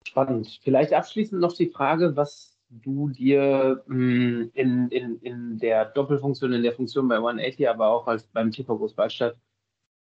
Spannend. 0.07 0.61
Vielleicht 0.62 0.92
abschließend 0.92 1.40
noch 1.40 1.55
die 1.55 1.68
Frage, 1.68 2.16
was 2.16 2.57
du 2.71 3.11
dir 3.11 3.83
mh, 3.87 3.97
hm, 3.97 4.51
in, 4.55 4.88
in, 4.88 5.18
in 5.21 5.59
der 5.59 5.87
Doppelfunktion, 5.87 6.53
in 6.53 6.62
der 6.62 6.73
Funktion 6.73 7.09
bei 7.09 7.16
180, 7.16 7.68
aber 7.68 7.88
auch 7.88 8.07
als 8.07 8.25
beim 8.25 8.51
TV 8.51 8.77
Großwaldstadt 8.77 9.37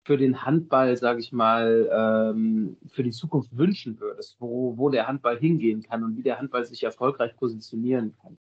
für 0.05 0.17
den 0.17 0.45
Handball, 0.45 0.97
sage 0.97 1.21
ich 1.21 1.33
mal, 1.33 1.89
ähm, 1.93 2.77
für 2.89 3.03
die 3.03 3.11
Zukunft 3.11 3.57
wünschen 3.57 4.01
würdest, 4.01 4.37
wo, 4.39 4.77
wo 4.77 4.89
der 4.89 5.07
Handball 5.07 5.39
hingehen 5.39 5.83
kann 5.83 6.05
und 6.05 6.17
wie 6.17 6.23
der 6.23 6.39
Handball 6.39 6.65
sich 6.65 6.83
erfolgreich 6.83 7.37
positionieren 7.37 8.15
kann? 8.23 8.39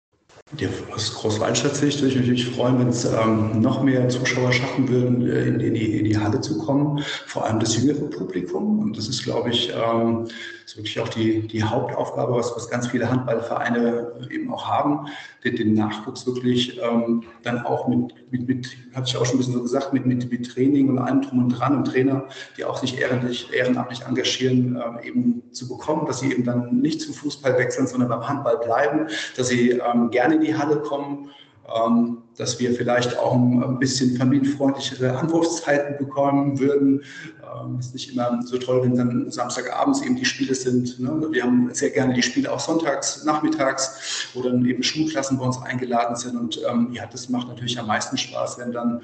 Ja, 0.60 0.69
aus 0.93 1.15
Großwaldstadt-Sicht 1.15 1.99
würde 2.01 2.10
ich 2.10 2.20
mich 2.20 2.28
natürlich 2.28 2.55
freuen, 2.55 2.78
wenn 2.78 2.89
es 2.89 3.05
ähm, 3.05 3.60
noch 3.60 3.82
mehr 3.82 4.08
Zuschauer 4.10 4.51
schaffen 4.51 4.88
würden, 4.88 5.28
äh, 5.28 5.47
in, 5.47 5.60
in, 5.60 5.74
die, 5.74 5.97
in, 5.97 6.05
die, 6.05 6.18
Halle 6.18 6.41
zu 6.41 6.60
kommen, 6.60 7.03
vor 7.26 7.45
allem 7.45 7.60
das 7.60 7.76
jüngere 7.76 8.08
Publikum. 8.08 8.80
Und 8.80 8.95
das 8.95 9.08
ist, 9.08 9.24
glaube 9.24 9.49
ich, 9.49 9.74
ähm, 9.74 10.28
ist 10.66 10.78
wirklich 10.78 10.99
auch 10.99 11.10
die, 11.10 11.47
die 11.47 11.64
Hauptaufgabe, 11.64 12.34
was, 12.34 12.55
was 12.55 12.70
ganz 12.70 12.88
viele 12.88 13.10
Handballvereine 13.10 14.28
eben 14.30 14.53
auch 14.53 14.68
haben, 14.68 15.08
den, 15.43 15.55
den 15.55 15.74
Nachwuchs 15.74 16.26
wirklich 16.26 16.80
ähm, 16.82 17.24
dann 17.43 17.66
auch 17.66 17.88
mit, 17.88 18.14
mit, 18.32 18.47
mit, 18.47 18.78
hatte 18.93 19.08
ich 19.08 19.18
auch 19.18 19.26
schon 19.26 19.36
ein 19.36 19.38
bisschen 19.39 19.53
so 19.53 19.62
gesagt, 19.62 19.93
mit, 19.93 20.05
mit, 20.05 20.32
mit 20.32 20.49
Training 20.49 20.89
und 20.89 20.99
allem 20.99 21.22
drum 21.22 21.39
und 21.39 21.49
dran 21.49 21.78
und 21.78 21.86
Trainer, 21.86 22.26
die 22.58 22.66
auch 22.66 22.78
sich 22.78 22.99
ehrenamtlich, 22.99 23.51
ehrenamtlich 23.51 24.03
engagieren, 24.03 24.82
ähm, 24.84 24.99
eben 25.03 25.43
zu 25.51 25.68
bekommen, 25.68 26.05
dass 26.05 26.20
sie 26.20 26.32
eben 26.32 26.43
dann 26.43 26.80
nicht 26.80 27.01
zum 27.01 27.14
Fußball 27.14 27.58
wechseln, 27.58 27.88
sondern 27.88 28.10
beim 28.10 28.28
Handball 28.28 28.58
bleiben, 28.58 29.08
dass 29.36 29.49
sie 29.49 29.72
ähm, 29.72 30.12
gerne 30.12 30.22
gerne 30.24 30.36
in 30.36 30.41
die 30.41 30.55
Halle 30.55 30.78
kommen 30.78 31.30
ähm, 31.74 32.24
dass 32.38 32.59
wir 32.59 32.74
vielleicht 32.74 33.17
auch 33.17 33.34
ein 33.34 33.80
bisschen 33.80 34.17
familienfreundlichere 34.17 35.17
Anwurfszeiten 35.17 35.97
bekommen 35.97 36.59
würden. 36.59 37.03
Ähm, 37.41 37.80
ist 37.80 37.93
nicht 37.93 38.11
immer 38.11 38.41
so 38.43 38.57
toll, 38.57 38.84
wenn 38.84 38.95
dann 38.95 39.32
Samstagabends 39.32 40.01
eben 40.01 40.15
die 40.15 40.26
Spiele 40.26 40.55
sind. 40.55 40.99
Ne? 40.99 41.28
Wir 41.32 41.43
haben 41.43 41.74
sehr 41.74 41.91
gerne 41.91 42.13
die 42.15 42.24
Spiele 42.24 42.51
auch 42.51 42.59
sonntags, 42.59 43.24
nachmittags, 43.24 44.30
wo 44.34 44.41
dann 44.41 44.65
eben 44.65 44.84
Schulklassen 44.84 45.38
bei 45.38 45.45
uns 45.45 45.61
eingeladen 45.61 46.15
sind. 46.15 46.36
Und 46.38 46.59
ähm, 46.69 46.89
ja, 46.91 47.05
das 47.05 47.30
macht 47.30 47.47
natürlich 47.47 47.80
am 47.80 47.88
meisten 47.88 48.17
Spaß, 48.17 48.57
wenn 48.57 48.74
dann 48.74 49.01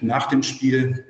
nach 0.00 0.28
dem 0.28 0.42
Spiel 0.42 1.04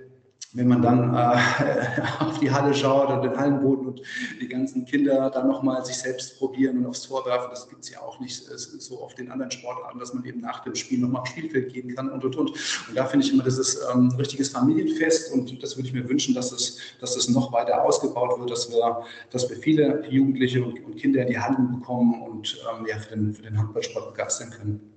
wenn 0.54 0.68
man 0.68 0.82
dann 0.82 1.14
äh, 1.14 2.02
auf 2.24 2.38
die 2.38 2.50
Halle 2.50 2.74
schaut 2.74 3.08
oder 3.08 3.20
den 3.20 3.36
Hallenboden 3.36 3.86
und 3.86 4.02
die 4.40 4.48
ganzen 4.48 4.84
Kinder 4.84 5.30
dann 5.30 5.48
nochmal 5.48 5.84
sich 5.84 5.96
selbst 5.96 6.38
probieren 6.38 6.78
und 6.78 6.86
aufs 6.86 7.02
Tor 7.02 7.24
werfen, 7.24 7.48
das 7.50 7.68
gibt 7.68 7.84
es 7.84 7.90
ja 7.90 8.00
auch 8.00 8.20
nicht 8.20 8.36
so 8.36 9.00
oft 9.00 9.18
in 9.18 9.30
anderen 9.30 9.50
Sportarten, 9.50 9.98
dass 9.98 10.12
man 10.12 10.24
eben 10.24 10.40
nach 10.40 10.62
dem 10.64 10.74
Spiel 10.74 10.98
nochmal 10.98 11.22
aufs 11.22 11.30
Spielfeld 11.30 11.72
gehen 11.72 11.94
kann 11.94 12.10
und 12.10 12.24
und 12.24 12.36
und. 12.36 12.50
Und 12.50 12.94
da 12.94 13.06
finde 13.06 13.26
ich 13.26 13.32
immer, 13.32 13.42
das 13.42 13.58
ist 13.58 13.80
ähm, 13.92 14.08
ein 14.08 14.16
richtiges 14.16 14.50
Familienfest 14.50 15.32
und 15.32 15.62
das 15.62 15.76
würde 15.76 15.88
ich 15.88 15.94
mir 15.94 16.08
wünschen, 16.08 16.34
dass 16.34 16.52
es, 16.52 16.78
dass 17.00 17.16
es 17.16 17.28
noch 17.28 17.52
weiter 17.52 17.82
ausgebaut 17.82 18.38
wird, 18.38 18.50
dass 18.50 18.70
wir, 18.70 19.02
dass 19.30 19.48
wir 19.48 19.56
viele 19.56 20.06
Jugendliche 20.08 20.62
und, 20.64 20.84
und 20.84 20.96
Kinder 20.96 21.22
in 21.22 21.28
die 21.28 21.38
Hallen 21.38 21.80
bekommen 21.80 22.22
und 22.22 22.58
ähm, 22.78 22.86
ja, 22.86 22.98
für 22.98 23.16
den, 23.16 23.32
für 23.32 23.42
den 23.42 23.58
Handballsport 23.58 24.12
begeistern 24.12 24.50
können. 24.50 24.92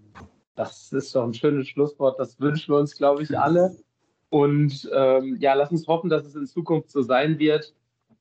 Das 0.56 0.91
ist 0.93 1.14
doch 1.14 1.24
ein 1.24 1.34
schönes 1.34 1.68
Schlusswort. 1.68 2.18
Das 2.18 2.39
wünschen 2.39 2.74
wir 2.74 2.80
uns, 2.80 2.95
glaube 2.95 3.24
ich, 3.24 3.38
alle. 3.38 3.76
Und 4.30 4.90
ähm, 4.94 5.38
ja, 5.40 5.54
lass 5.54 5.72
uns 5.72 5.88
hoffen, 5.88 6.10
dass 6.10 6.26
es 6.26 6.36
in 6.36 6.46
Zukunft 6.46 6.90
so 6.90 7.02
sein 7.02 7.40
wird. 7.40 7.74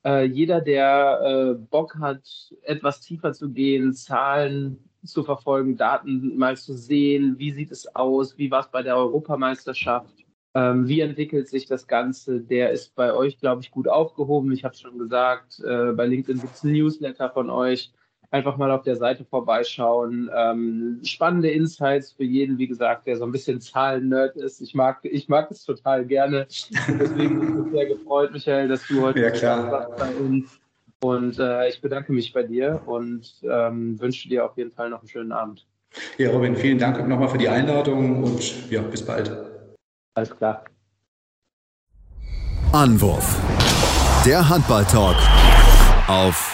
Äh, 0.04 0.24
jeder, 0.24 0.60
der 0.60 1.20
äh, 1.22 1.54
Bock 1.54 1.96
hat, 1.98 2.22
etwas 2.62 3.00
tiefer 3.00 3.32
zu 3.32 3.50
gehen, 3.50 3.94
Zahlen 3.94 4.78
zu 5.04 5.22
verfolgen, 5.22 5.76
Daten 5.76 6.36
mal 6.36 6.56
zu 6.56 6.74
sehen, 6.74 7.38
wie 7.38 7.52
sieht 7.52 7.70
es 7.70 7.94
aus, 7.94 8.38
wie 8.38 8.50
war 8.50 8.60
es 8.60 8.68
bei 8.68 8.82
der 8.82 8.96
Europameisterschaft, 8.96 10.24
ähm, 10.54 10.86
wie 10.88 11.00
entwickelt 11.00 11.48
sich 11.48 11.66
das 11.66 11.86
Ganze, 11.86 12.40
der 12.40 12.70
ist 12.70 12.94
bei 12.94 13.12
euch, 13.12 13.38
glaube 13.38 13.62
ich, 13.62 13.70
gut 13.70 13.88
aufgehoben. 13.88 14.52
Ich 14.52 14.64
habe 14.64 14.74
es 14.74 14.80
schon 14.80 14.98
gesagt, 14.98 15.60
äh, 15.60 15.92
bei 15.92 16.06
LinkedIn 16.06 16.40
gibt 16.40 16.54
es 16.54 16.64
ein 16.64 16.72
Newsletter 16.72 17.30
von 17.30 17.50
euch 17.50 17.92
einfach 18.30 18.56
mal 18.56 18.70
auf 18.70 18.82
der 18.82 18.96
Seite 18.96 19.24
vorbeischauen. 19.24 20.30
Ähm, 20.34 21.00
spannende 21.04 21.50
Insights 21.50 22.12
für 22.12 22.24
jeden, 22.24 22.58
wie 22.58 22.66
gesagt, 22.66 23.06
der 23.06 23.16
so 23.16 23.24
ein 23.24 23.32
bisschen 23.32 23.60
Zahlen-Nerd 23.60 24.36
ist. 24.36 24.60
Ich 24.60 24.74
mag, 24.74 24.98
ich 25.02 25.28
mag 25.28 25.50
es 25.50 25.64
total 25.64 26.04
gerne. 26.04 26.46
deswegen 26.88 27.40
bin 27.40 27.48
ich 27.48 27.64
mich 27.64 27.72
sehr 27.72 27.86
gefreut, 27.86 28.32
Michael, 28.32 28.68
dass 28.68 28.86
du 28.86 29.02
heute 29.02 29.20
ja, 29.20 29.30
klar. 29.30 29.90
bei 29.96 30.14
uns. 30.16 30.58
Und 31.00 31.38
äh, 31.38 31.68
ich 31.68 31.80
bedanke 31.80 32.12
mich 32.12 32.32
bei 32.32 32.42
dir 32.42 32.80
und 32.86 33.34
ähm, 33.42 34.00
wünsche 34.00 34.28
dir 34.28 34.44
auf 34.46 34.56
jeden 34.56 34.70
Fall 34.70 34.88
noch 34.88 35.00
einen 35.00 35.08
schönen 35.08 35.32
Abend. 35.32 35.66
Ja, 36.18 36.30
Robin, 36.30 36.56
vielen 36.56 36.78
Dank 36.78 37.06
nochmal 37.06 37.28
für 37.28 37.38
die 37.38 37.48
Einladung 37.48 38.24
und 38.24 38.70
ja, 38.70 38.80
bis 38.80 39.04
bald. 39.04 39.30
Alles 40.14 40.34
klar. 40.36 40.64
Anwurf. 42.72 43.40
Der 44.24 44.48
Handball-Talk 44.48 45.16
auf 46.08 46.53